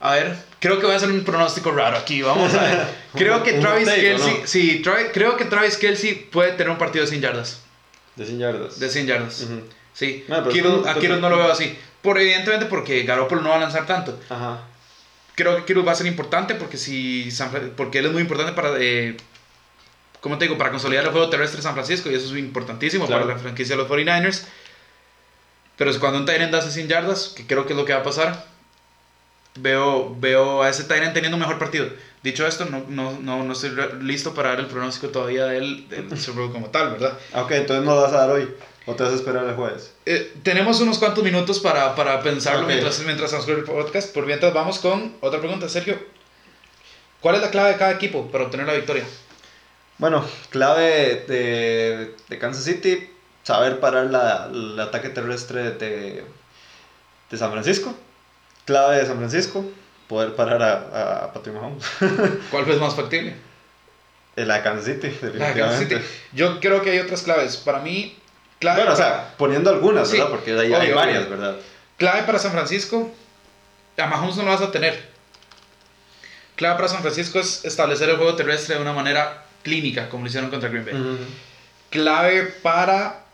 A 0.00 0.16
ver, 0.16 0.36
creo 0.58 0.80
que 0.80 0.86
voy 0.86 0.94
a 0.94 0.96
hacer 0.96 1.08
un 1.08 1.22
pronóstico 1.22 1.70
raro 1.70 1.96
aquí, 1.96 2.20
vamos 2.20 2.52
a 2.52 2.62
ver. 2.64 2.86
Creo 3.14 3.44
que 3.44 3.52
Travis 3.54 3.88
Kelsey, 3.88 4.42
sí, 4.44 4.82
creo 4.82 5.36
que 5.36 5.44
Travis 5.44 5.76
Kelsey 5.76 6.14
puede 6.32 6.50
tener 6.52 6.70
un 6.70 6.78
partido 6.78 7.04
de 7.04 7.10
100 7.10 7.22
yardas. 7.22 7.62
De 8.16 8.26
100 8.26 8.38
yardas. 8.40 8.80
De 8.80 8.90
100 8.90 9.06
yardas. 9.06 9.46
Sí. 9.94 10.24
a 10.28 10.48
Kiro 10.98 11.16
no 11.18 11.30
lo 11.30 11.38
veo 11.38 11.52
así. 11.52 11.78
Por, 12.02 12.18
evidentemente 12.20 12.66
porque 12.66 13.04
Garoppolo 13.04 13.40
no 13.40 13.50
va 13.50 13.56
a 13.56 13.60
lanzar 13.60 13.86
tanto. 13.86 14.18
Ajá. 14.28 14.62
creo 15.36 15.56
que 15.56 15.64
Kittle 15.64 15.84
va 15.84 15.92
a 15.92 15.94
ser 15.94 16.06
importante 16.06 16.56
porque, 16.56 16.76
si 16.76 17.30
San 17.30 17.50
porque 17.76 18.00
él 18.00 18.06
es 18.06 18.12
muy 18.12 18.22
importante 18.22 18.52
para, 18.52 18.74
eh, 18.80 19.16
¿cómo 20.20 20.38
te 20.38 20.46
digo? 20.46 20.58
Para 20.58 20.70
consolidar 20.70 21.04
el 21.04 21.12
juego 21.12 21.30
terrestre 21.30 21.58
de 21.58 21.62
San 21.62 21.74
Francisco 21.74 22.10
y 22.10 22.16
eso 22.16 22.26
es 22.26 22.38
importantísimo 22.38 23.06
Claro. 23.06 23.22
para 23.22 23.36
la 23.36 23.40
franquicia 23.40 23.76
de 23.76 23.82
los 23.82 23.88
49ers. 23.88 24.44
Pero 25.76 25.90
es 25.90 25.98
cuando 25.98 26.18
un 26.18 26.26
Tyrant 26.26 26.54
hace 26.54 26.70
100 26.70 26.88
yardas, 26.88 27.32
que 27.36 27.46
creo 27.46 27.66
que 27.66 27.72
es 27.72 27.76
lo 27.78 27.84
que 27.84 27.92
va 27.92 28.00
a 28.00 28.04
pasar, 28.04 28.46
veo, 29.56 30.14
veo 30.18 30.62
a 30.62 30.68
ese 30.68 30.84
Tyrant 30.84 31.14
teniendo 31.14 31.36
un 31.36 31.40
mejor 31.40 31.58
partido. 31.58 31.86
Dicho 32.22 32.46
esto, 32.46 32.64
no, 32.64 32.84
no, 32.88 33.18
no, 33.20 33.44
no 33.44 33.52
estoy 33.52 33.72
listo 34.00 34.34
para 34.34 34.50
dar 34.50 34.60
el 34.60 34.66
pronóstico 34.66 35.08
todavía 35.08 35.46
del, 35.46 35.88
del 35.88 36.08
Super 36.18 36.42
Bowl 36.44 36.52
como 36.52 36.70
tal, 36.70 36.92
¿verdad? 36.92 37.18
Ok, 37.34 37.50
entonces 37.52 37.84
no 37.84 37.94
lo 37.94 38.02
vas 38.02 38.12
a 38.12 38.18
dar 38.26 38.30
hoy. 38.30 38.48
¿O 38.88 38.94
te 38.94 39.02
vas 39.02 39.12
a 39.12 39.16
esperar 39.16 39.44
el 39.44 39.54
jueves? 39.56 39.92
Eh, 40.06 40.32
tenemos 40.44 40.80
unos 40.80 40.98
cuantos 40.98 41.24
minutos 41.24 41.58
para, 41.58 41.94
para 41.96 42.22
pensarlo 42.22 42.62
Ok. 42.62 42.68
mientras, 42.68 43.00
mientras 43.00 43.30
transcurre 43.30 43.58
el 43.58 43.64
podcast. 43.64 44.14
Por 44.14 44.26
mientras 44.26 44.54
vamos 44.54 44.78
con 44.78 45.14
otra 45.20 45.40
pregunta, 45.40 45.68
Sergio. 45.68 45.98
¿Cuál 47.20 47.34
es 47.34 47.42
la 47.42 47.50
clave 47.50 47.72
de 47.72 47.78
cada 47.78 47.90
equipo 47.92 48.30
para 48.30 48.44
obtener 48.44 48.66
la 48.66 48.74
victoria? 48.74 49.04
Bueno, 49.98 50.24
clave 50.50 51.24
de, 51.26 52.14
de 52.28 52.38
Kansas 52.38 52.62
City, 52.64 53.10
saber 53.46 53.78
parar 53.78 54.06
la, 54.06 54.48
el 54.52 54.78
ataque 54.80 55.08
terrestre 55.10 55.70
de, 55.70 56.24
de 57.30 57.38
San 57.38 57.52
Francisco. 57.52 57.94
Clave 58.64 58.96
de 58.96 59.06
San 59.06 59.18
Francisco, 59.18 59.64
poder 60.08 60.34
parar 60.34 60.60
a, 60.60 61.26
a 61.26 61.32
Patrick 61.32 61.54
Mahomes. 61.54 61.84
¿Cuál 62.50 62.68
es 62.68 62.80
más 62.80 62.96
factible? 62.96 63.36
la 64.34 64.56
de 64.56 64.62
Kansas 64.64 64.84
City, 64.86 65.16
La 65.34 65.52
de 65.52 65.60
Kansas. 65.60 65.78
City. 65.78 65.94
Yo 66.32 66.58
creo 66.58 66.82
que 66.82 66.90
hay 66.90 66.98
otras 66.98 67.22
claves. 67.22 67.56
Para 67.56 67.78
mí, 67.78 68.18
clave, 68.58 68.80
Bueno, 68.80 68.94
o 68.94 68.96
sea, 68.96 69.32
poniendo 69.38 69.70
algunas, 69.70 70.10
Sí, 70.10 70.16
¿verdad? 70.16 70.30
Porque 70.32 70.50
ahí 70.50 70.74
hay 70.74 70.86
obvio, 70.86 70.96
varias, 70.96 71.24
obvio. 71.26 71.36
¿verdad? 71.38 71.56
clave 71.98 72.24
para 72.24 72.40
San 72.40 72.50
Francisco, 72.50 73.12
a 73.96 74.06
Mahomes 74.06 74.34
no 74.36 74.42
lo 74.42 74.50
vas 74.50 74.60
a 74.60 74.72
tener. 74.72 75.08
Clave 76.56 76.74
para 76.74 76.88
San 76.88 77.00
Francisco 77.02 77.38
es 77.38 77.64
establecer 77.64 78.08
el 78.10 78.16
juego 78.16 78.34
terrestre 78.34 78.74
de 78.74 78.82
una 78.82 78.92
manera 78.92 79.44
clínica, 79.62 80.08
como 80.08 80.24
lo 80.24 80.28
hicieron 80.30 80.50
contra 80.50 80.68
Green 80.68 80.84
Bay. 80.84 81.18
Clave 81.90 82.42
para 82.62 83.25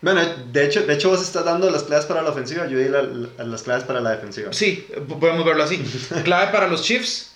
Bueno, 0.00 0.20
de 0.24 0.64
hecho, 0.64 0.82
de 0.86 0.94
hecho 0.94 1.08
vos 1.10 1.20
estás 1.22 1.44
dando 1.44 1.68
las 1.70 1.82
claves 1.82 2.06
para 2.06 2.22
la 2.22 2.30
ofensiva, 2.30 2.66
yo 2.68 2.78
di 2.78 2.88
la- 2.88 3.02
la- 3.02 3.44
las 3.44 3.62
claves 3.62 3.84
para 3.84 4.00
la 4.00 4.10
defensiva. 4.10 4.52
Sí, 4.52 4.86
podemos 5.20 5.44
verlo 5.44 5.64
así. 5.64 5.78
Clave 6.24 6.52
para 6.52 6.68
los 6.68 6.82
Chiefs. 6.82 7.32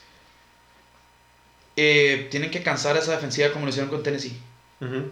eh, 1.77 2.29
tienen 2.31 2.51
que 2.51 2.63
cansar 2.63 2.97
esa 2.97 3.13
defensiva 3.13 3.51
como 3.51 3.65
lo 3.65 3.71
hicieron 3.71 3.89
con 3.91 4.03
Tennessee. 4.03 4.39
Ujú. 4.81 5.11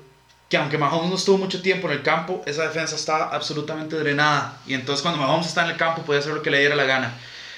Que 0.48 0.56
aunque 0.58 0.76
Mahomes 0.78 1.08
no 1.10 1.16
estuvo 1.16 1.38
mucho 1.38 1.62
tiempo 1.62 1.86
en 1.88 1.94
el 1.94 2.02
campo, 2.02 2.42
esa 2.46 2.64
defensa 2.64 2.96
está 2.96 3.28
absolutamente 3.30 3.96
drenada. 3.96 4.60
Y 4.66 4.74
entonces 4.74 5.02
cuando 5.02 5.20
Mahomes 5.20 5.46
está 5.46 5.64
en 5.64 5.70
el 5.70 5.76
campo 5.76 6.02
puede 6.02 6.20
hacer 6.20 6.32
lo 6.34 6.42
que 6.42 6.50
le 6.50 6.58
diera 6.60 6.74
la 6.76 6.84
gana. 6.84 7.14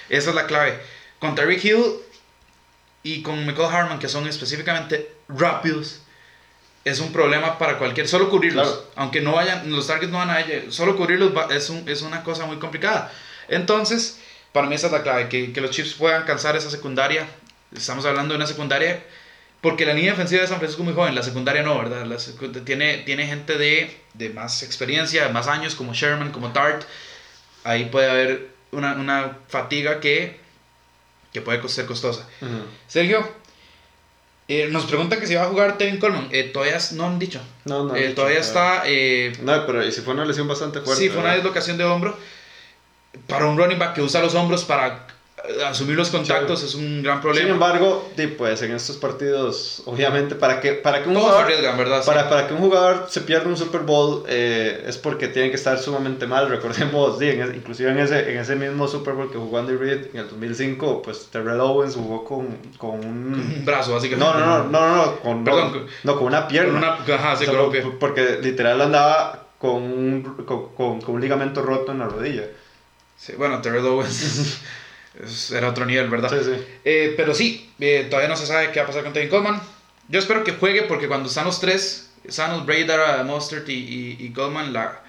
Esa 0.09 0.31
es 0.31 0.37
la 0.37 0.47
clave. 0.47 0.79
Con 1.19 1.35
Tyreek 1.35 1.65
Hill 1.65 1.85
y 3.03 3.23
con 3.23 3.45
Michael 3.47 3.75
Harman, 3.75 3.99
que 3.99 4.09
son 4.09 4.27
específicamente 4.29 5.13
rápidos, 5.29 6.01
es 6.85 7.01
un 7.01 7.13
problema 7.13 7.59
para 7.59 7.79
cualquier. 7.79 8.09
Solo 8.09 8.29
cubrirlos. 8.31 8.67
Claro. 8.69 8.91
Aunque 8.97 9.21
no 9.21 9.33
vayan, 9.33 9.71
los 9.71 9.87
targets 9.87 10.11
no 10.13 10.19
van 10.19 10.31
a 10.31 10.41
ella. 10.41 10.63
Solo 10.71 10.97
cubrirlos 10.97 11.37
va- 11.37 11.49
es, 11.55 11.71
un- 11.71 11.89
es 11.89 12.03
una 12.03 12.23
cosa 12.25 12.47
muy 12.47 12.59
complicada. 12.59 13.13
Entonces, 13.49 14.19
para 14.53 14.67
mí 14.67 14.75
esa 14.75 14.87
es 14.89 14.93
la 14.93 15.03
clave. 15.03 15.29
Que, 15.29 15.53
que 15.53 15.61
los 15.61 15.71
Chiefs 15.71 15.95
puedan 15.95 16.25
cansar 16.25 16.57
esa 16.57 16.71
secundaria. 16.71 17.27
Estamos 17.75 18.05
hablando 18.05 18.35
de 18.35 18.37
una 18.39 18.47
secundaria. 18.47 19.03
Porque 19.61 19.87
la 19.87 19.95
línea 19.95 20.11
defensiva 20.11 20.43
de 20.43 20.49
San 20.49 20.59
Francisco 20.59 20.83
es 20.83 20.87
muy 20.87 20.95
joven, 20.95 21.15
la 21.15 21.23
secundaria 21.23 21.63
no, 21.63 21.79
¿verdad? 21.79 22.05
La 22.05 22.17
tiene, 22.65 22.99
tiene 22.99 23.29
gente 23.29 23.57
de, 23.57 23.97
de 24.15 24.31
más 24.31 24.65
experiencia, 24.65 25.25
de 25.25 25.33
más 25.33 25.47
años, 25.47 25.77
como 25.77 25.95
Sherman, 25.95 26.33
como 26.33 26.53
Tart. 26.53 26.83
Ahí 27.63 27.85
puede 27.85 28.11
haber 28.11 28.49
una, 28.73 28.95
una 28.95 29.39
fatiga 29.49 30.01
que, 30.01 30.41
que 31.33 31.43
puede 31.43 31.69
ser 31.69 31.87
costosa. 31.87 32.27
Ujú. 32.41 32.65
Sergio, 32.89 33.25
eh, 34.49 34.69
nos 34.71 34.85
pregunta 34.87 35.19
que 35.19 35.27
si 35.27 35.35
va 35.35 35.43
a 35.45 35.47
jugar 35.47 35.79
Tevin 35.79 35.99
Coleman. 35.99 36.29
Eh, 36.31 36.45
todavía 36.53 36.79
no 36.93 37.07
han 37.07 37.19
dicho. 37.19 37.41
No, 37.65 37.85
no. 37.85 37.95
Eh, 37.97 38.01
de 38.01 38.07
hecho, 38.07 38.15
todavía 38.17 38.41
está. 38.41 38.83
eh, 38.87 39.33
No, 39.43 39.65
pero 39.67 39.87
y 39.87 39.93
si 39.93 40.01
fue 40.03 40.15
una 40.15 40.25
lesión 40.25 40.49
bastante 40.49 40.81
fuerte. 40.81 41.03
sí, 41.03 41.09
fue 41.09 41.19
una 41.19 41.29
¿verdad? 41.31 41.37
dislocación 41.45 41.79
de 41.79 41.85
hombro. 41.85 42.17
Para 43.27 43.47
un 43.47 43.57
running 43.59 43.79
back 43.79 43.95
que 43.95 44.03
usa 44.03 44.21
los 44.23 44.35
hombros 44.35 44.65
para 44.65 45.07
asumir 45.67 45.97
los 45.97 46.11
contactos 46.11 46.63
es 46.63 46.75
un 46.75 47.03
gran 47.03 47.21
problema. 47.21 47.47
Sin 47.47 47.55
embargo, 47.55 48.11
pues 48.39 48.63
en 48.63 48.73
estos 48.73 48.97
partidos, 48.97 49.83
obviamente, 49.87 50.35
para 50.35 50.61
que, 50.61 50.73
para 50.75 51.03
que 51.03 51.09
un 51.09 51.15
Todos 51.15 51.27
jugador 51.27 51.45
arriesgan, 51.47 51.79
¿verdad? 51.79 52.01
Sí. 52.03 52.07
Para, 52.07 52.29
para 52.29 52.47
que 52.47 52.55
un 52.55 52.61
jugador 52.61 53.07
se 53.09 53.23
pierda 53.23 53.49
un 53.49 53.57
Super 53.57 53.81
Bowl 53.81 54.25
eh, 54.29 54.85
es 54.87 54.99
porque 54.99 55.29
tiene 55.29 55.51
que 55.51 55.57
estar 55.57 55.79
sumamente 55.79 56.27
mal. 56.27 56.49
Recordemos, 56.49 57.19
sí, 57.21 57.29
en 57.29 57.55
inclusive 57.55 57.91
en 57.91 57.99
ese, 57.99 58.31
en 58.33 58.39
ese 58.39 58.55
mismo 58.57 58.87
Super 58.89 59.15
Bowl 59.15 59.31
que 59.31 59.39
jugó 59.39 59.59
Andy 59.59 59.75
Reid 59.77 60.07
en 60.15 60.21
el 60.21 60.29
2005, 60.29 61.03
pues 61.03 61.27
Terrell 61.31 61.61
Owens 61.61 61.95
jugó 61.95 62.25
con, 62.25 62.57
con 62.79 62.91
un... 63.05 63.35
Un 63.35 63.63
brazo, 63.65 63.95
básicamente. 63.95 64.33
No, 64.33 64.39
no, 64.39 64.65
no, 64.65 64.71
no, 64.71 64.97
no, 65.07 65.21
con, 65.21 65.45
Perdón, 65.45 65.73
no, 66.05 66.13
no, 66.13 66.19
con 66.19 66.27
una 66.29 66.47
pierna. 66.47 66.97
Con 66.99 67.05
una, 67.11 67.15
ajá, 67.17 67.37
sí, 67.37 67.45
O 67.45 67.51
sea, 67.51 67.59
con 67.59 67.73
por- 67.73 67.99
porque 67.99 68.39
literal 68.43 68.81
andaba 68.81 69.47
con 69.59 69.75
un, 69.83 70.23
con, 70.47 70.73
con- 70.75 71.01
con 71.01 71.15
un 71.17 71.21
ligamento 71.21 71.63
roto 71.63 71.93
en 71.93 71.99
la 72.01 72.07
rodilla. 72.09 72.45
Sí, 73.17 73.35
bueno, 73.37 73.61
Terrell 73.61 73.87
Owens 73.87 74.59
era 75.55 75.69
otro 75.69 75.85
nivel, 75.87 76.09
¿verdad? 76.09 76.31
Sí, 76.31 76.45
sí. 76.45 76.65
Eh, 76.85 77.15
pero 77.17 77.35
sí, 77.35 77.71
eh, 77.81 78.07
todavía 78.09 78.29
no 78.29 78.37
se 78.37 78.47
sabe 78.47 78.71
qué 78.73 78.81
va 78.81 78.85
a 78.85 78.87
pasar 78.89 79.03
con 79.05 79.13
Tevin 79.13 79.29
Coleman. 79.29 79.61
Yo 80.09 80.19
espero 80.19 80.43
que 80.45 80.53
juegue 80.53 80.83
porque 80.83 81.09
cuando 81.09 81.29
están 81.29 81.45
los 81.45 81.61
tres, 81.61 82.11
sanos, 82.29 82.65
Bradar, 82.67 83.25
Mostert 83.25 83.69
y, 83.69 83.73
y, 83.75 84.17
y 84.21 84.33
Coleman, 84.33 84.73
la, 84.73 85.01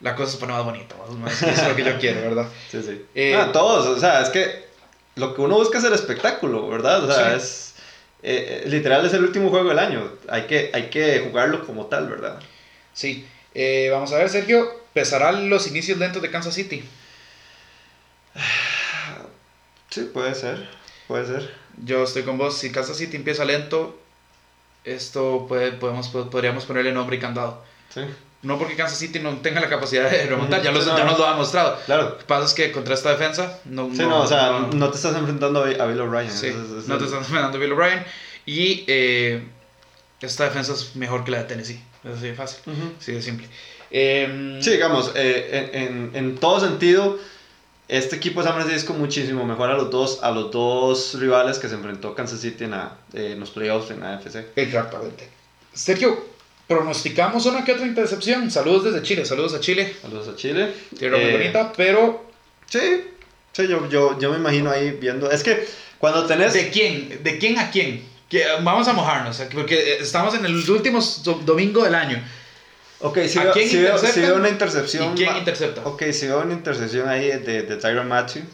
la 0.00 0.14
cosa 0.16 0.32
se 0.32 0.38
pone 0.38 0.52
más 0.52 0.64
bonita. 0.64 0.94
Más, 1.18 1.42
es 1.42 1.68
lo 1.68 1.76
que 1.76 1.84
yo 1.84 1.98
quiero, 1.98 2.20
¿verdad? 2.22 2.46
Sí, 2.70 2.82
sí. 2.82 3.04
Eh, 3.14 3.34
Ah, 3.34 3.50
todos, 3.52 3.86
o 3.86 3.98
sea, 3.98 4.20
es 4.22 4.28
que 4.30 4.64
lo 5.16 5.34
que 5.34 5.40
uno 5.42 5.54
busca 5.56 5.78
es 5.78 5.84
el 5.84 5.92
espectáculo, 5.94 6.68
¿verdad? 6.68 7.04
O 7.04 7.12
sea, 7.12 7.30
Sí. 7.30 7.36
es. 7.36 7.74
eh, 8.22 8.62
eh, 8.64 8.68
literal 8.68 9.06
es 9.06 9.12
el 9.14 9.22
último 9.24 9.50
juego 9.50 9.68
del 9.68 9.78
año. 9.78 10.10
Hay 10.28 10.42
que, 10.42 10.70
hay 10.74 10.90
que 10.90 11.20
jugarlo 11.20 11.64
como 11.66 11.86
tal, 11.86 12.08
¿verdad? 12.08 12.40
Sí. 12.92 13.26
Eh, 13.54 13.88
vamos 13.92 14.12
a 14.12 14.18
ver, 14.18 14.28
Sergio, 14.28 14.68
¿pesarán 14.92 15.48
los 15.48 15.66
inicios 15.68 15.98
lentos 15.98 16.20
de 16.20 16.30
Kansas 16.30 16.54
City? 16.54 16.84
Sí, 19.94 20.10
puede 20.12 20.34
ser. 20.34 20.68
Puede 21.06 21.26
ser. 21.26 21.54
Yo 21.84 22.02
estoy 22.04 22.22
con 22.24 22.36
vos. 22.38 22.56
Si 22.58 22.72
Kansas 22.72 22.96
City 22.96 23.16
empieza 23.16 23.44
lento, 23.44 23.96
esto 24.84 25.46
puede, 25.48 25.72
podemos, 25.72 26.08
podríamos 26.08 26.64
ponerle 26.64 26.92
nombre 26.92 27.16
y 27.16 27.20
candado. 27.20 27.62
Sí, 27.92 28.00
No 28.42 28.58
porque 28.58 28.74
Kansas 28.76 28.98
City 28.98 29.20
no 29.20 29.30
tenga 29.38 29.60
la 29.60 29.68
capacidad 29.68 30.10
de 30.10 30.26
remontar, 30.26 30.62
ya, 30.62 30.72
los- 30.72 30.84
sí, 30.84 30.90
no. 30.90 30.98
ya 30.98 31.04
nos 31.04 31.18
lo 31.18 31.26
ha 31.26 31.30
demostrado. 31.32 31.78
claro. 31.86 32.02
Lo 32.10 32.18
que 32.18 32.24
pasa 32.24 32.44
es 32.46 32.54
que 32.54 32.72
contra 32.72 32.94
esta 32.94 33.10
defensa 33.10 33.60
no, 33.66 33.88
Sí, 33.92 33.98
no, 34.02 34.22
o 34.22 34.26
sea, 34.26 34.68
no, 34.72 34.90
te 34.90 34.96
estás 34.96 35.14
enfrentando 35.16 35.60
a, 35.62 35.86
Bill 35.86 36.00
O'Brien. 36.00 36.30
sí, 36.30 36.48
es- 36.48 36.54
es 36.56 36.88
no 36.88 36.98
te 36.98 37.04
estás 37.04 37.20
enfrentando 37.20 37.56
a 37.56 37.60
Bill 37.60 37.72
O'Brien. 37.72 38.04
Y 38.46 38.84
eh, 38.88 39.42
esta 40.20 40.44
defensa 40.44 40.72
es 40.74 40.96
mejor 40.96 41.24
que 41.24 41.30
la 41.30 41.38
de 41.38 41.44
Tennessee. 41.44 41.82
Es 42.04 42.18
así 42.18 42.26
de 42.26 42.34
fácil. 42.34 42.58
Ujú. 42.66 42.92
Así 43.00 43.12
de 43.12 43.22
simple. 43.22 43.46
Em, 43.90 44.60
Sí, 44.60 44.70
digamos, 44.72 45.12
eh, 45.14 45.70
en, 45.72 45.82
en, 45.82 46.10
en 46.16 46.36
todo 46.36 46.60
sentido, 46.60 47.18
este 47.88 48.16
equipo 48.16 48.40
de 48.42 48.48
San 48.48 48.56
Francisco 48.60 48.94
muchísimo 48.94 49.44
mejor 49.44 49.70
a 49.70 49.74
los 49.74 49.90
dos, 49.90 50.20
a 50.22 50.30
los 50.30 50.50
dos 50.50 51.18
rivales 51.20 51.58
que 51.58 51.68
se 51.68 51.74
enfrentó 51.74 52.14
Kansas 52.14 52.40
City 52.40 52.64
en, 52.64 52.70
la- 52.72 52.96
eh, 53.12 53.32
en 53.32 53.40
los 53.40 53.50
playoffs 53.50 53.90
en 53.90 54.00
la 54.00 54.14
AFC. 54.14 54.46
Exactamente. 54.56 55.28
Sergio, 55.72 56.24
pronosticamos 56.66 57.44
una 57.46 57.64
que 57.64 57.72
otra 57.72 57.86
intercepción. 57.86 58.50
Saludos 58.50 58.84
desde 58.84 59.02
Chile, 59.02 59.24
saludos 59.24 59.54
a 59.54 59.60
Chile. 59.60 59.94
Saludos 60.00 60.28
a 60.28 60.36
Chile. 60.36 60.72
Tierra 60.98 61.16
muy 61.18 61.26
Eh, 61.26 61.32
bonita, 61.32 61.72
pero 61.76 62.24
Sí, 62.68 62.80
sí 63.52 63.68
yo, 63.68 63.88
yo, 63.90 64.18
yo 64.18 64.30
me 64.30 64.38
imagino 64.38 64.70
ahí 64.70 64.92
viendo. 65.00 65.30
Es 65.30 65.42
que 65.42 65.66
cuando 65.98 66.24
tenés. 66.26 66.54
¿de 66.54 66.70
quién? 66.70 67.20
¿De 67.22 67.38
quién 67.38 67.58
a 67.58 67.70
quién? 67.70 68.02
Que, 68.28 68.42
vamos 68.62 68.88
a 68.88 68.94
mojarnos, 68.94 69.40
porque 69.52 69.98
estamos 69.98 70.34
en 70.34 70.46
el 70.46 70.68
último 70.70 71.00
do- 71.22 71.42
domingo 71.44 71.84
del 71.84 71.94
año. 71.94 72.24
Ok, 73.06 73.18
si 73.28 73.38
¿A 73.38 73.44
veo, 73.44 73.52
quién 73.52 73.68
si 73.68 73.76
veo, 73.76 73.86
interceptan? 73.94 74.14
si 74.14 74.20
veo 74.20 74.36
una 74.36 74.48
intercepción. 74.48 75.12
¿Y 75.12 75.16
quién 75.16 75.36
intercepta? 75.36 75.82
Ok, 75.84 76.02
si 76.12 76.26
veo 76.26 76.40
una 76.40 76.54
intercepción 76.54 77.08
ahí 77.08 77.26
de, 77.28 77.62
de 77.62 77.76
Tyron 77.76 78.08
Matthew 78.08 78.44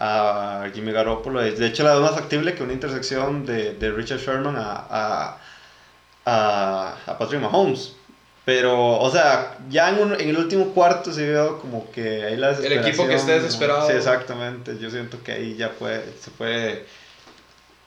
a 0.00 0.66
Jimmy 0.74 0.90
Garoppolo. 0.92 1.40
De 1.40 1.66
hecho, 1.66 1.84
la 1.84 1.92
veo 1.92 2.02
más 2.02 2.14
factible 2.14 2.54
que 2.54 2.62
una 2.64 2.72
intercepción 2.72 3.46
de, 3.46 3.74
de 3.74 3.90
Richard 3.92 4.18
Sherman 4.18 4.56
a, 4.56 4.72
a, 4.90 5.38
a, 6.24 6.96
a 7.06 7.18
Patrick 7.18 7.40
Mahomes. 7.40 7.92
Pero, 8.44 8.98
o 8.98 9.08
sea, 9.10 9.56
ya 9.70 9.90
en, 9.90 9.98
un- 10.00 10.20
en 10.20 10.28
el 10.30 10.36
último 10.36 10.66
cuarto 10.74 11.12
sí 11.12 11.22
veo 11.22 11.60
como 11.60 11.88
que 11.92 12.24
ahí 12.24 12.36
la 12.36 12.50
El 12.50 12.72
equipo 12.72 13.06
que 13.06 13.14
esté 13.14 13.38
desesperado. 13.38 13.86
Sí, 13.88 13.92
exactamente. 13.96 14.76
Yo 14.80 14.90
siento 14.90 15.22
que 15.22 15.30
ahí 15.30 15.54
ya 15.56 15.70
puede, 15.70 16.02
se 16.20 16.32
puede. 16.32 16.84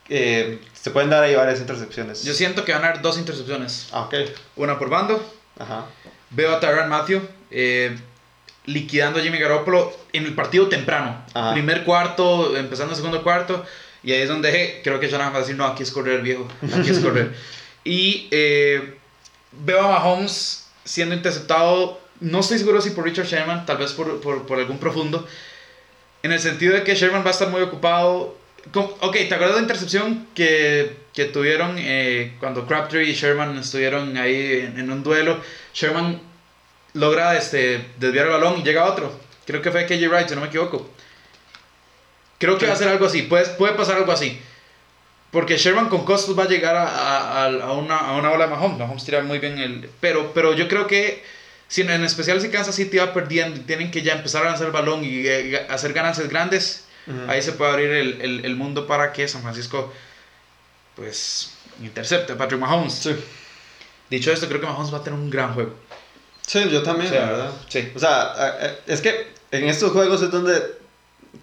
eh, 0.08 0.60
se 0.72 0.90
pueden 0.92 1.10
dar 1.10 1.22
ahí 1.22 1.34
varias 1.34 1.60
intercepciones. 1.60 2.22
Yo 2.24 2.32
siento 2.32 2.64
que 2.64 2.72
van 2.72 2.84
a 2.84 2.88
haber 2.88 3.02
dos 3.02 3.18
intercepciones. 3.18 3.88
Ah, 3.92 4.02
ok. 4.02 4.14
Una 4.56 4.78
por 4.78 4.88
bando. 4.88 5.22
Ajá. 5.58 5.86
Veo 6.30 6.54
a 6.54 6.60
Tyrann 6.60 6.88
Matthew 6.88 7.22
eh, 7.50 7.96
liquidando 8.64 9.18
a 9.18 9.22
Jimmy 9.22 9.38
Garoppolo 9.38 9.96
en 10.12 10.26
el 10.26 10.34
partido 10.34 10.68
temprano. 10.68 11.24
Ajá. 11.34 11.52
Primer 11.52 11.84
cuarto, 11.84 12.56
empezando 12.56 12.92
el 12.92 12.96
segundo 12.96 13.22
cuarto. 13.22 13.64
Y 14.02 14.12
ahí 14.12 14.22
es 14.22 14.28
donde 14.28 14.50
eh, 14.50 14.80
creo 14.84 15.00
que 15.00 15.08
Jonathan 15.08 15.32
va 15.32 15.38
a 15.38 15.40
decir, 15.40 15.56
no, 15.56 15.64
aquí 15.64 15.82
es 15.82 15.90
correr, 15.90 16.22
viejo. 16.22 16.46
Aquí 16.78 16.90
es 16.90 17.00
correr. 17.00 17.34
y 17.84 18.28
eh, 18.30 18.96
veo 19.52 19.80
a 19.80 19.88
Mahomes 19.88 20.68
siendo 20.84 21.14
interceptado, 21.14 22.00
no 22.20 22.40
estoy 22.40 22.58
seguro 22.58 22.80
si 22.80 22.90
por 22.90 23.04
Richard 23.04 23.26
Sherman, 23.26 23.66
tal 23.66 23.78
vez 23.78 23.92
por, 23.92 24.20
por, 24.20 24.46
por 24.46 24.58
algún 24.58 24.78
profundo. 24.78 25.26
en 26.22 26.32
el 26.32 26.40
sentido 26.40 26.74
de 26.74 26.84
que 26.84 26.94
Sherman 26.94 27.24
va 27.24 27.28
a 27.28 27.32
estar 27.32 27.48
muy 27.48 27.60
ocupado. 27.62 28.36
Ok, 28.74 29.12
¿te 29.12 29.34
acuerdas 29.34 29.50
de 29.56 29.56
la 29.56 29.62
intercepción 29.62 30.26
que, 30.34 30.96
que 31.14 31.26
tuvieron 31.26 31.76
eh, 31.78 32.34
cuando 32.40 32.66
Crabtree 32.66 33.04
y 33.08 33.14
Sherman 33.14 33.56
estuvieron 33.58 34.16
ahí 34.16 34.70
en, 34.76 34.90
un 34.90 35.02
duelo? 35.02 35.40
Sherman 35.72 36.20
logra 36.94 37.36
este, 37.36 37.84
desviar 37.98 38.26
el 38.26 38.32
balón 38.32 38.58
y 38.58 38.62
llega 38.64 38.84
otro. 38.84 39.18
Creo 39.46 39.62
que 39.62 39.70
fue 39.70 39.86
KJ 39.86 40.08
Wright, 40.08 40.28
si 40.28 40.34
no 40.34 40.40
me 40.40 40.48
equivoco. 40.48 40.90
Creo 42.38 42.58
que 42.58 42.66
va 42.66 42.74
a 42.74 42.76
ser 42.76 42.88
algo 42.88 43.06
así, 43.06 43.22
puede, 43.22 43.46
puede 43.54 43.74
pasar 43.74 43.96
algo 43.96 44.12
así. 44.12 44.38
Porque 45.30 45.56
Sherman 45.56 45.88
con 45.88 46.04
costos 46.04 46.38
va 46.38 46.44
a 46.44 46.48
llegar 46.48 46.76
a, 46.76 46.86
a- 46.86 47.44
a- 47.46 47.72
una, 47.72 47.96
a 47.96 48.16
una 48.16 48.30
ola 48.30 48.44
de 48.46 48.50
Mahomes. 48.50 48.78
Mahomes 48.78 49.04
tira 49.04 49.22
muy 49.22 49.38
bien 49.38 49.58
el... 49.58 49.88
Pero, 50.00 50.32
pero 50.34 50.54
yo 50.54 50.68
creo 50.68 50.86
que, 50.86 51.22
si 51.68 51.82
en, 51.82 51.90
especial 52.04 52.40
si 52.40 52.48
Kansas 52.50 52.74
City 52.74 52.98
va 52.98 53.12
perdiendo 53.14 53.60
tienen 53.62 53.90
que 53.90 54.02
ya 54.02 54.14
empezar 54.14 54.42
a 54.46 54.50
lanzar 54.50 54.70
balón 54.72 55.04
y 55.04 55.26
eh, 55.26 55.66
hacer 55.68 55.92
ganancias 55.92 56.28
grandes, 56.28 56.85
Ahí 57.28 57.40
se 57.42 57.52
puede 57.52 57.70
abrir 57.70 57.90
el, 57.90 58.20
el- 58.20 58.44
el 58.44 58.56
mundo 58.56 58.86
para 58.86 59.12
que 59.12 59.28
San 59.28 59.42
Francisco, 59.42 59.92
pues, 60.94 61.52
intercepte 61.82 62.32
a 62.32 62.36
Patrick 62.38 62.60
Mahomes. 62.60 62.92
Sí. 62.94 63.14
Dicho 64.10 64.32
esto, 64.32 64.48
creo 64.48 64.60
que 64.60 64.66
Mahomes 64.66 64.92
va 64.92 64.98
a 64.98 65.04
tener 65.04 65.18
un 65.18 65.30
gran 65.30 65.52
juego. 65.54 65.74
Sí, 66.46 66.68
yo 66.70 66.82
también, 66.82 67.08
O 67.08 67.10
sea, 67.14 67.20
la 67.26 67.32
verdad. 67.32 67.50
sí. 67.68 67.92
O 67.94 67.98
sea, 67.98 68.76
es 68.86 69.00
que 69.00 69.28
en 69.50 69.68
estos 69.68 69.92
juegos 69.92 70.22
es 70.22 70.30
donde 70.30 70.60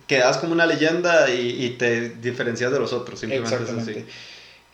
quedas 0.07 0.37
como 0.37 0.53
una 0.53 0.65
leyenda 0.65 1.29
y, 1.29 1.65
y 1.65 1.69
te 1.71 2.09
diferencias 2.09 2.71
de 2.71 2.79
los 2.79 2.93
otros. 2.93 3.19
Simplemente 3.19 3.55
es 3.63 3.69
así. 3.69 4.05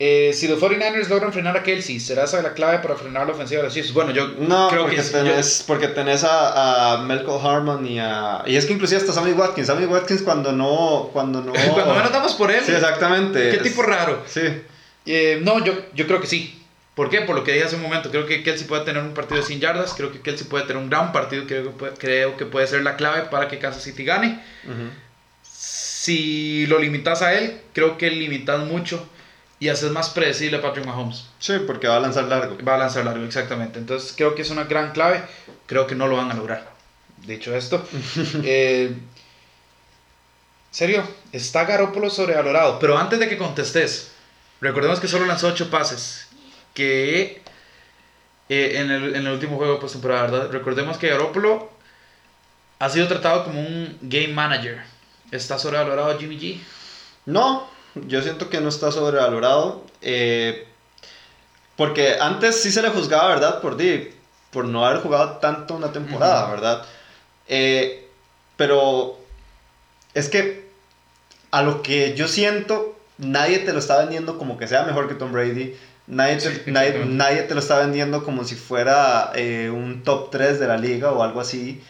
Eh, 0.02 0.32
si 0.32 0.48
los 0.48 0.58
49ers 0.58 1.08
logran 1.08 1.30
frenar 1.30 1.54
a 1.58 1.62
Kelsey, 1.62 2.00
¿será 2.00 2.24
esa 2.24 2.40
la 2.40 2.54
clave 2.54 2.78
para 2.78 2.96
frenar 2.96 3.26
la 3.26 3.34
ofensiva 3.34 3.58
de 3.60 3.64
los 3.66 3.74
Chiefs? 3.74 3.92
Bueno, 3.92 4.12
yo 4.12 4.28
No, 4.38 4.68
creo 4.70 4.82
porque, 4.84 4.96
que 4.96 5.02
tenés, 5.02 5.62
porque 5.66 5.88
tenés 5.88 6.24
a, 6.24 6.94
a 6.94 6.96
Malcolm 7.02 7.46
Harmon 7.46 7.86
y 7.86 7.98
a... 8.00 8.42
Y 8.46 8.56
es 8.56 8.64
que 8.64 8.72
inclusive 8.72 8.98
hasta 8.98 9.12
Sammy 9.12 9.32
Watkins. 9.32 9.66
Sammy 9.66 9.84
Watkins 9.84 10.22
cuando 10.22 10.52
no... 10.52 11.10
Cuando 11.12 11.42
no... 11.42 11.52
cuando 11.74 11.94
menos 11.94 12.10
damos 12.12 12.32
por 12.32 12.50
él, 12.50 12.62
Sí, 12.64 12.72
exactamente. 12.72 13.50
qué 13.50 13.56
Es- 13.56 13.62
tipo 13.62 13.82
raro. 13.82 14.22
Sí. 14.26 14.40
Eh, 15.04 15.38
no, 15.42 15.62
yo, 15.62 15.74
yo 15.92 16.06
creo 16.06 16.18
que 16.18 16.26
sí. 16.26 16.56
¿Por 16.94 17.10
qué? 17.10 17.20
Por 17.20 17.36
lo 17.36 17.44
que 17.44 17.52
dije 17.52 17.66
hace 17.66 17.76
un 17.76 17.82
momento. 17.82 18.10
Creo 18.10 18.24
que 18.24 18.42
Kelsey 18.42 18.66
puede 18.66 18.86
tener 18.86 19.02
un 19.02 19.12
partido 19.12 19.38
de 19.42 19.46
100 19.46 19.60
yardas. 19.60 19.92
Creo 19.94 20.10
que 20.10 20.20
Kelsey 20.22 20.46
puede 20.46 20.64
tener 20.64 20.82
un 20.82 20.88
gran 20.88 21.12
partido. 21.12 21.44
Creo 21.46 21.62
que 21.64 21.70
puede, 21.70 21.92
creo 21.98 22.36
que 22.38 22.46
puede 22.46 22.66
ser 22.66 22.82
la 22.84 22.96
clave 22.96 23.24
para 23.30 23.48
que 23.48 23.58
Kansas 23.58 23.82
City 23.82 24.04
gane. 24.04 24.40
Si 25.42 26.66
lo 26.66 26.78
limitas 26.78 27.20
a 27.22 27.34
él, 27.34 27.60
creo 27.74 27.98
que 27.98 28.10
limitas 28.10 28.60
mucho 28.60 29.06
y 29.60 29.68
haces 29.68 29.90
más 29.92 30.08
predecible 30.08 30.56
a 30.56 30.62
Patrick 30.62 30.86
Mahomes. 30.86 31.26
Sí, 31.38 31.52
porque 31.66 31.86
va 31.86 31.96
a 31.96 32.00
lanzar 32.00 32.24
largo. 32.24 32.56
Va 32.64 32.76
a 32.76 32.78
lanzar 32.78 33.04
largo, 33.04 33.22
exactamente. 33.24 33.78
Entonces 33.78 34.14
creo 34.16 34.34
que 34.34 34.40
es 34.40 34.50
una 34.50 34.64
gran 34.64 34.92
clave. 34.92 35.22
Creo 35.66 35.86
que 35.86 35.94
no 35.94 36.08
lo 36.08 36.16
van 36.16 36.30
a 36.30 36.34
lograr. 36.34 36.72
Dicho 37.18 37.54
esto, 37.54 37.86
eh, 38.42 38.96
serio, 40.70 41.04
está 41.30 41.66
Garópolo 41.66 42.08
sobrevalorado. 42.08 42.78
Pero 42.78 42.96
antes 42.96 43.20
de 43.20 43.28
que 43.28 43.36
contestes, 43.36 44.12
recordemos 44.62 44.98
que 44.98 45.08
solo 45.08 45.26
lanzó 45.26 45.48
8 45.48 45.70
pases. 45.70 46.26
Que 46.72 47.42
eh, 48.48 48.72
en, 48.76 48.90
el, 48.90 49.14
en 49.14 49.26
el 49.26 49.32
último 49.34 49.58
juego 49.58 49.74
de 49.74 49.80
postemporada, 49.80 50.22
¿verdad? 50.22 50.50
Recordemos 50.50 50.96
que 50.96 51.08
Garópolo 51.08 51.70
ha 52.78 52.88
sido 52.88 53.06
tratado 53.08 53.44
como 53.44 53.60
un 53.60 53.98
game 54.00 54.28
manager. 54.28 54.82
¿Está 55.30 55.58
sobrevalorado 55.58 56.18
Jimmy 56.18 56.38
G? 56.38 56.58
No, 57.26 57.68
yo 57.94 58.22
siento 58.22 58.48
que 58.50 58.60
no 58.60 58.68
está 58.68 58.90
sobrevalorado. 58.92 59.82
eh, 60.02 60.66
porque 61.76 62.16
antes 62.20 62.62
sí 62.62 62.70
se 62.70 62.82
le 62.82 62.90
juzgaba, 62.90 63.28
¿verdad? 63.28 63.60
Por, 63.60 63.76
di- 63.76 64.10
por 64.50 64.66
no 64.66 64.84
haber 64.84 65.00
jugado 65.00 65.38
tanto 65.38 65.74
una 65.74 65.92
temporada. 65.92 66.50
¿verdad? 66.50 66.84
Eh, 67.48 68.06
pero 68.56 69.18
es 70.14 70.28
que 70.28 70.68
a 71.50 71.62
lo 71.62 71.82
que 71.82 72.14
yo 72.14 72.28
siento, 72.28 72.96
nadie 73.18 73.58
te 73.60 73.72
lo 73.72 73.78
está 73.78 73.98
vendiendo 73.98 74.36
como 74.38 74.58
que 74.58 74.68
sea 74.68 74.82
mejor 74.84 75.08
que 75.08 75.14
Tom 75.14 75.32
Brady. 75.32 75.74
Nadie 76.06 76.36
te, 76.36 76.54
Sí, 76.54 76.62
nadie, 76.66 77.04
nadie 77.06 77.42
te 77.44 77.54
lo 77.54 77.60
está 77.60 77.78
vendiendo 77.78 78.24
como 78.24 78.44
si 78.44 78.56
fuera 78.56 79.32
eh, 79.34 79.70
un 79.72 80.02
top 80.02 80.30
3 80.30 80.58
de 80.60 80.66
la 80.66 80.76
liga 80.76 81.12
o 81.12 81.22
algo 81.22 81.40
así. 81.40 81.80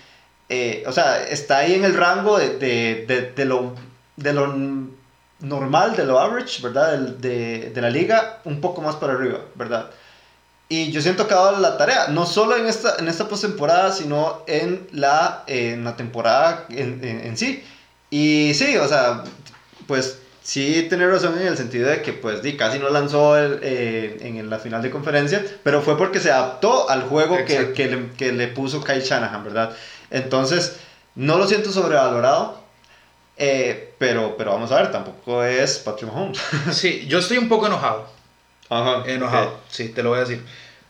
Eh, 0.48 0.84
o 0.86 0.92
sea, 0.92 1.24
está 1.24 1.58
ahí 1.58 1.74
en 1.74 1.84
el 1.84 1.94
rango 1.94 2.38
de, 2.38 2.58
de, 2.58 3.04
de, 3.06 3.32
de 3.32 3.44
lo, 3.44 3.74
de 4.16 4.32
lo 4.34 4.46
normal, 5.40 5.96
de 5.96 6.04
lo 6.04 6.18
average, 6.18 6.62
¿verdad? 6.62 6.92
Del- 6.92 7.20
De, 7.20 7.70
de 7.70 7.80
la 7.80 7.90
liga, 7.90 8.38
un 8.44 8.60
poco 8.60 8.80
más 8.82 8.96
para 8.96 9.14
arriba, 9.14 9.40
¿verdad? 9.54 9.90
Y 10.68 10.92
yo 10.92 11.02
siento 11.02 11.26
que 11.26 11.34
ha 11.34 11.38
dado 11.38 11.58
la 11.60 11.76
tarea, 11.76 12.08
no 12.08 12.26
solo 12.26 12.56
en 12.56 12.66
esta, 12.66 12.96
en 12.98 13.08
esta 13.08 13.26
postemporada, 13.26 13.90
sino 13.92 14.42
en 14.46 14.86
la, 14.92 15.42
en 15.48 15.82
la 15.84 15.96
temporada 15.96 16.66
en, 16.68 17.02
en, 17.02 17.20
en 17.26 17.36
sí. 17.36 17.64
Y 18.10 18.52
sí, 18.54 18.76
o 18.76 18.86
sea, 18.86 19.24
pues 19.88 20.18
sí 20.42 20.86
tiene 20.88 21.08
razón 21.08 21.36
en 21.40 21.48
el 21.48 21.56
sentido 21.56 21.88
de 21.88 22.02
que 22.02 22.12
pues 22.12 22.40
di, 22.42 22.56
casi 22.56 22.78
no 22.78 22.88
lanzó 22.88 23.36
el, 23.36 23.58
eh, 23.62 24.18
en 24.20 24.48
la 24.48 24.58
final 24.60 24.80
de 24.80 24.90
conferencia, 24.90 25.44
pero 25.64 25.82
fue 25.82 25.98
porque 25.98 26.20
se 26.20 26.30
adaptó 26.30 26.88
al 26.88 27.02
juego 27.02 27.36
que, 27.44 27.72
que, 27.72 27.88
le, 27.88 28.10
que 28.12 28.32
le 28.32 28.46
puso 28.48 28.82
Kyle 28.84 29.02
Shanahan, 29.02 29.42
¿verdad? 29.42 29.72
Entonces, 30.10 30.76
no 31.16 31.36
lo 31.36 31.48
siento 31.48 31.72
sobrevalorado, 31.72 32.59
eh, 33.40 33.92
pero, 33.98 34.36
pero 34.36 34.52
vamos 34.52 34.70
a 34.70 34.76
ver, 34.80 34.92
tampoco 34.92 35.42
es 35.42 35.78
Patrick 35.78 36.12
Mahomes. 36.12 36.38
Sí, 36.72 37.06
yo 37.08 37.18
estoy 37.18 37.38
un 37.38 37.48
poco 37.48 37.66
enojado. 37.66 38.06
Ajá, 38.68 39.02
Enojado, 39.10 39.58
sí, 39.68 39.88
te 39.88 40.02
lo 40.02 40.10
voy 40.10 40.18
a 40.18 40.22
decir. 40.22 40.40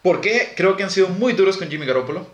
¿Por 0.02 0.20
qué? 0.20 0.52
Creo 0.56 0.76
que 0.76 0.82
han 0.82 0.90
sido 0.90 1.08
muy 1.08 1.32
duros 1.32 1.56
con 1.56 1.70
Jimmy 1.70 1.86
Garoppolo. 1.86 2.26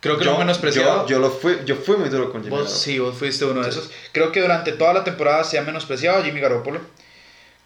Creo 0.00 0.18
que 0.18 0.24
lo 0.24 0.32
yo, 0.32 0.38
menospreciado. 0.38 1.02
yo, 1.06 1.16
yo 1.16 1.18
lo 1.18 1.30
fui, 1.30 1.56
yo 1.64 1.74
fui 1.76 1.96
muy 1.96 2.08
duro 2.08 2.30
con 2.30 2.42
Jimmy 2.42 2.50
Vos, 2.50 2.60
Garoppolo. 2.64 2.78
sí, 2.82 2.98
vos 2.98 3.16
fuiste 3.16 3.44
uno 3.46 3.62
de 3.62 3.72
Sí. 3.72 3.78
esos. 3.78 3.90
Creo 4.12 4.30
que 4.30 4.40
durante 4.42 4.72
toda 4.72 4.92
la 4.92 5.02
temporada 5.04 5.42
se 5.44 5.58
ha 5.58 5.62
menospreciado 5.62 6.18
a 6.18 6.22
Jimmy 6.22 6.40
Garoppolo. 6.40 6.80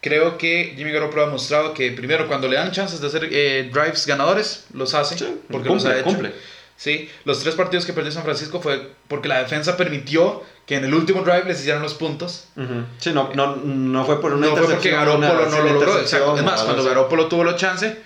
Creo 0.01 0.37
que 0.37 0.73
Jimmy 0.75 0.91
Garoppolo 0.91 1.23
ha 1.23 1.27
mostrado 1.27 1.73
que 1.73 1.91
primero 1.91 2.27
cuando 2.27 2.47
le 2.47 2.55
dan 2.57 2.71
chances 2.71 2.99
de 2.99 3.07
hacer 3.07 3.29
eh, 3.31 3.69
drives 3.71 4.05
ganadores, 4.07 4.65
los 4.73 4.93
hace. 4.93 5.17
Sí, 5.17 5.25
porque 5.49 5.67
cumple, 5.69 5.85
los 5.89 5.95
ha 5.95 5.99
hecho. 5.99 6.05
cumple. 6.05 6.33
Sí, 6.75 7.09
los 7.23 7.39
tres 7.39 7.55
partidos 7.55 7.85
que 7.85 7.93
perdió 7.93 8.11
San 8.11 8.23
Francisco 8.23 8.59
fue 8.61 8.91
porque 9.07 9.27
la 9.29 9.39
defensa 9.39 9.77
permitió 9.77 10.43
que 10.65 10.75
en 10.75 10.85
el 10.85 10.93
último 10.93 11.21
drive 11.21 11.43
les 11.45 11.59
hicieran 11.59 11.81
los 11.81 11.93
puntos. 11.93 12.47
Ujú. 12.55 12.83
Sí, 12.99 13.11
no, 13.13 13.29
no, 13.33 13.55
no 13.57 14.05
fue 14.05 14.19
por 14.19 14.33
una 14.33 14.47
No 14.47 14.55
fue 14.57 14.67
porque 14.73 14.91
Garoppolo 14.91 15.45
no 15.49 15.59
lo 15.61 15.73
logró. 15.73 15.99
Es 15.99 16.13
más, 16.43 16.63
cuando. 16.63 16.83
Garoppolo 16.83 17.27
tuvo 17.27 17.43
la 17.43 17.55
chance, 17.55 18.01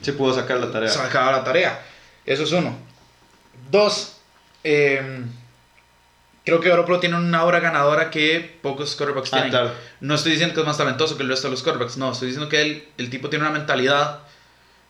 Sí 0.00 0.12
pudo 0.12 0.34
sacar 0.34 0.58
la 0.58 0.70
tarea. 0.70 0.88
sacaba 0.88 1.32
la 1.32 1.44
tarea. 1.44 1.82
Eso 2.24 2.42
es 2.44 2.52
uno. 2.52 2.76
Dos, 3.70 4.16
eh, 4.64 5.22
creo 6.44 6.60
que 6.60 6.68
Garoppolo 6.68 7.00
tiene 7.00 7.16
una 7.16 7.38
aura 7.40 7.60
ganadora 7.60 8.10
que 8.10 8.58
pocos 8.62 8.94
quarterbacks 8.96 9.28
Ah, 9.32 9.36
tienen. 9.36 9.50
claro. 9.50 9.70
No 10.00 10.14
estoy 10.14 10.32
diciendo 10.32 10.54
que 10.54 10.60
es 10.60 10.66
más 10.66 10.78
talentoso 10.78 11.16
que 11.16 11.22
el 11.22 11.28
resto 11.28 11.48
de 11.48 11.52
los 11.52 11.62
quarterbacks, 11.62 11.96
no, 11.96 12.12
estoy 12.12 12.28
diciendo 12.28 12.48
que 12.48 12.62
él, 12.62 12.88
el 12.98 13.10
tipo 13.10 13.28
tiene 13.28 13.44
una 13.44 13.52
mentalidad 13.56 14.20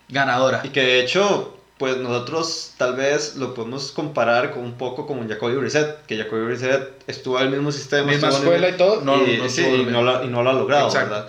ganadora. 0.08 0.60
Y 0.64 0.68
que 0.70 0.82
de 0.82 1.00
hecho, 1.00 1.59
pues 1.80 1.96
nosotros 1.96 2.72
tal 2.76 2.94
vez 2.94 3.36
lo 3.36 3.54
podemos 3.54 3.90
comparar 3.92 4.50
con 4.52 4.62
un 4.64 4.74
poco 4.76 5.06
con 5.06 5.26
Jacoby 5.26 5.56
Brissett, 5.56 6.04
que 6.04 6.18
Jacoby 6.18 6.44
Brissett 6.44 6.90
estuvo 7.06 7.38
en 7.40 7.46
el 7.46 7.50
mismo 7.52 7.72
sistema. 7.72 8.12
Misma 8.12 8.28
el- 8.28 8.34
escuela 8.34 8.68
y 8.68 8.72
todo, 8.76 9.00
no, 9.00 9.26
y, 9.26 9.38
no 9.38 9.48
sí, 9.48 9.62
estuvo 9.62 9.76
y 9.76 9.78
bien. 9.80 9.92
no, 9.92 10.02
lo, 10.02 10.22
y 10.22 10.28
no 10.28 10.42
lo 10.42 10.50
ha 10.50 10.52
logrado, 10.52 10.88
Exacto. 10.88 11.08
¿verdad? 11.14 11.28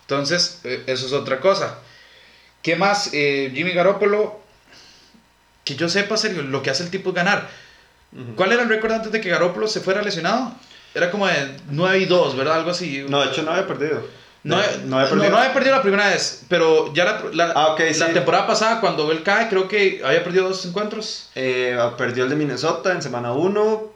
Entonces, 0.00 0.60
eh, 0.64 0.84
eso 0.86 1.04
es 1.04 1.12
otra 1.12 1.38
cosa. 1.38 1.80
¿Qué 2.62 2.76
más? 2.76 3.10
Eh, 3.12 3.52
Jimmy 3.54 3.72
Garoppolo, 3.72 4.40
que 5.64 5.76
yo 5.76 5.86
sepa, 5.90 6.16
serio, 6.16 6.42
lo 6.44 6.62
que 6.62 6.70
hace 6.70 6.82
el 6.82 6.90
tipo 6.90 7.10
es 7.10 7.16
ganar. 7.16 7.48
¿Cuál 8.36 8.52
era 8.52 8.62
el 8.62 8.70
récord 8.70 8.92
antes 8.92 9.12
de 9.12 9.20
que 9.20 9.28
Garoppolo 9.28 9.68
se 9.68 9.80
fuera 9.80 10.00
lesionado? 10.00 10.52
Era 10.94 11.10
como 11.10 11.26
de 11.26 11.56
9 11.68 11.98
y 11.98 12.06
2, 12.06 12.36
¿verdad? 12.36 12.56
Algo 12.56 12.70
así. 12.70 13.04
No, 13.06 13.20
de 13.20 13.30
hecho 13.30 13.42
no 13.42 13.50
había 13.52 13.66
perdido. 13.66 14.02
No, 14.42 14.56
De- 14.58 14.78
no, 14.78 14.86
no 14.86 14.96
había 14.98 15.10
perdido. 15.10 15.30
no 15.30 15.36
había 15.38 15.52
perdido 15.52 15.76
la 15.76 15.82
primera 15.82 16.08
vez, 16.08 16.44
pero 16.48 16.94
ya 16.94 17.04
la, 17.04 17.22
la, 17.32 17.52
Ah, 17.54 17.72
ok, 17.72 17.80
la 17.80 17.92
sí. 17.92 18.12
temporada 18.14 18.46
pasada, 18.46 18.80
cuando 18.80 19.10
él 19.12 19.22
cae, 19.22 19.48
creo 19.50 19.68
que 19.68 20.00
había 20.04 20.24
perdido 20.24 20.48
dos 20.48 20.64
encuentros. 20.64 21.28
Eh, 21.34 21.78
perdió 21.98 22.24
el 22.24 22.30
de 22.30 22.36
Minnesota 22.36 22.92
en 22.92 23.02
semana 23.02 23.32
1. 23.32 23.90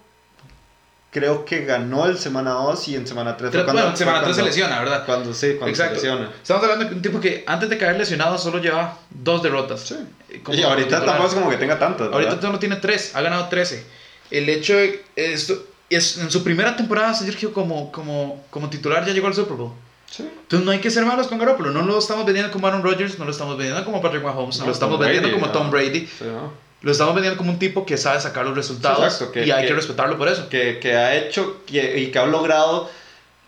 Creo 1.10 1.44
que 1.44 1.64
ganó 1.64 2.06
el 2.06 2.18
semana 2.18 2.50
2 2.50 2.88
y 2.88 2.96
en 2.96 3.06
semana 3.06 3.36
3 3.36 3.52
Tres- 3.52 3.64
bueno, 3.64 3.88
en 3.88 3.96
semana 3.96 4.22
3 4.24 4.34
se 4.34 4.42
lesiona, 4.42 4.80
¿verdad? 4.80 5.06
Cuando 5.06 5.32
sí, 5.32 5.50
cuando 5.56 5.68
Exacto. 5.68 6.00
se 6.00 6.06
lesiona. 6.08 6.30
Estamos 6.42 6.62
hablando 6.64 6.86
de 6.86 6.94
un 6.96 7.02
tipo 7.02 7.20
que 7.20 7.44
antes 7.46 7.68
de 7.70 7.78
caer 7.78 7.96
lesionado 7.96 8.36
solo 8.36 8.58
lleva 8.58 8.98
dos 9.10 9.40
derrotas. 9.40 9.80
Sí. 9.82 9.96
Eh, 10.28 10.40
como 10.42 10.58
Y 10.58 10.62
ahorita 10.64 11.04
tampoco 11.04 11.28
es 11.28 11.34
como 11.34 11.50
que 11.50 11.56
tenga 11.56 11.78
tantas, 11.78 12.08
¿verdad? 12.08 12.14
Ahorita 12.24 12.42
solo 12.44 12.58
tiene 12.58 12.76
tres, 12.76 13.14
ha 13.14 13.20
ganado 13.20 13.46
13. 13.48 13.86
El 14.32 14.48
hecho 14.48 14.74
de 14.76 15.04
esto 15.14 15.54
es 15.88 16.18
en 16.18 16.30
su 16.32 16.42
primera 16.42 16.74
temporada 16.76 17.14
Sergio 17.14 17.52
como, 17.52 17.92
como, 17.92 18.44
como 18.50 18.68
titular 18.68 19.06
ya 19.06 19.12
llegó 19.12 19.28
al 19.28 19.34
Super 19.34 19.56
Bowl. 19.56 19.72
Sí. 20.16 20.22
Entonces 20.22 20.64
no 20.64 20.70
hay 20.70 20.78
que 20.80 20.90
ser 20.90 21.04
malos 21.06 21.26
con 21.26 21.38
Garoppolo. 21.38 21.70
No 21.72 21.82
lo 21.82 21.98
estamos 21.98 22.24
vendiendo 22.24 22.52
como 22.52 22.66
Aaron 22.68 22.82
Rodgers, 22.82 23.18
no 23.18 23.24
lo 23.24 23.30
estamos 23.32 23.56
vendiendo 23.56 23.84
como 23.84 24.00
Patrick 24.02 24.22
Mahomes, 24.22 24.58
no, 24.60 24.66
lo 24.66 24.72
estamos 24.72 24.94
Tom 24.96 25.00
vendiendo 25.06 25.28
Brady, 25.28 25.40
como 25.40 25.52
no. 25.52 25.58
Tom 25.58 25.70
Brady. 25.70 26.06
Sí, 26.06 26.24
¿no? 26.24 26.52
Lo 26.82 26.92
estamos 26.92 27.14
vendiendo 27.14 27.38
como 27.38 27.50
un 27.50 27.58
tipo 27.58 27.86
que 27.86 27.96
sabe 27.96 28.20
sacar 28.20 28.44
los 28.44 28.54
resultados 28.54 28.98
Sí, 28.98 29.04
exacto, 29.04 29.32
que- 29.32 29.46
y 29.46 29.50
hay 29.50 29.62
que, 29.62 29.68
que- 29.68 29.74
respetarlo 29.74 30.18
por 30.18 30.28
eso. 30.28 30.48
que, 30.50 30.78
que 30.80 30.94
ha 30.94 31.16
hecho 31.16 31.62
y 31.66 32.06
que 32.08 32.18
ha 32.18 32.26
logrado 32.26 32.90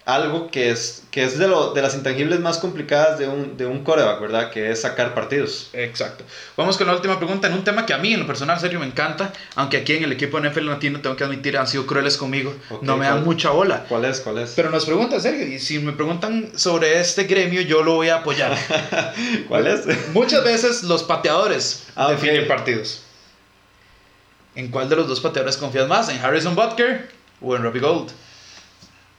algo 0.06 0.52
que 0.52 0.70
es, 0.70 1.02
que 1.10 1.24
es 1.24 1.36
de, 1.36 1.48
lo, 1.48 1.74
de 1.74 1.82
las 1.82 1.96
intangibles 1.96 2.38
más 2.38 2.58
complicadas 2.58 3.18
de 3.18 3.26
un, 3.26 3.56
de 3.56 3.66
un 3.66 3.82
coreback, 3.82 4.20
¿verdad? 4.20 4.50
Que 4.52 4.70
es 4.70 4.82
sacar 4.82 5.14
partidos. 5.14 5.68
Exacto. 5.72 6.24
Vamos 6.56 6.78
con 6.78 6.86
la 6.86 6.94
última 6.94 7.18
pregunta 7.18 7.48
en 7.48 7.54
un 7.54 7.64
tema 7.64 7.84
que 7.86 7.92
a 7.92 7.98
mí 7.98 8.12
en 8.14 8.20
lo 8.20 8.26
personal 8.26 8.58
serio 8.60 8.78
me 8.78 8.86
encanta, 8.86 9.32
aunque 9.56 9.78
aquí 9.78 9.94
en 9.94 10.04
el 10.04 10.12
equipo 10.12 10.40
de 10.40 10.48
NFL 10.48 10.66
Latino 10.66 11.00
tengo 11.00 11.16
que 11.16 11.24
admitir 11.24 11.58
han 11.58 11.66
sido 11.66 11.86
crueles 11.86 12.16
conmigo, 12.16 12.54
no 12.82 12.96
me 12.96 13.06
dan 13.06 13.24
mucha 13.24 13.50
bola. 13.50 13.84
¿Cuál 13.88 14.04
es? 14.04 14.20
¿Cuál 14.20 14.38
es? 14.38 14.52
Pero 14.54 14.70
nos 14.70 14.86
pregunta 14.86 15.18
Sergio, 15.18 15.44
y 15.44 15.58
si 15.58 15.80
me 15.80 15.92
preguntan 15.92 16.52
sobre 16.54 17.00
este 17.00 17.24
gremio, 17.24 17.62
yo 17.62 17.82
lo 17.82 17.96
voy 17.96 18.08
a 18.08 18.18
apoyar. 18.18 18.56
¿Cuál 19.48 19.66
es? 19.66 19.86
Muchas 20.14 20.44
veces 20.44 20.84
los 20.84 21.02
pateadores 21.02 21.82
Ah, 21.96 22.12
definen 22.12 22.46
partidos. 22.46 23.02
¿En 24.54 24.68
cuál 24.68 24.88
de 24.88 24.94
los 24.94 25.08
dos 25.08 25.20
pateadores 25.20 25.56
confías 25.56 25.88
más? 25.88 26.08
¿En 26.10 26.18
Harrison 26.24 26.54
Butker 26.54 27.08
o 27.40 27.56
en 27.56 27.62
Robbie 27.64 27.80
Gold? 27.80 28.10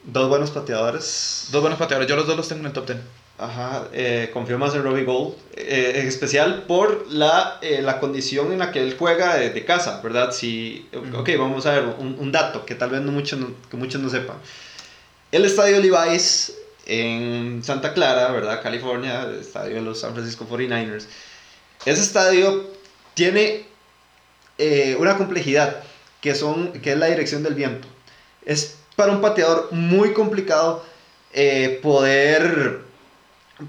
Dos 0.07 0.29
buenos 0.29 0.51
pateadores. 0.51 1.49
Dos 1.51 1.61
buenos 1.61 1.77
pateadores, 1.77 2.09
yo 2.09 2.15
los 2.15 2.25
dos 2.25 2.37
los 2.37 2.47
tengo 2.47 2.61
en 2.61 2.67
el 2.67 2.71
top 2.71 2.87
10. 2.87 2.99
Ajá, 3.39 3.89
eh, 3.91 4.29
confío 4.31 4.57
más 4.57 4.73
en 4.73 4.83
Robbie 4.83 5.03
Gold, 5.03 5.35
eh, 5.53 5.95
en 5.97 6.07
especial 6.07 6.63
por 6.63 7.11
la, 7.11 7.59
eh, 7.61 7.81
la 7.81 7.99
condición 7.99 8.53
en 8.53 8.59
la 8.59 8.71
que 8.71 8.81
él 8.81 8.95
juega 8.97 9.35
de, 9.35 9.49
de 9.49 9.65
casa, 9.65 9.99
¿verdad? 10.01 10.31
Si, 10.31 10.89
ok, 11.13 11.29
vamos 11.37 11.65
a 11.65 11.73
ver 11.73 11.83
un, 11.99 12.15
un 12.19 12.31
dato 12.31 12.65
que 12.65 12.73
tal 12.73 12.89
vez 12.89 13.01
no 13.01 13.11
muchos 13.11 13.37
no, 13.37 13.51
que 13.69 13.75
muchos 13.75 14.01
no 14.01 14.09
sepan. 14.09 14.37
El 15.33 15.43
estadio 15.43 15.81
Levi's 15.81 16.53
en 16.85 17.61
Santa 17.63 17.93
Clara, 17.93 18.31
¿verdad? 18.31 18.63
California, 18.63 19.23
el 19.23 19.41
estadio 19.41 19.75
de 19.75 19.81
los 19.81 19.99
San 19.99 20.13
Francisco 20.13 20.47
49ers. 20.49 21.05
Ese 21.85 22.01
estadio 22.01 22.65
tiene 23.13 23.65
eh, 24.57 24.95
una 24.97 25.17
complejidad 25.17 25.83
que, 26.21 26.33
son, 26.33 26.71
que 26.71 26.93
es 26.93 26.97
la 26.97 27.07
dirección 27.07 27.43
del 27.43 27.55
viento. 27.55 27.89
Es 28.45 28.77
para 28.97 29.13
un 29.13 29.21
pateador 29.21 29.69
muy 29.71 30.11
complicado 30.13 30.83
eh, 31.31 31.79
poder, 31.83 32.79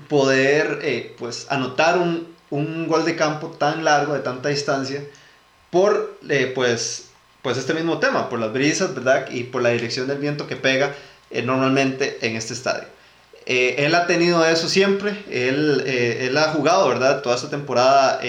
poder 0.09 0.81
eh, 0.83 1.15
pues, 1.19 1.47
anotar 1.51 1.99
un, 1.99 2.27
un 2.51 2.89
gol 2.89 3.05
de 3.05 3.15
campo 3.15 3.49
tan 3.49 3.85
largo, 3.85 4.15
de 4.15 4.21
tanta 4.21 4.49
distancia, 4.49 5.05
por 5.71 6.19
eh, 6.29 6.51
pues, 6.55 7.11
pues 7.43 7.59
este 7.59 7.75
mismo 7.75 7.99
tema, 7.99 8.29
por 8.31 8.39
las 8.41 8.53
brisas, 8.53 8.95
¿verdad? 8.95 9.29
Y 9.31 9.45
por 9.45 9.63
la 9.63 9.69
dirección 9.69 10.09
del 10.09 10.19
viento 10.19 10.47
que 10.47 10.57
pega 10.57 10.95
eh, 11.31 11.43
normalmente 11.43 12.19
en 12.23 12.35
este 12.35 12.55
estadio. 12.55 12.89
Eh, 13.45 13.77
él 13.87 13.95
ha 13.95 14.07
tenido 14.07 14.45
eso 14.47 14.69
siempre, 14.69 15.25
él, 15.31 15.83
eh, 15.87 16.27
él 16.29 16.37
ha 16.39 16.53
jugado, 16.53 16.89
¿verdad? 16.89 17.21
Toda 17.23 17.37
esta 17.37 17.51
temporada 17.51 18.21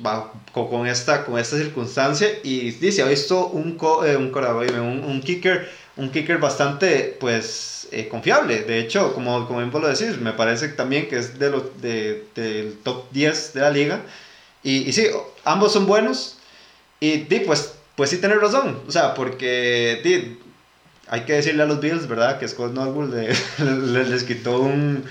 bajo- 0.00 0.32
con, 0.52 0.86
esta, 0.86 1.24
con 1.24 1.38
esta 1.38 1.56
circunstancia 1.56 2.28
y 2.42 2.70
dice, 2.72 3.02
ha 3.02 3.06
visto 3.06 3.46
un, 3.48 3.76
co- 3.76 4.00
un, 4.00 4.32
un, 4.34 5.04
un 5.04 5.20
kicker, 5.22 5.68
un 5.98 6.10
kicker 6.10 6.38
bastante, 6.38 7.16
pues, 7.20 7.88
eh, 7.92 8.08
confiable. 8.08 8.62
De 8.62 8.78
hecho, 8.78 9.12
como, 9.14 9.46
como 9.46 9.58
bien 9.58 9.70
vos 9.70 9.82
lo 9.82 9.88
decís, 9.88 10.18
me 10.20 10.32
parece 10.32 10.68
también 10.68 11.08
que 11.08 11.18
es 11.18 11.38
de 11.38 11.50
lo, 11.50 11.70
de, 11.82 12.24
del 12.34 12.78
top 12.82 13.04
10 13.10 13.52
de 13.52 13.60
la 13.60 13.70
liga. 13.70 14.00
Y, 14.62 14.88
y 14.88 14.92
sí, 14.92 15.06
ambos 15.44 15.72
son 15.72 15.86
buenos. 15.86 16.38
Y 17.00 17.18
di, 17.18 17.40
pues, 17.40 17.74
pues 17.96 18.10
sí, 18.10 18.18
tener 18.18 18.38
razón. 18.38 18.80
O 18.88 18.92
sea, 18.92 19.14
porque 19.14 20.00
di, 20.04 20.38
hay 21.08 21.22
que 21.22 21.34
decirle 21.34 21.62
a 21.62 21.66
los 21.66 21.80
Bills, 21.80 22.08
¿verdad? 22.08 22.38
Que 22.38 22.48
Scott 22.48 22.72
Norwood 22.72 23.12
le- 23.14 23.34
le- 23.92 24.04
les 24.08 24.24
quitó 24.24 24.60
un, 24.60 25.04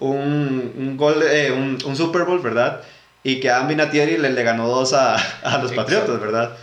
un, 0.00 0.72
un 0.76 0.96
gol, 0.96 1.22
eh, 1.22 1.52
un, 1.52 1.78
un 1.84 1.96
Super 1.96 2.22
Bowl, 2.24 2.40
¿verdad? 2.40 2.82
Y 3.24 3.38
que 3.40 3.50
a 3.50 3.66
Vinatieri 3.66 4.16
le, 4.18 4.30
le 4.30 4.42
ganó 4.42 4.68
dos 4.68 4.92
a, 4.94 5.14
a 5.16 5.58
los 5.58 5.70
Exacto. 5.72 5.76
Patriotas, 5.76 6.20
¿verdad? 6.20 6.56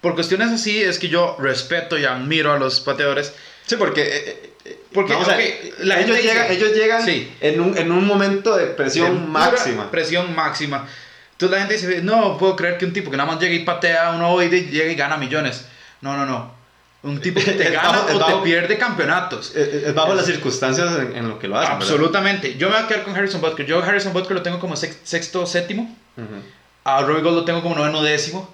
Por 0.00 0.14
cuestiones 0.14 0.50
así 0.50 0.82
es 0.82 0.98
que 0.98 1.08
yo 1.08 1.36
respeto 1.38 1.98
y 1.98 2.04
admiro 2.04 2.52
a 2.52 2.58
los 2.58 2.80
pateadores. 2.80 3.32
Sí, 3.66 3.76
porque... 3.76 4.02
eh, 4.02 4.52
eh, 4.64 4.80
Porque, 4.92 5.12
vamos 5.12 5.28
a 5.28 5.32
ok, 5.32 5.36
ver, 5.38 5.72
la 5.80 6.00
ellos, 6.00 6.16
dice- 6.16 6.52
ellos 6.52 6.72
llegan 6.74 7.04
Sí. 7.04 7.30
en, 7.40 7.60
un, 7.60 7.76
en 7.76 7.90
un 7.92 8.06
momento 8.06 8.56
de 8.56 8.66
presión 8.66 9.30
máxima. 9.30 9.90
Presión 9.90 10.34
máxima. 10.34 10.86
Entonces 11.32 11.58
la 11.58 11.66
gente 11.66 11.74
dice, 11.86 12.02
no 12.02 12.36
puedo 12.38 12.56
creer 12.56 12.76
que 12.78 12.84
un 12.84 12.92
tipo 12.92 13.10
que 13.10 13.16
nada 13.16 13.30
más 13.30 13.40
llega 13.40 13.54
y 13.54 13.60
patea 13.64 14.10
un 14.10 14.22
ovoide 14.22 14.62
llega 14.66 14.90
y 14.90 14.94
gana 14.94 15.16
millones. 15.16 15.64
No, 16.02 16.16
no, 16.16 16.26
no. 16.26 16.58
Un 17.02 17.18
tipo 17.20 17.40
que 17.40 17.52
te 17.52 17.62
Es 17.68 17.72
gana 17.72 17.88
bajo- 17.92 18.08
es 18.10 18.14
o 18.14 18.18
bajo- 18.18 18.38
te 18.38 18.44
pierde 18.44 18.76
campeonatos. 18.78 19.52
Eh, 19.54 19.84
eh, 19.86 19.92
bajo 19.92 20.14
las 20.14 20.26
circunstancias 20.26 20.98
en, 20.98 21.16
en 21.16 21.28
lo 21.28 21.38
que 21.38 21.48
lo 21.48 21.56
hacen. 21.56 21.78
¿verdad? 21.78 21.82
Absolutamente. 21.82 22.56
Yo 22.58 22.68
me 22.68 22.74
voy 22.76 22.84
a 22.84 22.88
quedar 22.88 23.04
con 23.04 23.14
Harrison 23.16 23.40
Butker. 23.40 23.64
Yo 23.66 23.82
Harrison 23.82 24.12
Butker 24.12 24.32
lo 24.32 24.42
tengo 24.42 24.58
como 24.60 24.76
sex- 24.76 24.98
sexto, 25.04 25.46
séptimo. 25.46 25.96
Ujú. 26.18 26.42
A 26.84 27.00
Robbie 27.02 27.22
Gold 27.22 27.36
lo 27.36 27.44
tengo 27.44 27.62
como 27.62 27.74
noveno, 27.76 28.02
décimo. 28.02 28.52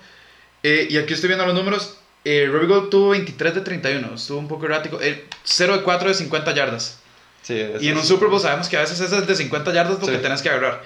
Eh, 0.69 0.89
y 0.91 0.97
aquí 0.99 1.15
estoy 1.15 1.29
viendo 1.29 1.47
los 1.47 1.55
números. 1.55 1.97
Eh, 2.25 2.49
Robbie 2.51 2.67
Gold 2.67 2.91
tuvo 2.91 3.11
23 3.11 3.55
de 3.55 3.61
31. 3.61 4.15
Estuvo 4.17 4.39
un 4.41 4.49
poco 4.49 4.65
errático. 4.67 4.99
Eh, 5.01 5.25
0 5.45 5.77
de 5.77 5.83
4 5.85 6.09
de 6.09 6.15
50 6.17 6.53
yardas. 6.55 6.99
Sí, 7.43 7.55
Y 7.81 7.89
en 7.89 7.97
un 7.97 8.05
Super 8.05 8.29
Bowl 8.29 8.41
sabemos 8.41 8.69
que 8.69 8.77
a 8.77 8.81
veces 8.81 9.01
es 9.01 9.27
de 9.29 9.37
50 9.37 9.73
yardas 9.73 10.01
lo 10.01 10.07
Sí. 10.07 10.11
que 10.11 10.19
tenés 10.19 10.43
que 10.43 10.49
agarrar. 10.49 10.83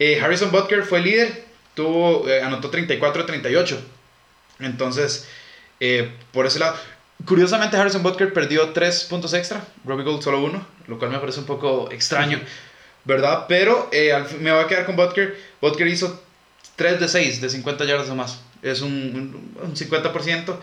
Eh, 0.00 0.20
Harrison 0.20 0.50
Butker 0.50 0.82
fue 0.82 1.00
líder, 1.00 1.44
tuvo, 1.76 2.28
eh, 2.28 2.42
anotó 2.42 2.68
34 2.68 3.22
de 3.22 3.26
38. 3.28 3.80
Entonces, 4.58 5.28
eh, 5.78 6.10
por 6.32 6.46
ese 6.46 6.58
lado. 6.58 6.74
Curiosamente, 7.24 7.76
Harrison 7.76 8.02
Butker 8.02 8.32
perdió 8.32 8.70
3 8.70 9.04
puntos 9.04 9.32
extra, 9.34 9.64
Robbie 9.84 10.02
Gold 10.02 10.22
solo 10.22 10.40
uno, 10.42 10.66
lo 10.88 10.98
cual 10.98 11.12
me 11.12 11.18
parece 11.20 11.38
un 11.38 11.46
poco 11.46 11.88
extraño, 11.92 12.40
¿verdad? 13.04 13.44
Pero 13.46 13.88
eh, 13.92 14.12
me 14.40 14.50
voy 14.50 14.64
a 14.64 14.66
quedar 14.66 14.84
con 14.84 14.96
Butker. 14.96 15.38
Butker 15.60 15.86
hizo 15.86 16.20
3 16.76 17.00
de 17.00 17.08
6 17.08 17.40
de 17.40 17.50
50 17.50 17.84
yardas 17.84 18.08
o 18.10 18.14
más. 18.14 18.38
Es 18.62 18.80
un, 18.80 18.92
un, 18.92 19.64
un 19.64 19.74
50%. 19.76 20.56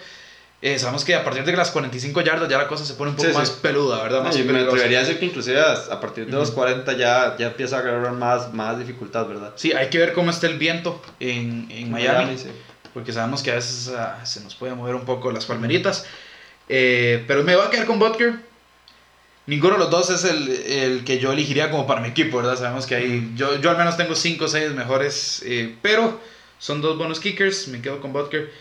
Eh, 0.62 0.78
sabemos 0.78 1.06
que 1.06 1.16
a 1.16 1.24
partir 1.24 1.46
de 1.46 1.54
las 1.56 1.72
45 1.72 2.20
yardas 2.22 2.50
ya 2.50 2.58
la 2.58 2.68
cosa 2.68 2.84
se 2.84 2.94
pone 2.96 3.12
un 3.12 3.16
poco 3.16 3.28
Sí, 3.30 3.34
sí. 3.34 3.38
más 3.40 3.50
peluda, 3.52 4.04
¿verdad? 4.04 4.24
Más 4.24 4.38
No, 4.38 4.44
me 4.52 4.60
atrevería 4.60 4.98
a 5.00 5.02
decir 5.04 5.18
que 5.18 5.26
inclusive 5.26 5.58
a 5.62 6.02
partir 6.02 6.26
de 6.26 6.34
los 6.34 6.50
Ujú. 6.50 6.58
40 6.58 6.94
ya, 6.98 7.38
ya 7.40 7.48
empieza 7.48 7.78
a 7.78 7.80
agarrar 7.80 8.12
más, 8.12 8.54
más 8.54 8.78
dificultad, 8.78 9.26
¿verdad? 9.26 9.54
Sí, 9.56 9.72
hay 9.72 9.88
que 9.88 9.98
ver 9.98 10.12
cómo 10.12 10.32
está 10.32 10.48
el 10.48 10.58
viento 10.58 11.02
en, 11.22 11.68
en 11.72 11.90
Miami, 11.90 12.38
sí. 12.38 12.50
porque 12.94 13.14
sabemos 13.14 13.42
que 13.42 13.52
a 13.52 13.56
veces 13.56 13.90
ah, 13.98 14.20
se 14.26 14.42
nos 14.42 14.54
puede 14.56 14.76
mover 14.76 14.96
un 14.96 15.06
poco 15.06 15.32
las 15.32 15.46
palmeritas. 15.46 16.06
Eh, 16.68 17.24
pero 17.26 17.44
me 17.44 17.56
voy 17.56 17.66
a 17.66 17.70
quedar 17.70 17.86
con 17.86 17.98
Butker. 17.98 18.34
Ninguno 19.50 19.74
de 19.74 19.80
los 19.80 19.90
dos 19.90 20.12
es 20.12 20.26
el, 20.26 20.48
el 20.48 21.04
que 21.04 21.18
yo 21.18 21.32
elegiría 21.32 21.72
como 21.72 21.88
para 21.88 22.02
mi 22.02 22.10
equipo, 22.10 22.38
¿verdad? 22.38 22.56
Sabemos 22.56 22.86
que 22.86 22.94
hay, 22.94 23.32
yo, 23.36 23.60
yo 23.60 23.72
al 23.72 23.78
menos 23.78 23.98
tengo 23.98 24.14
5 24.14 24.46
o 24.46 24.48
6 24.48 24.74
mejores, 24.74 25.42
eh, 25.44 25.76
pero 25.82 26.22
son 26.60 26.82
dos 26.82 27.00
buenos 27.00 27.20
kickers, 27.20 27.68
me 27.68 27.82
quedo 27.82 28.00
con 28.00 28.14
Butker. 28.14 28.54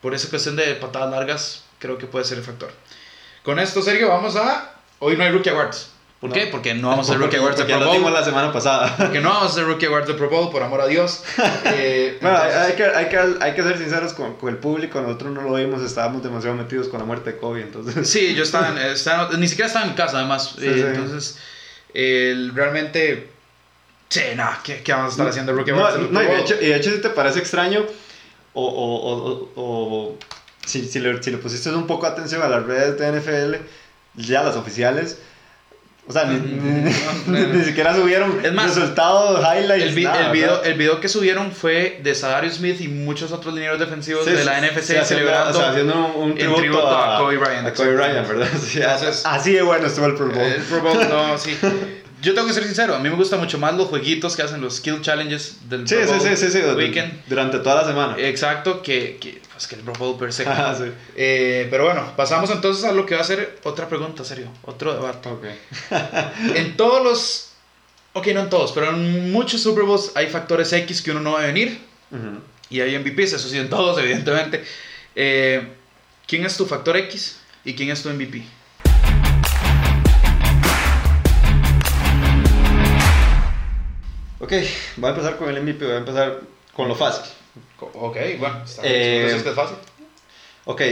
Por 0.00 0.14
esa 0.14 0.30
cuestión 0.30 0.56
de 0.56 0.74
patadas 0.76 1.10
largas, 1.10 1.64
creo 1.78 1.98
que 1.98 2.06
puede 2.06 2.24
ser 2.24 2.38
el 2.38 2.44
factor. 2.44 2.72
Con 3.42 3.58
esto, 3.58 3.82
Sergio, 3.82 4.08
vamos 4.08 4.34
a... 4.36 4.74
Hoy 5.00 5.18
no 5.18 5.24
hay 5.24 5.32
Rookie 5.32 5.50
Awards. 5.50 5.90
¿Por 6.22 6.30
No. 6.30 6.34
qué? 6.36 6.46
Porque 6.46 6.72
no 6.72 6.88
vamos 6.88 7.08
a 7.08 7.12
hacer 7.12 7.20
Rookie 7.20 7.36
Awards 7.36 7.58
de 7.58 7.64
Pro 7.64 7.80
lo 7.80 7.86
dimos 7.92 8.02
Bowl. 8.02 8.12
la 8.14 8.24
semana 8.24 8.52
pasada. 8.52 8.96
Porque 8.96 9.20
no 9.20 9.28
vamos 9.30 9.42
a 9.42 9.52
hacer 9.52 9.64
Rookie 9.64 9.86
Awards 9.86 10.06
de 10.06 10.14
Pro 10.14 10.30
Bowl, 10.30 10.50
por 10.52 10.62
amor 10.62 10.80
a 10.80 10.86
Dios. 10.86 11.24
Eh, 11.64 12.16
Bueno, 12.22 12.38
hay, 12.38 12.48
entonces- 12.48 12.68
hay 12.70 12.76
que, 12.76 12.84
hay, 12.84 13.08
que, 13.08 13.44
hay 13.44 13.54
que 13.54 13.62
ser 13.64 13.76
sinceros 13.78 14.12
con, 14.14 14.34
con 14.36 14.48
el 14.50 14.56
público. 14.58 15.00
Nosotros 15.00 15.32
no 15.32 15.42
lo 15.42 15.52
vimos, 15.54 15.82
estábamos 15.82 16.22
demasiado 16.22 16.56
metidos 16.56 16.86
con 16.88 17.00
la 17.00 17.04
muerte 17.06 17.32
de 17.32 17.38
Kobe. 17.38 17.62
Entonces, 17.62 18.08
Sí, 18.08 18.34
yo 18.36 18.44
estaba, 18.44 18.68
en- 18.68 18.78
estaba- 18.92 19.30
ni 19.36 19.48
siquiera 19.48 19.66
estaba 19.66 19.84
en 19.84 19.94
casa, 19.94 20.18
además. 20.18 20.54
Sí, 20.58 20.64
Eh, 20.66 20.74
sí. 20.74 20.80
Entonces, 20.80 21.38
el- 21.92 22.54
realmente, 22.54 23.28
sí, 24.08 24.22
no, 24.36 24.48
¿qué, 24.62 24.80
qué 24.82 24.92
vamos 24.92 25.08
a 25.08 25.10
estar 25.12 25.26
haciendo 25.28 25.52
Rookie 25.54 25.72
Awards? 25.72 25.98
no, 25.98 26.04
y, 26.04 26.06
Pro 26.08 26.20
de 26.20 26.26
Bowl? 26.28 26.38
hecho, 26.40 26.54
y 26.60 26.66
de 26.66 26.76
hecho, 26.76 26.90
si 26.90 27.00
te 27.00 27.10
parece 27.10 27.40
extraño, 27.40 27.84
o, 28.54 28.64
o, 28.64 28.94
o, 28.94 29.50
o- 29.56 29.62
o 30.12 30.18
si, 30.64 30.86
si, 30.86 31.00
le, 31.00 31.20
si 31.20 31.32
le 31.32 31.38
pusiste 31.38 31.68
un 31.70 31.88
poco 31.88 32.06
de 32.06 32.12
atención 32.12 32.42
a 32.42 32.48
las 32.48 32.64
redes 32.64 32.96
de 32.96 33.08
NFL, 33.20 33.56
ya 34.14 34.44
las 34.44 34.54
oficiales. 34.54 35.18
O 36.04 36.12
sea, 36.12 36.24
ni, 36.24 36.34
ni- 36.40 36.90
ni- 37.26 37.46
ni 37.58 37.64
siquiera 37.64 37.94
subieron 37.94 38.40
Es 38.44 38.52
más, 38.52 38.74
resultados, 38.74 39.40
highlights. 39.40 39.84
el, 39.86 39.94
vi- 39.94 40.04
nada, 40.04 40.26
el, 40.26 40.32
video, 40.32 40.62
el 40.64 40.74
video 40.74 41.00
que 41.00 41.08
subieron 41.08 41.52
fue 41.52 42.00
de 42.02 42.14
Sadarius 42.14 42.54
Smith 42.54 42.80
y 42.80 42.88
muchos 42.88 43.30
otros 43.30 43.54
lineros 43.54 43.78
defensivos 43.78 44.24
Sí, 44.24 44.32
de 44.32 44.44
la 44.44 44.58
sí, 44.60 44.66
NFC 44.66 44.74
sí, 44.74 44.80
haciendo- 44.96 45.04
celebrando. 45.06 45.50
o 45.50 45.54
sea, 45.60 45.70
haciendo 45.70 45.94
un, 46.16 46.22
un 46.22 46.30
en 46.32 46.36
tributo, 46.38 46.60
tributo 46.60 46.88
a 46.88 47.16
a, 47.16 47.20
Kobe 47.20 47.36
Bryant, 47.36 47.66
a 47.68 47.72
Kobe 47.72 47.94
Bryant. 47.94 48.28
¿verdad? 48.28 48.48
Sí, 48.60 48.80
Entonces- 48.80 49.22
así 49.24 49.52
de 49.52 49.62
bueno 49.62 49.86
estuvo 49.86 50.06
el 50.06 50.14
Pro 50.16 50.26
Bowl. 50.26 50.42
El 50.42 50.62
Pro 50.62 50.80
Bowl, 50.82 51.08
no, 51.08 51.38
sí. 51.38 51.56
Yo 52.20 52.34
tengo 52.34 52.46
que 52.46 52.54
ser 52.54 52.62
sincero, 52.64 52.94
a 52.94 52.98
mí 53.00 53.08
me 53.08 53.16
gustan 53.16 53.40
mucho 53.40 53.58
más 53.58 53.74
los 53.74 53.88
jueguitos 53.88 54.36
que 54.36 54.42
hacen 54.42 54.60
los 54.60 54.76
skill 54.76 55.00
challenges 55.02 55.56
del 55.68 55.88
sí, 55.88 55.96
Pro 55.96 56.04
sí, 56.04 56.10
Bowl 56.12 56.20
sí, 56.20 56.36
sí, 56.36 56.52
sí, 56.52 56.60
du- 56.60 56.76
weekend. 56.76 57.12
durante 57.26 57.58
toda 57.58 57.82
la 57.82 57.84
semana. 57.84 58.14
Exacto, 58.16 58.80
que, 58.80 59.18
que, 59.20 59.41
pues, 59.66 59.84
que 59.84 59.90
el 59.90 59.98
Bowl 59.98 60.18
per 60.18 60.32
se. 60.32 60.44
Ah, 60.46 60.74
sí. 60.76 60.90
Eh, 61.16 61.68
pero 61.70 61.84
bueno, 61.84 62.12
pasamos 62.16 62.50
entonces 62.50 62.84
a 62.84 62.92
lo 62.92 63.06
que 63.06 63.14
va 63.14 63.20
a 63.20 63.24
ser 63.24 63.58
otra 63.64 63.88
pregunta, 63.88 64.24
serio, 64.24 64.48
otro 64.64 64.94
debate. 64.94 65.28
Ok. 65.28 65.44
En 66.56 66.76
todos 66.76 67.02
los, 67.02 67.52
ok, 68.12 68.26
no 68.28 68.40
en 68.40 68.50
todos, 68.50 68.72
pero 68.72 68.90
en 68.90 69.30
muchos 69.32 69.60
Super 69.62 69.84
Bowls 69.84 70.12
hay 70.14 70.28
factores 70.28 70.72
X 70.72 71.02
que 71.02 71.10
uno 71.10 71.20
no 71.20 71.32
va 71.32 71.42
a 71.42 71.46
venir 71.46 71.80
Ujú. 72.10 72.40
y 72.70 72.80
hay 72.80 72.98
MVPs, 72.98 73.34
eso 73.34 73.48
sí, 73.48 73.58
en 73.58 73.70
todos, 73.70 73.98
evidentemente. 74.02 74.64
Eh, 75.14 75.66
¿Quién 76.26 76.44
es 76.44 76.56
tu 76.56 76.66
factor 76.66 76.96
X 76.96 77.38
y 77.64 77.74
quién 77.74 77.90
es 77.90 78.02
tu 78.02 78.10
MVP? 78.10 78.42
Ok, 84.40 84.52
voy 84.96 85.06
a 85.06 85.10
empezar 85.10 85.36
con 85.36 85.48
el 85.48 85.62
MVP, 85.62 85.84
voy 85.84 85.94
a 85.94 85.98
empezar 85.98 86.40
con 86.74 86.88
lo 86.88 86.96
fácil. 86.96 87.30
Ok, 87.80 88.16
bueno, 88.38 88.64
está 88.64 88.82
Eh, 88.84 89.24
entonces 89.24 89.46
es 89.46 89.54
fácil. 89.54 89.76
Ok, 90.64 90.82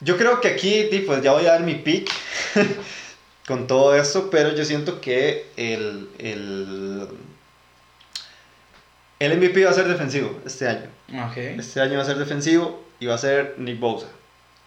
yo 0.00 0.16
creo 0.16 0.40
que 0.40 0.48
aquí, 0.48 0.88
tipo, 0.90 1.16
ya 1.18 1.32
voy 1.32 1.46
a 1.46 1.52
dar 1.52 1.62
mi 1.62 1.76
pick, 1.76 2.10
con 3.46 3.66
todo 3.66 3.94
esto, 3.94 4.30
pero 4.30 4.54
yo 4.54 4.64
siento 4.64 5.00
que 5.00 5.46
el, 5.56 6.08
el, 6.18 7.08
el 9.20 9.38
MVP 9.38 9.64
va 9.64 9.70
a 9.70 9.74
ser 9.74 9.86
defensivo 9.86 10.40
este 10.44 10.68
año. 10.68 10.88
Okay. 11.30 11.56
Este 11.58 11.80
año 11.80 11.96
va 11.96 12.02
a 12.02 12.06
ser 12.06 12.18
defensivo 12.18 12.82
y 12.98 13.06
va 13.06 13.14
a 13.14 13.18
ser 13.18 13.54
Nick 13.58 13.78
Bosa. 13.78 14.08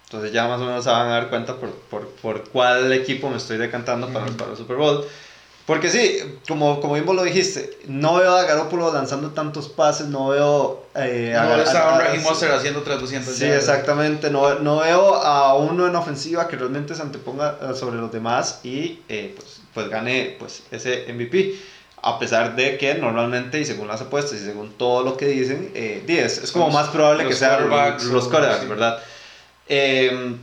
Entonces 0.05 0.31
ya 0.31 0.47
más 0.47 0.61
o 0.61 0.65
menos 0.65 0.83
se 0.83 0.89
van 0.89 1.07
a 1.07 1.11
dar 1.11 1.29
cuenta 1.29 1.55
por, 1.57 1.71
por, 1.71 2.07
por 2.07 2.49
cuál 2.49 2.93
equipo 2.93 3.29
me 3.29 3.37
estoy 3.37 3.57
decantando 3.57 4.07
para, 4.13 4.27
para 4.27 4.51
el 4.51 4.57
Super 4.57 4.77
Bowl. 4.77 5.05
Porque 5.65 5.89
sí, 5.89 6.19
como, 6.47 6.79
como 6.79 6.93
bien 6.93 7.07
vos 7.07 7.15
lo 7.15 7.23
dijiste, 7.23 7.79
no 7.87 8.15
veo 8.17 8.35
a 8.35 8.43
Garoppolo 8.43 8.93
lanzando 8.93 9.31
tantos 9.31 9.67
pases, 9.67 10.07
no 10.07 10.27
veo... 10.27 10.85
Eh, 10.93 11.31
No 11.33 11.39
a, 11.39 11.55
a 11.95 11.99
Raheem 11.99 12.21
Mostert 12.21 12.53
haciendo 12.53 12.83
300 12.83 13.33
Sí, 13.35 13.45
exactamente, 13.45 14.29
no, 14.29 14.59
no 14.59 14.77
veo 14.81 15.15
a 15.15 15.55
uno 15.55 15.87
en 15.87 15.95
ofensiva 15.95 16.47
que 16.47 16.55
realmente 16.55 16.93
se 16.93 17.01
anteponga 17.01 17.57
eh, 17.63 17.73
sobre 17.75 17.97
los 17.97 18.11
demás 18.11 18.59
y 18.63 18.99
eh, 19.09 19.33
pues, 19.35 19.61
pues 19.73 19.89
gane 19.89 20.35
pues, 20.37 20.61
ese 20.69 21.11
MVP. 21.11 21.55
A 22.03 22.19
pesar 22.19 22.55
de 22.55 22.77
que 22.77 22.93
normalmente, 22.93 23.59
y 23.59 23.65
según 23.65 23.87
las 23.87 24.01
apuestas 24.01 24.39
y 24.39 24.45
según 24.45 24.71
todo 24.73 25.01
lo 25.01 25.17
que 25.17 25.25
dicen, 25.25 25.71
eh, 25.73 26.03
es, 26.07 26.37
es 26.37 26.51
como 26.51 26.65
Los- 26.65 26.75
más 26.75 26.89
probable 26.89 27.23
que 27.23 27.31
los 27.31 27.39
sean 27.39 27.67
los 27.67 28.25
o- 28.25 28.29
quarterbacks, 28.29 28.61
sí. 28.61 28.69
¿verdad? 28.69 28.99
Eh, 29.67 30.35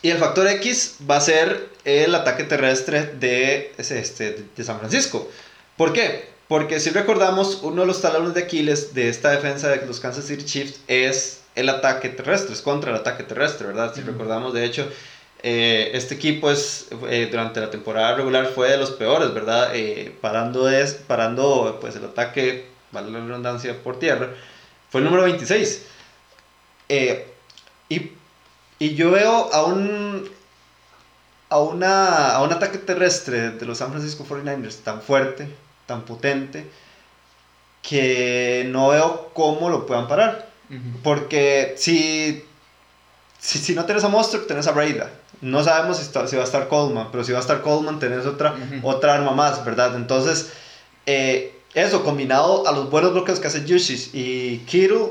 y 0.00 0.08
el 0.08 0.16
factor 0.16 0.46
X 0.46 0.96
va 1.08 1.16
a 1.16 1.20
ser 1.20 1.68
el 1.84 2.14
ataque 2.14 2.44
terrestre 2.44 3.06
de, 3.18 3.72
este, 3.78 4.44
de 4.56 4.64
San 4.64 4.78
Francisco. 4.78 5.28
¿Por 5.76 5.92
qué? 5.92 6.28
Porque 6.48 6.80
si 6.80 6.90
recordamos, 6.90 7.60
uno 7.62 7.82
de 7.82 7.86
los 7.86 8.02
talones 8.02 8.34
de 8.34 8.42
Aquiles 8.42 8.94
de 8.94 9.08
esta 9.08 9.30
defensa 9.30 9.68
de 9.68 9.86
los 9.86 10.00
Kansas 10.00 10.24
City 10.24 10.44
Chiefs 10.44 10.80
es 10.88 11.40
el 11.54 11.68
ataque 11.68 12.08
terrestre, 12.08 12.52
es 12.54 12.60
contra 12.60 12.90
el 12.90 12.96
ataque 12.96 13.22
terrestre, 13.22 13.68
¿verdad? 13.68 13.94
Si 13.94 14.00
Ujú. 14.00 14.12
recordamos, 14.12 14.52
de 14.52 14.64
hecho, 14.64 14.88
eh, 15.42 15.90
este 15.94 16.14
equipo 16.14 16.50
es, 16.50 16.86
eh, 17.08 17.28
durante 17.30 17.60
la 17.60 17.70
temporada 17.70 18.14
regular 18.16 18.46
fue 18.46 18.68
de 18.70 18.76
los 18.78 18.90
peores, 18.90 19.32
¿verdad? 19.32 19.70
Eh, 19.74 20.12
parando, 20.20 20.68
es, 20.68 20.94
parando 20.94 21.78
pues, 21.80 21.96
el 21.96 22.04
ataque, 22.04 22.66
vale 22.92 23.10
la 23.10 23.20
redundancia, 23.20 23.74
por 23.82 23.98
tierra, 23.98 24.30
fue 24.90 25.00
el 25.00 25.04
número 25.04 25.22
26. 25.22 25.82
Eh, 26.88 27.26
y, 27.88 28.10
y 28.80 28.94
yo 28.96 29.12
veo 29.12 29.52
a 29.52 29.64
un, 29.64 30.28
a, 31.50 31.58
una, 31.58 32.32
a 32.36 32.42
un 32.42 32.52
ataque 32.52 32.78
terrestre 32.78 33.50
de 33.50 33.66
los 33.66 33.78
San 33.78 33.90
Francisco 33.90 34.24
49ers 34.28 34.76
tan 34.84 35.02
fuerte, 35.02 35.48
tan 35.86 36.02
potente, 36.02 36.70
que 37.82 38.66
no 38.70 38.88
veo 38.88 39.30
cómo 39.34 39.68
lo 39.68 39.86
puedan 39.86 40.06
parar. 40.08 40.48
Ujú. 40.68 41.00
Porque 41.02 41.74
si, 41.76 42.44
si, 43.38 43.58
si 43.58 43.74
no 43.74 43.84
tienes 43.84 44.04
a 44.04 44.08
Monster, 44.08 44.46
tenés 44.46 44.66
a 44.66 44.72
Breda. 44.72 45.10
No 45.40 45.64
sabemos 45.64 45.96
si, 45.96 46.02
está- 46.04 46.26
si 46.28 46.36
va 46.36 46.42
a 46.42 46.44
estar 46.44 46.68
Coleman, 46.68 47.08
pero 47.10 47.24
si 47.24 47.32
va 47.32 47.38
a 47.38 47.40
estar 47.40 47.62
Coleman, 47.62 47.98
tenés 47.98 48.26
otra, 48.26 48.52
Ujú. 48.52 48.88
otra 48.88 49.14
arma 49.14 49.32
más, 49.32 49.64
¿verdad? 49.64 49.96
Entonces, 49.96 50.50
eh, 51.06 51.56
eso 51.74 52.04
combinado 52.04 52.66
a 52.68 52.72
los 52.72 52.90
buenos 52.90 53.12
bloqueos 53.12 53.40
que 53.40 53.46
hace 53.46 53.64
Yushis 53.64 54.10
y 54.12 54.58
Kittle, 54.66 55.10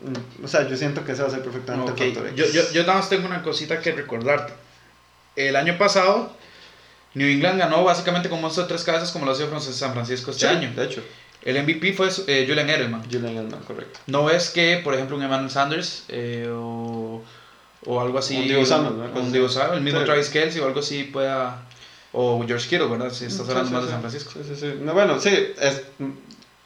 mm, 0.00 0.44
o 0.44 0.48
sea, 0.48 0.68
yo 0.68 0.76
siento 0.76 1.04
que 1.04 1.12
ese 1.12 1.22
va 1.22 1.28
a 1.28 1.30
ser 1.30 1.42
perfectamente 1.42 1.90
Ok, 1.92 2.00
el 2.02 2.12
factor 2.14 2.28
X. 2.32 2.38
Yo, 2.38 2.62
yo, 2.62 2.70
yo 2.72 2.82
nada 2.82 2.98
más 2.98 3.08
tengo 3.08 3.26
una 3.26 3.42
cosita 3.42 3.80
que 3.80 3.92
recordarte. 3.92 4.52
El 5.36 5.56
año 5.56 5.78
pasado, 5.78 6.32
New 7.14 7.28
England 7.28 7.58
ganó 7.58 7.84
básicamente 7.84 8.28
con 8.28 8.40
monstruo 8.40 8.66
de 8.66 8.68
tres 8.68 8.84
cabezas 8.84 9.10
como 9.12 9.26
lo 9.26 9.32
hizo 9.32 9.60
San 9.60 9.92
Francisco 9.92 10.30
este 10.30 10.46
Sí, 10.48 10.54
año. 10.54 10.72
De 10.74 10.84
hecho, 10.84 11.02
El 11.42 11.62
MVP 11.62 11.92
fue 11.92 12.08
eh, 12.26 12.44
Julian 12.46 12.68
Edelman. 12.70 13.02
Julian 13.04 13.36
Edelman, 13.36 13.60
correcto. 13.62 14.00
¿No 14.06 14.24
ves 14.24 14.50
que, 14.50 14.80
por 14.84 14.94
ejemplo, 14.94 15.16
un 15.16 15.22
Emmanuel 15.22 15.50
Sanders 15.50 16.04
eh, 16.08 16.48
o, 16.52 17.22
o 17.86 18.00
algo 18.00 18.18
así... 18.18 18.36
Un 18.36 18.48
Divo 18.48 18.64
Samuel, 18.66 18.94
un 18.94 19.22
así. 19.22 19.32
Divo 19.32 19.48
Samuel, 19.48 19.78
el 19.78 19.84
mismo 19.84 20.00
Sí. 20.00 20.06
Travis 20.06 20.28
Kelce 20.28 20.60
o 20.60 20.66
algo 20.66 20.80
así 20.80 21.04
pueda... 21.04 21.62
O 22.14 22.44
George 22.46 22.68
Kittle, 22.68 22.88
¿verdad? 22.88 23.10
Si 23.10 23.24
estás 23.24 23.48
hablando 23.48 23.68
sí, 23.68 23.74
más 23.74 23.84
de 23.84 23.90
San 23.90 24.00
Francisco. 24.00 24.32
Sí, 24.34 24.40
sí, 24.46 24.54
sí. 24.60 24.74
No, 24.80 24.92
bueno, 24.92 25.18
sí, 25.18 25.30
es, 25.30 25.82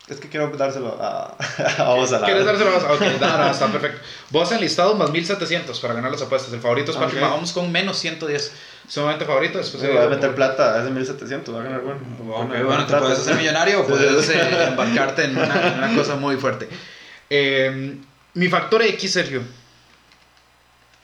es 0.08 0.20
que 0.20 0.28
quiero 0.28 0.48
dárselo 0.56 0.96
a, 1.00 1.36
a 1.78 1.94
vos 1.94 2.12
a 2.12 2.20
la 2.20 2.26
¿Quieres 2.26 2.44
dárselo 2.44 2.70
más? 2.70 2.84
Ok, 2.84 3.00
no, 3.20 3.38
no, 3.38 3.50
está 3.50 3.66
perfecto. 3.66 4.00
Vos 4.30 4.52
enlistado 4.52 4.94
más 4.94 5.10
1700 5.10 5.80
para 5.80 5.94
ganar 5.94 6.10
las 6.12 6.22
apuestas. 6.22 6.52
El 6.52 6.60
favorito 6.60 6.92
es 6.92 6.96
Patrick 6.96 7.22
Ok. 7.22 7.28
Mahomes 7.28 7.52
con 7.52 7.72
menos 7.72 7.98
110. 7.98 8.52
Sumamente 8.88 9.24
favorito. 9.24 9.58
Después 9.58 9.82
se 9.82 9.88
voy 9.90 9.98
a 9.98 10.08
meter 10.08 10.34
plata 10.34 10.76
a 10.76 10.80
ese 10.82 10.90
1700, 10.90 11.54
va 11.54 11.60
a 11.60 11.64
ganar 11.64 11.80
bueno. 11.80 12.00
Ok, 12.36 12.48
bueno, 12.48 12.78
te 12.84 12.90
plata. 12.90 13.00
puedes 13.00 13.18
hacer 13.18 13.34
millonario 13.36 13.80
o 13.80 13.86
puedes 13.88 14.28
eh, 14.30 14.64
embarcarte 14.68 15.24
en 15.24 15.36
una, 15.36 15.68
en 15.72 15.78
una 15.78 15.96
cosa 15.96 16.14
muy 16.14 16.36
fuerte. 16.36 16.68
Eh, 17.28 17.96
mi 18.34 18.48
factor 18.48 18.82
X, 18.82 19.12
Sergio, 19.12 19.42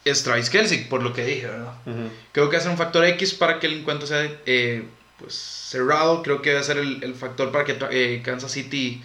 es 0.04 0.22
Travis 0.22 0.50
Kelsey, 0.50 0.84
por 0.84 1.02
lo 1.02 1.12
que 1.12 1.24
dije, 1.24 1.46
¿verdad? 1.46 1.74
Ujú. 1.86 2.10
Creo 2.32 2.50
que 2.50 2.56
va 2.56 2.60
a 2.60 2.62
ser 2.62 2.70
un 2.72 2.78
factor 2.78 3.04
X 3.04 3.34
para 3.34 3.58
que 3.58 3.66
el 3.66 3.74
encuentro 3.80 4.06
sea 4.06 4.28
eh, 4.46 4.84
pues, 5.22 5.34
cerrado. 5.34 6.22
Creo 6.22 6.42
que 6.42 6.52
va 6.54 6.60
a 6.60 6.64
ser 6.64 6.76
el, 6.78 7.02
el 7.02 7.14
factor 7.14 7.50
para 7.50 7.64
que 7.64 7.78
eh, 7.90 8.20
Kansas 8.24 8.52
City 8.52 9.02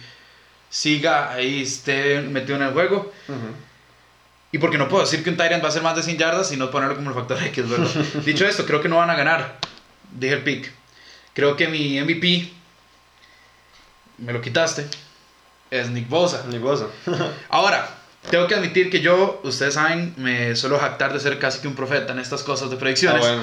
siga 0.70 1.32
ahí, 1.32 1.62
esté 1.62 2.20
metido 2.20 2.56
en 2.56 2.62
el 2.62 2.72
juego. 2.72 3.10
Y 4.52 4.58
porque 4.58 4.78
no 4.78 4.88
puedo 4.88 5.04
decir 5.04 5.22
que 5.22 5.30
un 5.30 5.36
Tyrant 5.36 5.62
va 5.62 5.68
a 5.68 5.70
hacer 5.70 5.82
más 5.82 5.94
de 5.96 6.02
100 6.02 6.18
yardas 6.18 6.52
y 6.52 6.56
no 6.56 6.70
ponerlo 6.70 6.96
como 6.96 7.10
el 7.10 7.14
factor 7.16 7.42
X, 7.42 7.68
¿verdad? 7.68 7.88
Dicho 8.24 8.46
esto, 8.46 8.64
creo 8.66 8.80
que 8.80 8.88
no 8.88 8.96
van 8.96 9.10
a 9.10 9.14
ganar. 9.16 9.56
Dije 10.12 10.34
el 10.34 10.42
pick. 10.42 10.70
Creo 11.34 11.54
que 11.56 11.68
mi 11.68 12.00
MVP, 12.00 12.50
me 14.18 14.32
lo 14.32 14.40
quitaste, 14.40 14.86
es 15.70 15.90
Nick 15.90 16.08
Bosa. 16.08 16.44
Ni 16.48 16.58
cosa. 16.58 16.86
Ahora, 17.50 17.88
tengo 18.30 18.46
que 18.46 18.54
admitir 18.54 18.90
que 18.90 19.00
yo, 19.00 19.40
ustedes 19.44 19.74
saben, 19.74 20.14
me 20.16 20.56
suelo 20.56 20.78
jactar 20.78 21.12
de 21.12 21.20
ser 21.20 21.38
casi 21.38 21.60
que 21.60 21.68
un 21.68 21.74
profeta 21.76 22.12
en 22.12 22.18
estas 22.18 22.42
cosas 22.42 22.70
de 22.70 22.76
Ah, 22.76 22.78
predicciones. 22.78 23.20
bueno. 23.20 23.42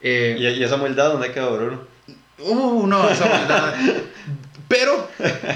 Eh, 0.00 0.36
¿Y, 0.38 0.46
y 0.46 0.64
esa 0.64 0.76
humildad 0.76 1.12
dónde 1.12 1.32
quedó, 1.32 1.54
Bruno? 1.56 1.82
Uh, 2.42 2.86
no, 2.86 3.08
esa 3.08 3.26
maldad. 3.26 3.74
Pero 4.68 5.08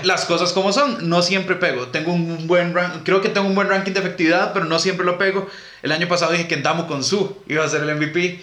las 0.02 0.24
cosas 0.24 0.52
como 0.52 0.72
son, 0.72 1.08
no 1.08 1.22
siempre 1.22 1.54
pego. 1.54 1.86
Tengo 1.88 2.12
un 2.12 2.46
buen 2.48 2.74
ran- 2.74 3.02
creo 3.04 3.20
que 3.20 3.28
tengo 3.28 3.46
un 3.46 3.54
buen 3.54 3.68
ranking 3.68 3.92
de 3.92 4.00
efectividad, 4.00 4.52
pero 4.52 4.64
no 4.64 4.78
siempre 4.80 5.06
lo 5.06 5.18
pego. 5.18 5.48
El 5.82 5.92
año 5.92 6.08
pasado 6.08 6.32
dije 6.32 6.48
que 6.48 6.56
Ndamo 6.56 6.86
con 6.88 7.04
su 7.04 7.36
iba 7.46 7.64
a 7.64 7.68
ser 7.68 7.82
el 7.84 7.90
MVP 7.96 8.42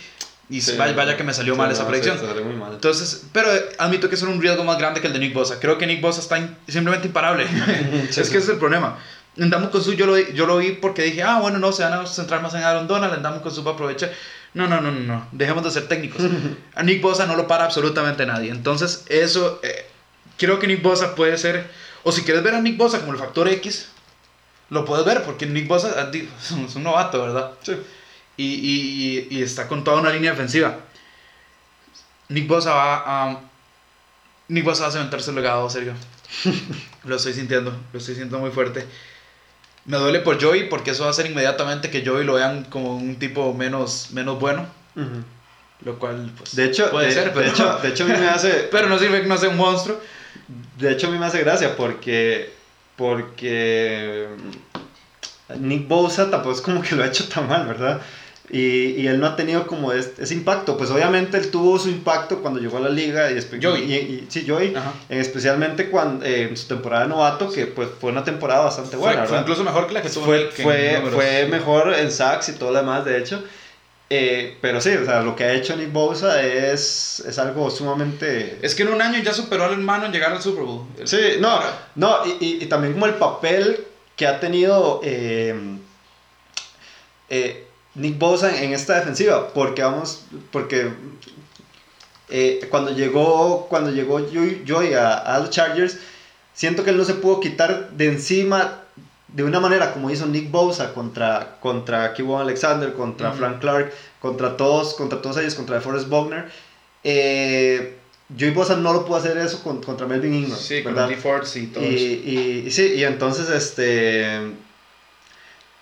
y 0.50 0.62
Sí. 0.62 0.78
vaya, 0.78 0.94
vaya 0.94 1.18
que 1.18 1.24
me 1.26 1.34
salió 1.34 1.56
Sí, 1.56 1.58
mal 1.58 1.68
no, 1.68 1.74
esa 1.74 1.84
sí, 1.84 1.90
predicción. 1.90 2.18
te 2.20 2.26
salió 2.26 2.46
muy 2.46 2.56
mal. 2.56 2.72
Entonces, 2.74 3.26
pero 3.34 3.50
admito 3.80 4.08
que 4.08 4.16
es 4.16 4.22
un 4.22 4.42
riesgo 4.42 4.64
más 4.64 4.78
grande 4.78 5.02
que 5.02 5.08
el 5.08 5.14
de 5.14 5.20
Nick 5.20 5.34
Bosa. 5.34 5.60
Creo 5.60 5.78
que 5.78 5.86
Nick 5.88 6.00
Bosa 6.02 6.22
está 6.22 6.38
in- 6.40 6.56
simplemente 6.70 7.08
imparable. 7.08 7.48
Sí, 7.48 7.54
es 8.10 8.16
que 8.16 8.24
sí. 8.24 8.38
ese 8.38 8.38
es 8.38 8.50
el 8.50 8.58
problema. 8.58 8.98
Ndamo 9.36 9.72
con 9.72 9.84
su 9.84 9.94
yo 9.94 10.06
lo, 10.06 10.18
yo 10.18 10.46
lo 10.46 10.58
vi 10.58 10.72
porque 10.72 11.04
dije, 11.04 11.24
ah, 11.24 11.40
bueno, 11.42 11.58
no, 11.60 11.72
se 11.74 11.84
van 11.84 11.94
a 11.94 12.06
centrar 12.06 12.42
más 12.42 12.54
en 12.54 12.64
Aaron 12.64 12.88
Donald, 12.88 13.18
Ndamo 13.20 13.42
con 13.42 13.52
su 13.54 13.62
va 13.64 13.72
a 13.72 13.74
aprovechar. 13.74 14.12
No, 14.54 14.68
no, 14.68 14.82
no, 14.82 14.92
no, 14.92 15.00
no, 15.00 15.28
dejemos 15.32 15.64
de 15.64 15.72
ser 15.72 15.88
técnicos. 15.88 16.22
A 16.76 16.84
Nick 16.84 17.02
Bosa 17.02 17.26
no 17.26 17.36
lo 17.36 17.48
para 17.48 17.66
absolutamente 17.66 18.26
nadie. 18.26 18.52
Entonces, 18.52 19.06
eso, 19.08 19.60
eh, 19.64 19.86
creo 20.38 20.60
que 20.60 20.68
Nick 20.68 20.82
Bosa 20.82 21.16
puede 21.16 21.38
ser, 21.38 21.70
o 22.04 22.12
si 22.12 22.24
quieres 22.24 22.44
ver 22.44 22.56
a 22.56 22.62
Nick 22.62 22.78
Bosa 22.78 23.00
como 23.00 23.14
el 23.14 23.20
factor 23.20 23.48
X, 23.48 23.88
lo 24.70 24.84
puedes 24.86 25.06
ver 25.06 25.24
porque 25.24 25.46
Nick 25.46 25.68
Bosa 25.68 25.94
ah, 25.98 26.12
es 26.14 26.76
un, 26.76 26.84
novato, 26.84 27.22
¿verdad? 27.22 27.52
Sí. 27.62 27.74
Y, 28.38 28.46
y- 28.46 29.28
y- 29.30 29.42
está 29.44 29.68
con 29.68 29.84
toda 29.84 30.02
una 30.02 30.10
línea 30.12 30.32
defensiva. 30.32 30.80
Nick 32.30 32.48
Bosa 32.48 32.74
va 32.74 33.04
a. 33.30 33.40
Nick 34.48 34.64
Bosa 34.66 34.84
va 34.84 34.90
a 34.90 34.92
cementarse 34.92 35.30
el 35.30 35.36
legado, 35.36 35.70
serio. 35.70 35.94
lo 37.04 37.16
estoy 37.16 37.34
sintiendo, 37.34 37.72
lo 37.92 38.00
estoy 38.00 38.16
sintiendo 38.16 38.40
muy 38.40 38.52
fuerte. 38.52 38.86
Me 39.86 39.98
duele 39.98 40.20
por 40.20 40.42
Joey 40.42 40.70
porque 40.70 40.92
eso 40.92 41.04
va 41.04 41.08
a 41.08 41.12
hacer 41.12 41.26
inmediatamente 41.26 41.90
que 41.90 42.06
Joey 42.06 42.24
lo 42.24 42.36
vean 42.36 42.66
como 42.66 42.96
un 42.96 43.18
tipo 43.18 43.54
menos, 43.54 44.10
menos 44.12 44.40
bueno. 44.40 44.68
Ujú. 44.96 45.24
Lo 45.84 45.98
cual, 45.98 46.32
pues. 46.38 46.56
De 46.56 46.66
hecho, 46.66 46.92
puede 46.92 47.08
de, 47.08 47.14
ser, 47.14 47.26
de 47.26 47.32
pero, 47.32 47.48
hecho, 47.50 47.80
de 47.82 47.90
hecho 47.90 48.04
a 48.04 48.08
mí 48.08 48.14
me 48.14 48.30
hace, 48.30 48.50
pero 48.72 48.88
no 48.88 49.00
sirve 49.00 49.22
que 49.22 49.28
no 49.28 49.38
sea 49.38 49.50
un 49.50 49.58
monstruo. 49.58 50.00
de 50.78 50.92
hecho 50.92 51.08
a 51.08 51.10
mí 51.10 51.18
me 51.18 51.26
hace 51.26 51.40
gracia 51.40 51.76
porque, 51.76 52.54
porque 52.96 54.28
Nick 55.58 55.88
Bosa 55.88 56.30
tampoco 56.30 56.56
es 56.56 56.62
como 56.62 56.82
que 56.82 56.96
lo 56.96 57.04
ha 57.04 57.08
hecho 57.08 57.28
tan 57.28 57.48
mal, 57.48 57.66
¿verdad? 57.66 58.00
Y, 58.50 59.02
y 59.02 59.08
él 59.08 59.20
no 59.20 59.28
ha 59.28 59.36
tenido 59.38 59.66
como 59.66 59.94
es- 59.94 60.12
ese 60.20 60.34
impacto. 60.34 60.76
Pues 60.78 60.90
obviamente 60.90 61.38
él 61.38 61.50
tuvo 61.52 61.80
su 61.80 61.90
impacto 61.90 62.42
cuando 62.42 62.60
llegó 62.60 62.78
a 62.78 62.82
la 62.82 62.90
liga. 62.90 63.32
Y, 63.32 63.38
Joey. 63.62 63.84
y- 63.84 63.96
y- 63.96 64.26
sí, 64.30 64.46
Joey. 64.48 64.74
Especialmente 65.10 65.90
cuando, 65.90 66.26
eh, 66.26 66.44
en 66.50 66.58
su 66.58 66.68
temporada 66.68 67.04
de 67.04 67.10
novato, 67.10 67.50
que 67.52 67.68
pues 67.68 67.88
fue 68.00 68.12
una 68.12 68.24
temporada 68.24 68.66
bastante 68.66 68.98
buena, 68.98 69.26
fue 69.26 69.38
incluso 69.40 69.64
mejor 69.64 69.88
que 69.88 69.94
la 69.94 70.02
que 70.02 70.10
tuvo 70.10 70.26
fue, 70.26 70.52
mejor 71.50 71.94
en 71.94 72.12
sacks 72.12 72.50
y 72.50 72.54
todo 72.54 72.72
lo 72.72 72.80
demás, 72.80 73.06
de 73.06 73.18
hecho. 73.20 73.42
Eh, 74.14 74.58
pero 74.60 74.82
sí, 74.82 74.90
o 74.90 75.06
sea, 75.06 75.22
lo 75.22 75.38
que 75.38 75.46
ha 75.46 75.54
hecho 75.54 75.74
Nick 75.78 75.94
Bosa 75.94 76.44
es, 76.44 77.22
es 77.26 77.40
algo 77.40 77.72
sumamente... 77.72 78.58
Es 78.62 78.76
que 78.76 78.84
en 78.84 78.90
un 78.90 79.02
año 79.02 79.18
ya 79.24 79.34
superó 79.34 79.64
al 79.64 79.72
hermano 79.72 80.06
en 80.08 80.12
llegar 80.12 80.34
al 80.34 80.42
Super 80.42 80.64
Bowl. 80.66 80.86
Sí, 81.06 81.18
no, 81.40 81.62
no, 81.96 82.18
y, 82.42 82.66
también 82.66 82.92
como 82.92 83.06
el 83.06 83.14
papel 83.14 83.86
que 84.18 84.28
ha 84.28 84.38
tenido 84.42 85.00
eh, 85.02 85.56
eh, 87.30 87.68
Nick 88.02 88.18
Bosa 88.18 88.64
en 88.64 88.74
esta 88.74 88.96
defensiva, 88.96 89.54
porque 89.54 89.84
vamos, 89.84 90.26
porque 90.52 90.92
eh, 92.30 92.68
cuando 92.70 92.92
llegó, 92.92 93.68
cuando 93.70 93.92
llegó 93.92 94.20
Joey 94.68 94.94
a, 94.94 95.18
a 95.18 95.40
los 95.40 95.50
Chargers, 95.50 95.98
siento 96.54 96.84
que 96.84 96.90
él 96.90 96.98
no 96.98 97.06
se 97.06 97.14
pudo 97.16 97.40
quitar 97.40 97.92
de 97.92 98.08
encima 98.08 98.82
de 99.34 99.44
una 99.44 99.60
manera 99.60 99.94
como 99.94 100.10
hizo 100.10 100.26
Nick 100.26 100.52
Bosa 100.52 100.94
contra, 100.94 101.58
contra 101.60 102.14
Kevon 102.14 102.42
Alexander, 102.42 102.94
contra. 102.94 103.32
Frank 103.32 103.60
Clark, 103.60 103.94
contra 104.20 104.58
todos, 104.58 104.94
contra 104.94 105.22
todos 105.22 105.38
ellos, 105.38 105.56
contra 105.56 105.76
DeForest 105.76 106.10
Buckner. 106.10 106.52
Eh, 107.04 107.98
Joey 108.38 108.52
Bosa 108.52 108.76
no 108.78 108.94
lo 108.94 109.06
pudo 109.06 109.18
hacer 109.18 109.38
eso 109.38 109.64
con, 109.64 109.82
contra 109.82 110.08
Melvin 110.08 110.34
Ingram. 110.34 110.58
Sí, 110.58 110.84
con 110.84 110.94
¿verdad? 110.94 111.10
Lee 111.10 111.16
Fords 111.16 111.56
y 111.56 111.68
todo 111.68 111.84
y, 111.84 111.96
eso. 111.96 112.06
y, 112.06 112.64
y 112.68 112.72
sí, 112.72 112.94
y 112.96 113.04
entonces, 113.04 113.50
este. 113.50 114.52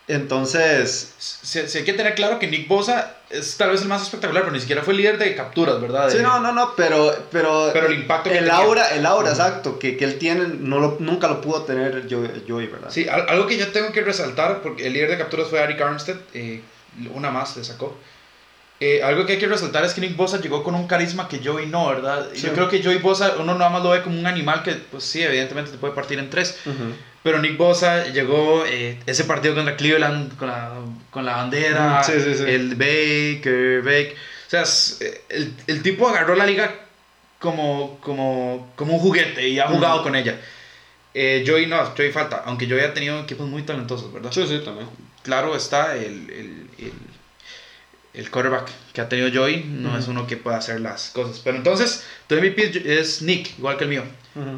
Entonces. 0.09 1.13
Sí, 1.19 1.61
sí 1.67 1.77
hay 1.77 1.83
que 1.85 1.93
tener 1.93 2.15
claro 2.15 2.39
que 2.39 2.47
Nick 2.47 2.67
Bosa 2.67 3.15
es 3.29 3.55
tal 3.57 3.69
vez 3.69 3.83
el 3.83 3.87
más 3.87 4.01
espectacular, 4.01 4.41
pero 4.43 4.53
ni 4.53 4.59
siquiera 4.59 4.81
fue 4.81 4.93
el 4.93 4.97
líder 4.97 5.17
de 5.19 5.35
capturas, 5.35 5.79
¿verdad? 5.79 6.07
De- 6.07 6.17
Sí, 6.17 6.23
no, 6.23 6.39
no, 6.39 6.51
no, 6.51 6.73
pero. 6.75 7.15
Pero, 7.31 7.69
Pero 7.71 7.87
el 7.87 7.93
impacto 7.93 8.29
que 8.29 8.37
el 8.39 8.45
tenía. 8.45 8.57
aura, 8.59 8.89
el 8.95 9.05
aura, 9.05 9.29
exacto, 9.29 9.77
que, 9.79 9.95
que 9.97 10.05
él 10.05 10.17
tiene, 10.17 10.47
no 10.59 10.79
lo, 10.79 10.97
nunca 10.99 11.27
lo 11.27 11.41
pudo 11.41 11.61
tener 11.63 12.07
Joey, 12.09 12.43
Joey, 12.47 12.67
¿verdad? 12.67 12.89
Sí, 12.91 13.07
al- 13.07 13.29
algo 13.29 13.45
que 13.47 13.57
yo 13.57 13.71
tengo 13.71 13.91
que 13.91 14.01
resaltar, 14.01 14.61
porque 14.61 14.87
el 14.87 14.93
líder 14.93 15.11
de 15.11 15.17
capturas 15.19 15.47
fue 15.47 15.59
Eric 15.61 15.79
Armstead, 15.79 16.17
eh, 16.33 16.61
una 17.13 17.29
más 17.29 17.55
le 17.55 17.63
sacó. 17.63 17.95
Eh, 18.81 19.03
algo 19.03 19.25
que 19.25 19.33
hay 19.33 19.39
que 19.39 19.47
resaltar 19.47 19.83
es 19.83 19.93
que 19.93 20.01
Nick 20.01 20.15
Bosa 20.15 20.39
llegó 20.39 20.63
con 20.63 20.73
un 20.73 20.87
carisma 20.87 21.27
que 21.27 21.41
Joey 21.43 21.67
no, 21.67 21.87
¿verdad? 21.89 22.29
Sí. 22.33 22.41
Yo 22.47 22.53
creo 22.53 22.69
que 22.69 22.81
Joey 22.81 22.99
Bosa, 22.99 23.35
uno 23.37 23.53
nada 23.55 23.69
más 23.69 23.83
lo 23.83 23.89
ve 23.89 24.01
como 24.01 24.17
un 24.17 24.25
animal 24.25 24.63
que, 24.63 24.73
pues 24.73 25.03
sí, 25.03 25.21
evidentemente 25.21 25.71
te 25.71 25.77
puede 25.77 25.93
partir 25.93 26.17
en 26.17 26.29
tres. 26.29 26.57
Ujú. 26.65 26.93
Pero 27.21 27.39
Nick 27.39 27.57
Bosa 27.57 28.07
llegó 28.07 28.63
eh, 28.65 28.97
ese 29.05 29.25
partido 29.25 29.53
contra 29.53 29.75
Cleveland 29.75 30.37
con 30.37 30.47
la, 30.47 30.71
con 31.11 31.25
la 31.25 31.35
bandera, 31.35 32.01
sí, 32.03 32.13
sí, 32.13 32.43
el 32.47 32.75
Baker, 32.75 33.81
Bake. 33.81 34.15
O 34.47 34.49
sea, 34.49 34.63
eh, 35.01 35.21
el, 35.27 35.53
el 35.67 35.81
tipo 35.81 36.07
agarró 36.07 36.35
la 36.35 36.45
liga 36.45 36.73
como, 37.39 37.97
como, 37.99 38.71
como 38.75 38.93
un 38.93 38.99
juguete 38.99 39.47
y 39.47 39.59
ha 39.59 39.67
jugado 39.67 40.03
con 40.03 40.15
ella. 40.15 40.39
Eh, 41.13 41.43
Joey 41.45 41.65
no, 41.65 41.83
Joey 41.97 42.11
falta, 42.11 42.43
aunque 42.45 42.69
Joey 42.69 42.81
ha 42.81 42.93
tenido 42.93 43.19
equipos 43.19 43.47
muy 43.47 43.63
talentosos, 43.63 44.13
¿verdad? 44.13 44.31
Sí, 44.31 44.45
sí, 44.47 44.61
también. 44.63 44.87
Claro 45.23 45.55
está 45.55 45.95
el, 45.95 46.29
el, 46.29 46.69
el, 46.77 46.93
el 48.19 48.29
quarterback 48.29 48.69
que 48.93 49.01
ha 49.01 49.09
tenido 49.09 49.29
Joey, 49.33 49.63
no 49.63 49.97
es 49.97 50.07
uno 50.07 50.27
que 50.27 50.37
pueda 50.37 50.57
hacer 50.57 50.79
las 50.81 51.09
cosas. 51.09 51.39
Pero 51.43 51.57
entonces, 51.57 52.03
tu 52.27 52.35
MVP 52.35 52.71
es- 52.99 53.21
Nick, 53.21 53.57
igual 53.57 53.77
que 53.77 53.85
el 53.85 53.89
mío. 53.89 54.03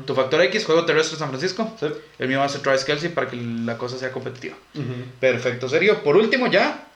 Tu 0.05 0.13
factor 0.13 0.41
X, 0.43 0.65
juego 0.65 0.85
terrestre 0.85 1.17
San 1.17 1.29
Francisco. 1.29 1.73
Sí. 1.79 1.87
El 2.19 2.27
mío 2.27 2.39
va 2.39 2.45
a 2.45 2.49
ser 2.49 2.61
Travis 2.61 2.83
Kelsey 2.83 3.09
para 3.09 3.27
que 3.29 3.37
la 3.37 3.77
cosa 3.77 3.97
sea 3.97 4.11
competitiva. 4.11 4.55
Perfecto, 5.19 5.67
serio. 5.69 6.03
Por 6.03 6.17
último, 6.17 6.47
ya. 6.47 6.87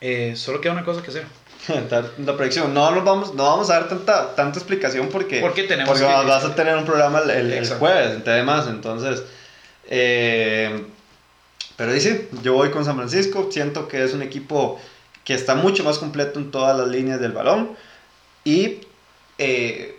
eh, 0.00 0.32
solo 0.34 0.60
queda 0.60 0.72
una 0.72 0.84
cosa 0.84 1.02
que 1.02 1.10
hacer. 1.10 1.24
La 2.24 2.36
predicción. 2.36 2.72
No 2.72 2.90
nos 2.90 3.04
vamos, 3.04 3.34
no 3.34 3.42
vamos 3.44 3.68
a 3.68 3.74
dar 3.74 3.88
tanta, 3.90 4.34
tanta 4.34 4.58
explicación 4.58 5.08
porque, 5.10 5.40
Porque 5.40 5.64
tenemos 5.64 5.90
porque 5.90 6.06
que- 6.06 6.26
vas 6.28 6.42
a 6.44 6.54
tener 6.54 6.74
un 6.76 6.86
programa 6.86 7.20
el, 7.20 7.30
el- 7.30 7.52
el 7.52 7.68
jueves, 7.68 8.18
además. 8.26 8.66
Entonces, 8.68 9.22
eh, 9.88 10.84
pero 11.76 11.92
dice, 11.92 12.28
yo 12.42 12.54
voy 12.54 12.70
con 12.70 12.84
San 12.84 12.96
Francisco. 12.96 13.48
Siento 13.52 13.88
que 13.88 14.02
es 14.04 14.14
un 14.14 14.22
equipo 14.22 14.80
que 15.30 15.36
está 15.36 15.54
mucho 15.54 15.84
más 15.84 15.98
completo 15.98 16.40
en 16.40 16.50
todas 16.50 16.76
las 16.76 16.88
líneas 16.88 17.20
del 17.20 17.30
balón. 17.30 17.70
Y, 18.42 18.78
eh, 19.38 19.96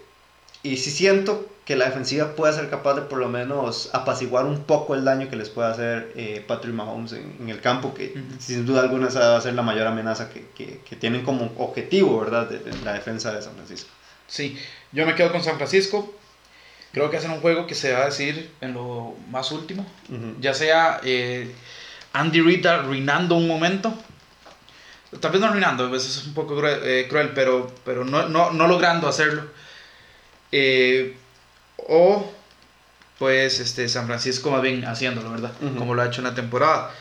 y 0.61 0.75
sí 0.75 0.91
siento 0.91 1.47
que 1.63 1.77
la 1.77 1.85
defensiva 1.85 2.35
puede 2.35 2.51
ser 2.51 2.69
capaz 2.69 2.95
de 2.95 3.03
por 3.03 3.17
lo 3.17 3.29
menos 3.29 3.91
apaciguar 3.93 4.43
un 4.43 4.63
poco 4.63 4.93
el 4.93 5.05
daño 5.05 5.29
que 5.29 5.37
les 5.37 5.49
puede 5.49 5.69
hacer 5.69 6.11
eh, 6.17 6.43
Patrick 6.45 6.73
Mahomes 6.73 7.13
en, 7.13 7.33
en 7.39 7.47
el 7.47 7.61
campo, 7.61 7.93
que 7.93 8.13
sin 8.39 8.65
duda 8.65 8.81
alguna 8.81 9.07
esa 9.07 9.21
va 9.21 9.37
a 9.37 9.41
ser 9.41 9.53
la 9.53 9.61
mayor 9.61 9.87
amenaza 9.87 10.29
que, 10.29 10.47
que, 10.53 10.81
que 10.81 10.97
tienen 10.97 11.23
como 11.23 11.53
objetivo, 11.59 12.19
¿verdad?, 12.19 12.49
de, 12.49 12.59
de 12.59 12.73
la 12.83 12.91
defensa 12.91 13.33
de 13.33 13.41
San 13.41 13.53
Francisco. 13.53 13.89
Sí, 14.27 14.57
yo 14.91 15.05
me 15.05 15.15
quedo 15.15 15.31
con 15.31 15.41
San 15.41 15.55
Francisco. 15.55 16.13
Creo 16.91 17.09
que 17.09 17.15
hacen 17.15 17.31
un 17.31 17.39
juego 17.39 17.67
que 17.67 17.75
se 17.75 17.93
va 17.93 18.01
a 18.01 18.05
decir 18.07 18.51
en 18.59 18.73
lo 18.73 19.15
más 19.29 19.53
último. 19.53 19.85
Ya 20.41 20.53
sea 20.53 20.99
eh, 21.05 21.49
Andy 22.11 22.41
Reid 22.41 22.65
arruinando 22.65 23.37
un 23.37 23.47
momento. 23.47 23.93
Tal 25.19 25.31
vez 25.31 25.41
no 25.41 25.47
arruinando, 25.47 25.85
a 25.85 25.89
veces 25.89 26.17
es 26.17 26.25
un 26.25 26.33
poco 26.33 26.55
cruel, 26.55 26.79
eh, 26.83 27.07
cruel, 27.09 27.31
pero, 27.35 27.71
pero 27.83 28.05
no, 28.05 28.29
no, 28.29 28.51
no 28.51 28.67
logrando 28.67 29.07
hacerlo. 29.07 29.43
Eh, 30.51 31.17
o 31.77 32.31
pues 33.17 33.59
este, 33.59 33.87
San 33.87 34.07
Francisco 34.07 34.49
más 34.49 34.61
bien 34.61 34.83
haciéndolo, 34.85 35.31
¿verdad? 35.31 35.51
Como 35.77 35.93
lo 35.93 36.01
ha 36.01 36.07
hecho 36.07 36.21
en 36.21 36.27
la 36.27 36.33
temporada. 36.33 36.91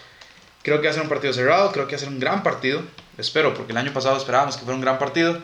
Creo 0.62 0.80
que 0.80 0.86
va 0.86 0.90
a 0.90 0.94
ser 0.94 1.02
un 1.02 1.08
partido 1.08 1.32
cerrado, 1.32 1.72
creo 1.72 1.86
que 1.86 1.92
va 1.92 1.96
a 1.96 2.00
ser 2.00 2.08
un 2.08 2.20
gran 2.20 2.42
partido. 2.42 2.82
Espero, 3.16 3.54
porque 3.54 3.72
el 3.72 3.78
año 3.78 3.92
pasado 3.92 4.16
esperábamos 4.16 4.56
que 4.56 4.64
fuera 4.64 4.74
un 4.74 4.82
gran 4.82 4.98
partido. 4.98 5.38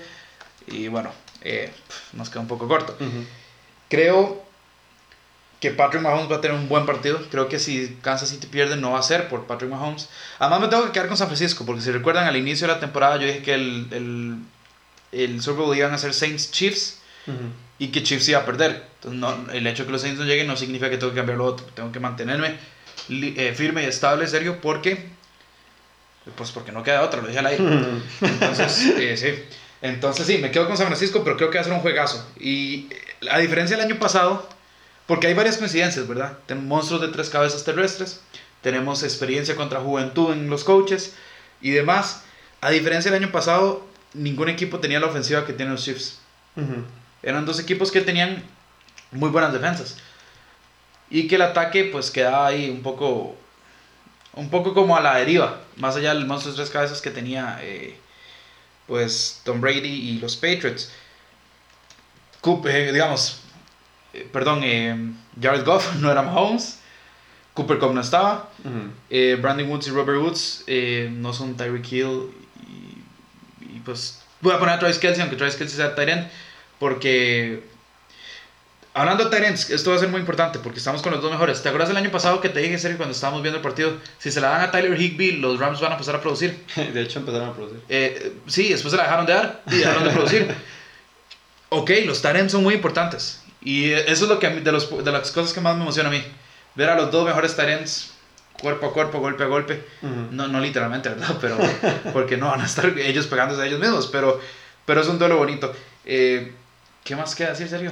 Y 0.67 0.89
bueno, 0.89 1.12
eh, 1.43 1.73
nos 2.12 2.29
queda 2.29 2.41
un 2.41 2.49
poco 2.49 2.69
corto. 2.69 2.97
Creo 3.89 4.45
que 5.61 5.70
Patrick 5.70 6.02
Mahomes 6.02 6.30
va 6.30 6.36
a 6.36 6.40
tener 6.40 6.57
un 6.57 6.68
buen 6.68 6.84
partido. 6.86 7.20
Creo 7.30 7.48
que 7.48 7.59
si 7.59 7.96
Kansas 8.02 8.28
City 8.28 8.46
pierde, 8.46 8.76
no 8.76 8.92
va 8.92 8.98
a 8.98 9.02
ser 9.02 9.28
por 9.28 9.46
Patrick 9.46 9.70
Mahomes. 9.70 10.09
Además, 10.38 10.61
me 10.61 10.68
tengo 10.68 10.84
que 10.84 10.92
quedar 10.92 11.09
con 11.09 11.16
San 11.16 11.28
Francisco, 11.28 11.64
porque 11.64 11.82
si 11.82 11.90
recuerdan, 11.90 12.26
al 12.26 12.36
inicio 12.36 12.66
de 12.66 12.74
la 12.74 12.80
temporada 12.80 13.16
yo 13.16 13.26
dije 13.26 13.42
que 13.42 13.54
el, 13.54 13.86
el, 13.90 14.36
el 15.12 15.42
Super 15.42 15.64
Bowl 15.64 15.76
iban 15.76 15.94
a 15.94 15.98
ser 15.98 16.12
Saints 16.12 16.50
Chiefs 16.50 16.98
y 17.78 17.88
que 17.88 18.02
Chiefs 18.02 18.28
iba 18.28 18.40
a 18.40 18.44
perder. 18.44 18.86
Entonces, 18.96 19.20
no, 19.20 19.52
el 19.52 19.66
hecho 19.66 19.82
de 19.82 19.86
que 19.86 19.92
los 19.92 20.02
Saints 20.02 20.18
no 20.18 20.26
lleguen 20.26 20.46
no 20.46 20.57
significa 20.57 20.90
que 20.90 20.98
tengo 20.98 21.12
que 21.12 21.18
cambiar 21.18 21.38
lo 21.38 21.46
otro. 21.46 21.66
Tengo 21.74 21.90
que 21.90 22.00
mantenerme 22.00 22.57
eh, 23.09 23.54
firme 23.57 23.82
y 23.82 23.86
estable, 23.86 24.26
serio, 24.26 24.61
porque. 24.61 25.16
Pues 26.36 26.50
porque 26.50 26.72
no 26.72 26.82
queda 26.82 27.02
otra, 27.02 27.22
lo 27.22 27.28
dije 27.28 27.38
al 27.38 27.46
aire. 27.46 27.64
Entonces, 28.20 28.94
eh, 28.98 29.16
sí. 29.16 29.57
Entonces, 29.80 30.26
sí, 30.26 30.38
me 30.38 30.50
quedo 30.50 30.66
con 30.66 30.76
San 30.76 30.86
Francisco, 30.86 31.22
pero 31.22 31.36
creo 31.36 31.50
que 31.50 31.59
va 31.59 31.62
a 31.62 31.64
ser 31.64 31.72
un 31.72 31.80
juegazo. 31.80 32.28
Y 32.40 32.88
eh, 32.90 33.28
a 33.30 33.38
diferencia 33.38 33.76
del 33.76 33.86
año 33.86 33.98
pasado, 34.00 34.48
porque 35.07 35.28
hay 35.28 35.34
varias 35.34 35.57
coincidencias, 35.57 36.07
¿verdad? 36.07 36.38
Tenemos 36.46 36.68
monstruos 36.68 37.02
de 37.02 37.09
tres 37.09 37.30
cabezas 37.30 37.64
terrestres, 37.64 38.20
tenemos 38.61 39.02
experiencia 39.02 39.54
contra 39.54 39.80
juventud 39.80 40.32
en 40.32 40.50
los 40.50 40.64
coaches 40.64 41.14
y 41.61 41.70
demás. 41.70 42.24
A 42.61 42.70
diferencia 42.70 43.11
del 43.11 43.22
año 43.22 43.32
pasado, 43.32 43.86
ningún 44.14 44.48
equipo 44.48 44.80
tenía 44.80 44.98
la 44.98 45.07
ofensiva 45.07 45.46
que 45.46 45.52
tienen 45.52 45.74
los 45.74 45.84
Chiefs. 45.84 46.18
Eran 47.22 47.44
dos 47.44 47.61
equipos 47.61 47.92
que 47.92 48.00
tenían 48.00 48.42
muy 49.12 49.30
buenas 49.30 49.52
defensas. 49.52 49.96
Y 51.11 51.28
que 51.28 51.36
el 51.36 51.42
ataque 51.42 51.84
pues 51.84 52.11
quedaba 52.11 52.46
ahí 52.48 52.68
un 52.70 52.82
poco 52.82 53.36
un 54.32 54.50
poco 54.50 54.74
como 54.74 54.96
a 54.96 55.00
la 55.00 55.16
deriva, 55.16 55.61
más 55.76 55.96
allá 55.96 56.12
del 56.12 56.26
monstruo 56.26 56.52
de 56.52 56.59
tres 56.59 56.70
cabezas 56.70 57.00
que 57.00 57.11
tenía 57.11 57.59
eh, 57.62 57.96
pues 58.86 59.40
Tom 59.44 59.61
Brady 59.61 59.88
y 59.88 60.18
los 60.18 60.36
Patriots. 60.36 60.90
Eh, 62.44 62.90
digamos, 62.92 63.40
eh, 64.17 64.29
perdón, 64.33 64.61
eh, 64.62 65.12
Jared 65.41 65.64
Goff 65.64 65.95
no 66.01 66.11
era 66.11 66.23
Mahomes, 66.23 66.81
Cooper 67.55 67.79
Cup 67.79 67.95
no 67.95 68.01
estaba, 68.01 68.51
eh, 69.11 69.39
Brandon 69.41 69.69
Woods 69.69 69.87
y 69.87 69.91
Robert 69.91 70.21
Woods 70.21 70.64
no 71.11 71.33
son 71.33 71.57
Tyreek 71.57 71.91
Hill 71.91 72.31
y, 72.69 73.75
y, 73.77 73.83
pues 73.85 74.23
voy 74.41 74.53
a 74.53 74.59
poner 74.59 74.75
a 74.75 74.79
Travis 74.79 74.99
Kelsey, 74.99 75.23
aunque 75.23 75.37
Travis 75.37 75.57
Kelsey 75.57 75.77
sea 75.77 75.95
end, 75.97 76.29
porque 76.79 77.62
hablando 78.97 79.29
de 79.29 79.47
ends, 79.47 79.71
esto 79.71 79.91
va 79.91 79.97
a 79.97 79.99
ser 79.99 80.09
muy 80.09 80.21
importante 80.21 80.59
porque 80.59 80.79
estamos 80.79 81.03
con 81.03 81.12
los 81.12 81.21
dos 81.21 81.31
mejores. 81.31 81.62
¿Te 81.62 81.69
acuerdas 81.69 81.91
el 81.91 81.97
año 81.99 82.11
pasado 82.11 82.41
que 82.41 82.49
te 82.49 82.61
dije, 82.61 82.79
Sergio, 82.79 82.97
cuando 82.97 83.14
estábamos 83.14 83.43
viendo 83.43 83.59
el 83.59 83.62
partido? 83.62 83.93
Si 84.19 84.33
se 84.33 84.41
la 84.41 84.49
dan 84.49 84.62
a 84.62 84.71
Tyler 84.71 84.99
Higby, 84.99 85.33
los 85.33 85.59
Rams 85.59 85.81
van 85.81 85.93
a 85.93 85.95
empezar 85.95 86.17
a 86.17 86.21
producir. 86.21 86.64
De 86.77 87.03
hecho, 87.03 87.19
empezaron 87.19 87.51
a 87.51 87.53
producir. 87.53 87.81
Eh, 87.89 88.33
sí, 88.47 88.71
después 88.71 88.91
se 88.91 88.97
la 88.97 89.05
dejaron 89.05 89.27
de 89.27 89.35
dar 89.35 89.62
y 89.71 89.77
dejaron 89.77 90.05
de 90.05 90.11
producir. 90.11 90.55
Ok, 91.69 91.91
los 92.07 92.25
ends 92.25 92.53
son 92.53 92.62
muy 92.62 92.75
importantes. 92.75 93.43
Y 93.67 93.91
eso 93.93 94.25
es 94.25 94.29
lo 94.31 94.39
que 94.39 94.47
a 94.47 94.51
mí- 94.51 94.61
de, 94.61 94.71
los, 94.73 95.05
de 95.05 95.11
las 95.12 95.31
cosas 95.33 95.53
que 95.53 95.61
más 95.61 95.75
me 95.77 95.83
emociona 95.83 96.09
a 96.09 96.12
mí. 96.12 96.23
Ver 96.77 96.89
a 96.89 96.95
los 96.95 97.11
dos 97.11 97.27
mejores 97.27 97.59
ends 97.59 98.12
cuerpo 98.62 98.87
a 98.87 98.93
cuerpo, 98.93 99.19
golpe 99.19 99.43
a 99.43 99.47
golpe. 99.47 99.85
No, 100.31 100.47
no 100.49 100.61
literalmente, 100.61 101.09
¿verdad? 101.09 101.37
Pero 101.41 101.59
porque 102.12 102.37
no 102.37 102.47
van 102.47 102.61
a 102.61 102.67
estar 102.67 102.87
ellos 102.99 103.27
pegándose 103.27 103.61
a 103.62 103.67
ellos 103.67 103.81
mismos. 103.81 104.07
Pero, 104.07 104.41
pero 104.85 105.01
es 105.01 105.09
un 105.09 105.19
duelo 105.19 105.37
bonito. 105.37 105.75
Eh, 106.05 106.53
¿Qué 107.03 107.17
más 107.17 107.35
queda 107.35 107.51
decir, 107.51 107.69
Sergio? 107.69 107.91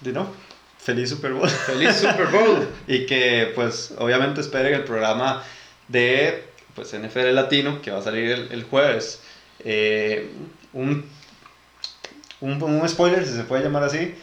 ¿De 0.00 0.12
no? 0.12 0.32
Feliz 0.78 1.10
Super 1.10 1.32
Bowl. 1.32 1.48
Feliz 1.48 1.96
Super 1.96 2.26
Bowl. 2.28 2.66
y 2.88 3.04
que 3.06 3.52
pues 3.54 3.92
obviamente 3.98 4.40
esperen 4.40 4.72
el 4.74 4.84
programa 4.84 5.42
de 5.88 6.44
pues 6.74 6.92
NFL 6.94 7.34
Latino 7.34 7.82
que 7.82 7.90
va 7.90 7.98
a 7.98 8.02
salir 8.02 8.30
el, 8.32 8.48
el 8.52 8.64
jueves. 8.64 9.20
Eh, 9.60 10.30
un, 10.72 11.04
un, 12.40 12.62
un 12.62 12.88
spoiler, 12.88 13.24
si 13.26 13.34
se 13.34 13.44
puede 13.44 13.62
llamar 13.62 13.84
así. 13.84 14.14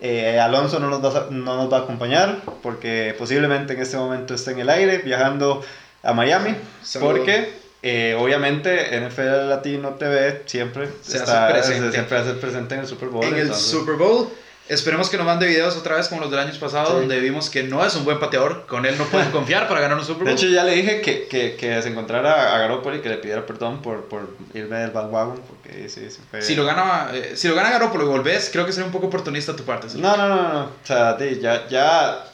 Eh, 0.00 0.38
Alonso 0.40 0.78
no 0.80 0.88
nos, 0.90 1.02
va 1.04 1.18
a, 1.20 1.26
no 1.30 1.56
nos 1.56 1.72
va 1.72 1.78
a 1.78 1.80
acompañar 1.82 2.42
porque 2.62 3.14
posiblemente 3.18 3.74
en 3.74 3.80
este 3.82 3.96
momento 3.96 4.34
esté 4.34 4.52
en 4.52 4.60
el 4.60 4.70
aire 4.70 4.98
viajando 4.98 5.62
a 6.02 6.12
Miami. 6.12 6.54
Porque 7.00 7.52
eh, 7.82 8.16
obviamente 8.18 8.98
NFL 9.00 9.48
Latino 9.48 9.90
TV 9.94 10.42
siempre, 10.46 10.88
Se 11.02 11.16
hace 11.16 11.24
está, 11.24 11.48
presente. 11.48 11.86
se- 11.86 11.92
siempre 11.92 12.18
hace 12.18 12.32
presente 12.34 12.74
en 12.74 12.80
el 12.82 12.86
Super 12.86 13.08
Bowl. 13.08 13.24
en 13.24 13.36
el 13.36 13.54
Super 13.54 13.94
Bowl. 13.96 14.28
Esperemos 14.66 15.10
que 15.10 15.18
nos 15.18 15.26
mande 15.26 15.46
videos 15.46 15.76
otra 15.76 15.96
vez 15.96 16.08
como 16.08 16.22
los 16.22 16.30
del 16.30 16.40
año 16.40 16.52
pasado, 16.58 16.86
Sí. 16.86 16.92
donde 17.00 17.20
vimos 17.20 17.50
que 17.50 17.64
no 17.64 17.84
es 17.84 17.94
un 17.96 18.04
buen 18.04 18.18
pateador. 18.18 18.64
Con 18.66 18.86
él 18.86 18.96
no 18.96 19.04
pueden 19.04 19.30
confiar 19.32 19.68
para 19.68 19.80
ganar 19.80 19.98
un 19.98 20.04
Super 20.04 20.24
De 20.24 20.32
Bowl. 20.32 20.38
hecho, 20.38 20.48
ya 20.48 20.64
le 20.64 20.72
dije 20.72 21.00
que, 21.02 21.26
que, 21.28 21.54
que 21.56 21.82
se 21.82 21.88
encontrara 21.90 22.54
a 22.54 22.58
Garoppolo 22.60 22.96
y 22.96 23.00
que 23.00 23.10
le 23.10 23.18
pidiera 23.18 23.44
perdón 23.44 23.82
por, 23.82 24.04
por 24.06 24.36
irme 24.54 24.78
del 24.78 24.90
bandwagon, 24.90 25.40
porque 25.46 25.88
sí, 25.90 26.08
sí 26.10 26.18
fue... 26.30 26.40
si, 26.40 26.54
lo 26.54 26.64
gana, 26.64 27.10
eh, 27.12 27.32
si 27.36 27.46
lo 27.48 27.54
gana 27.54 27.70
Garoppolo 27.70 28.04
y 28.04 28.08
volvés, 28.08 28.48
creo 28.50 28.64
que 28.64 28.72
sería 28.72 28.86
un 28.86 28.92
poco 28.92 29.08
oportunista 29.08 29.52
a 29.52 29.56
tu 29.56 29.64
parte. 29.64 29.86
No, 29.96 30.16
no, 30.16 30.28
no, 30.28 30.52
no, 30.52 30.60
o 30.64 30.68
sea, 30.82 31.18
ya, 31.18 31.68
ya, 31.68 32.24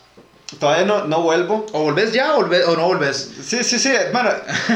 todavía 0.58 0.84
no, 0.84 1.06
no 1.06 1.22
vuelvo. 1.22 1.66
¿O 1.72 1.82
volvés 1.82 2.12
ya 2.12 2.34
o, 2.36 2.42
volvés- 2.42 2.64
o 2.66 2.76
no 2.76 2.86
volvés? 2.86 3.30
Sí, 3.44 3.62
sí, 3.62 3.78
sí. 3.78 3.92
Bueno, 4.12 4.30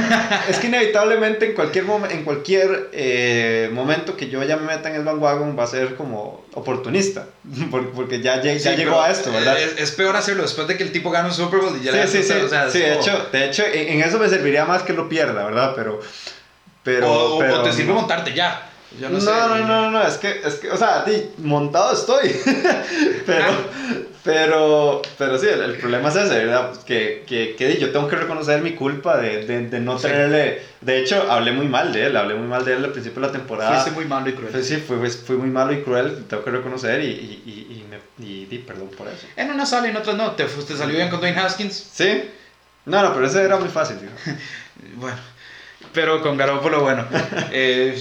es 0.48 0.58
que 0.58 0.68
inevitablemente 0.68 1.46
en 1.46 1.54
cualquier, 1.54 1.84
en 2.10 2.24
cualquier 2.24 2.90
eh, 2.92 3.70
momento 3.72 4.16
que 4.16 4.28
yo 4.28 4.42
ya 4.44 4.56
me 4.56 4.66
meta 4.66 4.88
en 4.90 4.96
el 4.96 5.02
bandwagon 5.04 5.58
va 5.58 5.64
a 5.64 5.66
ser 5.66 5.96
como 5.96 6.44
oportunista. 6.54 7.26
Por- 7.70 7.90
Porque 7.92 8.20
ya, 8.20 8.40
ya 8.40 8.58
Sí, 8.58 8.68
llegó 8.76 9.00
a 9.00 9.10
esto, 9.10 9.32
¿verdad? 9.32 9.60
Es, 9.60 9.78
es 9.78 9.90
peor 9.92 10.14
hacerlo 10.16 10.42
después 10.42 10.68
de 10.68 10.76
que 10.76 10.82
el 10.84 10.92
tipo 10.92 11.10
gana 11.10 11.28
un 11.28 11.34
Super 11.34 11.60
Bowl 11.60 11.76
y 11.80 11.84
ya 11.84 11.92
le 11.92 12.06
Sí, 12.06 12.22
sí, 12.22 12.24
sí. 12.24 12.32
o 12.44 12.48
sea, 12.48 12.70
Sí, 12.70 12.78
de 12.78 12.90
como- 12.90 13.00
hecho, 13.00 13.28
de 13.32 13.44
hecho 13.46 13.64
en, 13.66 13.88
en 13.88 14.02
eso 14.08 14.18
me 14.18 14.28
serviría 14.28 14.64
más 14.64 14.82
que 14.82 14.92
lo 14.92 15.08
pierda, 15.08 15.44
¿verdad? 15.44 15.72
Pero. 15.74 16.00
pero, 16.82 17.10
o, 17.10 17.34
o- 17.36 17.38
pero 17.38 17.60
o 17.60 17.62
te 17.62 17.72
sirve 17.72 17.92
montarte 17.92 18.32
ya. 18.34 18.70
Yo 19.00 19.08
no, 19.08 19.14
no, 19.14 19.20
sé. 19.20 19.26
no, 19.30 19.48
no, 19.48 19.66
no, 19.66 19.90
no, 19.90 20.02
es 20.06 20.14
que, 20.18 20.40
es 20.44 20.54
que, 20.56 20.70
o 20.70 20.76
sea, 20.76 21.04
di, 21.04 21.30
montado 21.38 21.92
estoy. 21.94 22.30
pero, 23.26 23.46
pero, 24.22 25.02
pero 25.18 25.38
sí, 25.38 25.46
el, 25.48 25.60
el 25.62 25.76
problema 25.78 26.08
es 26.08 26.16
ese, 26.16 26.44
¿verdad? 26.44 26.72
Que, 26.84 27.24
que, 27.26 27.56
que 27.56 27.68
di, 27.68 27.78
yo 27.78 27.90
tengo 27.92 28.08
que 28.08 28.16
reconocer 28.16 28.62
mi 28.62 28.74
culpa 28.74 29.16
de, 29.18 29.44
de, 29.46 29.68
de 29.68 29.80
no 29.80 29.98
Sí. 29.98 30.06
tenerle. 30.06 30.62
De 30.80 31.00
hecho, 31.00 31.30
hablé 31.30 31.52
muy 31.52 31.66
mal 31.66 31.92
de 31.92 32.06
él, 32.06 32.16
hablé 32.16 32.34
muy 32.34 32.46
mal 32.46 32.64
de 32.64 32.74
él 32.74 32.84
al 32.84 32.92
principio 32.92 33.20
de 33.20 33.26
la 33.26 33.32
temporada. 33.32 33.72
Fuiste 33.72 33.90
muy 33.90 34.04
malo 34.04 34.28
y 34.28 34.34
cruel. 34.34 34.52
Pues 34.52 34.66
sí, 34.68 34.76
fui, 34.76 35.36
muy 35.36 35.50
malo 35.50 35.72
y 35.72 35.82
cruel, 35.82 36.24
tengo 36.28 36.44
que 36.44 36.50
reconocer 36.50 37.00
y, 37.02 37.06
y, 37.06 37.42
y, 37.46 37.50
y 37.80 37.86
me, 37.90 38.24
y 38.24 38.44
di 38.46 38.58
perdón 38.58 38.90
por 38.96 39.08
eso. 39.08 39.26
En 39.36 39.50
una 39.50 39.66
sale 39.66 39.88
en 39.88 39.96
otras 39.96 40.16
no. 40.16 40.32
Te, 40.32 40.44
te 40.44 40.76
salió 40.76 40.96
bien 40.96 41.10
con 41.10 41.20
Dwayne 41.20 41.40
Haskins. 41.40 41.90
¿Sí? 41.92 42.30
No, 42.86 43.02
no, 43.02 43.14
pero 43.14 43.26
ese 43.26 43.42
era 43.42 43.56
muy 43.56 43.68
fácil, 43.68 43.98
digo. 44.00 44.12
Bueno, 44.96 45.16
pero 45.92 46.20
con 46.20 46.36
Garoppolo, 46.36 46.82
bueno. 46.82 47.06
eh, 47.52 47.96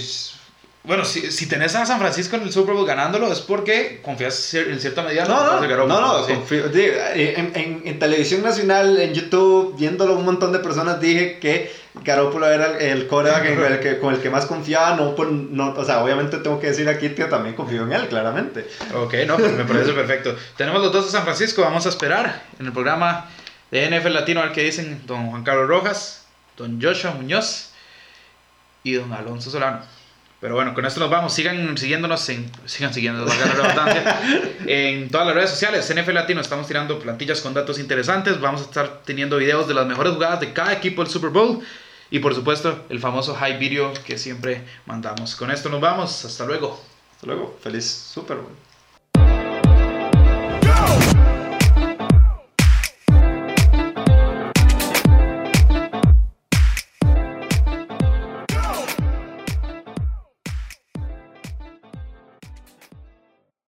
bueno, 0.84 1.04
si, 1.04 1.32
si 1.32 1.46
tenés 1.46 1.74
a 1.74 1.86
San 1.86 1.98
Francisco 1.98 2.36
en 2.36 2.42
el 2.42 2.52
Super 2.52 2.74
Bowl 2.74 2.86
ganándolo 2.86 3.32
es 3.32 3.40
porque 3.40 4.00
confías 4.02 4.52
en 4.54 4.78
cierta 4.80 5.02
medida 5.02 5.24
No, 5.24 5.60
no, 5.60 5.86
no, 5.86 6.00
no, 6.00 6.26
sí. 6.26 6.32
confío- 6.34 6.68
di, 6.68 6.82
en, 7.14 7.52
en, 7.54 7.82
en 7.86 7.98
televisión 7.98 8.42
nacional, 8.42 8.98
en 9.00 9.14
YouTube, 9.14 9.74
viéndolo 9.78 10.14
un 10.14 10.24
montón 10.26 10.52
de 10.52 10.58
personas, 10.58 11.00
dije 11.00 11.38
que 11.40 11.72
Garoppolo 12.02 12.46
era 12.50 12.78
el, 12.78 12.82
el 13.00 13.06
coreback 13.06 13.44
en 13.46 13.62
el 13.62 13.80
que, 13.80 13.98
con 13.98 14.12
el 14.14 14.20
que 14.20 14.28
más 14.28 14.44
confiaba, 14.46 14.94
no, 14.96 15.14
por- 15.14 15.32
no, 15.32 15.72
o 15.74 15.84
sea, 15.84 16.04
obviamente 16.04 16.36
tengo 16.38 16.60
que 16.60 16.66
decir 16.66 16.88
aquí 16.88 17.10
que 17.10 17.24
también 17.24 17.54
confío 17.54 17.84
en 17.84 17.92
él, 17.92 18.06
claramente. 18.08 18.68
Ok, 18.94 19.14
no, 19.26 19.36
pues 19.36 19.52
me 19.52 19.64
parece 19.64 19.92
perfecto. 19.92 20.36
Tenemos 20.56 20.82
los 20.82 20.92
dos 20.92 21.06
de 21.06 21.10
San 21.12 21.22
Francisco, 21.24 21.62
vamos 21.62 21.86
a 21.86 21.88
esperar 21.88 22.42
en 22.60 22.66
el 22.66 22.72
programa 22.72 23.30
de 23.70 23.88
NFL 23.88 24.12
Latino 24.12 24.40
a 24.40 24.44
ver 24.44 24.52
qué 24.52 24.62
dicen 24.62 25.00
don 25.06 25.30
Juan 25.30 25.44
Carlos 25.44 25.66
Rojas, 25.66 26.26
don 26.58 26.78
Joshua 26.82 27.12
Muñoz 27.12 27.70
y 28.82 28.92
don 28.94 29.10
Alonso 29.14 29.50
Solano. 29.50 29.80
Pero 30.44 30.56
bueno, 30.56 30.74
con 30.74 30.84
esto 30.84 31.00
nos 31.00 31.08
vamos. 31.08 31.32
Sigan 31.32 31.78
siguiéndonos 31.78 32.28
en. 32.28 32.50
Sigan 32.66 32.92
siguiéndonos, 32.92 33.32
en 34.66 35.08
todas 35.08 35.26
las 35.26 35.34
redes 35.34 35.48
sociales. 35.48 35.90
NFL 35.90 36.12
Latino 36.12 36.42
estamos 36.42 36.66
tirando 36.66 36.98
plantillas 36.98 37.40
con 37.40 37.54
datos 37.54 37.78
interesantes. 37.78 38.38
Vamos 38.42 38.60
a 38.60 38.64
estar 38.64 39.00
teniendo 39.06 39.38
videos 39.38 39.66
de 39.66 39.72
las 39.72 39.86
mejores 39.86 40.12
jugadas 40.12 40.40
de 40.40 40.52
cada 40.52 40.74
equipo 40.74 41.02
del 41.02 41.10
Super 41.10 41.30
Bowl. 41.30 41.60
Y 42.10 42.18
por 42.18 42.34
supuesto, 42.34 42.84
el 42.90 43.00
famoso 43.00 43.34
high 43.34 43.56
video 43.56 43.94
que 44.04 44.18
siempre 44.18 44.62
mandamos. 44.84 45.34
Con 45.34 45.50
esto 45.50 45.70
nos 45.70 45.80
vamos. 45.80 46.26
Hasta 46.26 46.44
luego. 46.44 46.78
Hasta 47.14 47.26
luego, 47.26 47.58
feliz 47.62 47.86
Super 47.86 48.36
Bowl. 48.36 48.52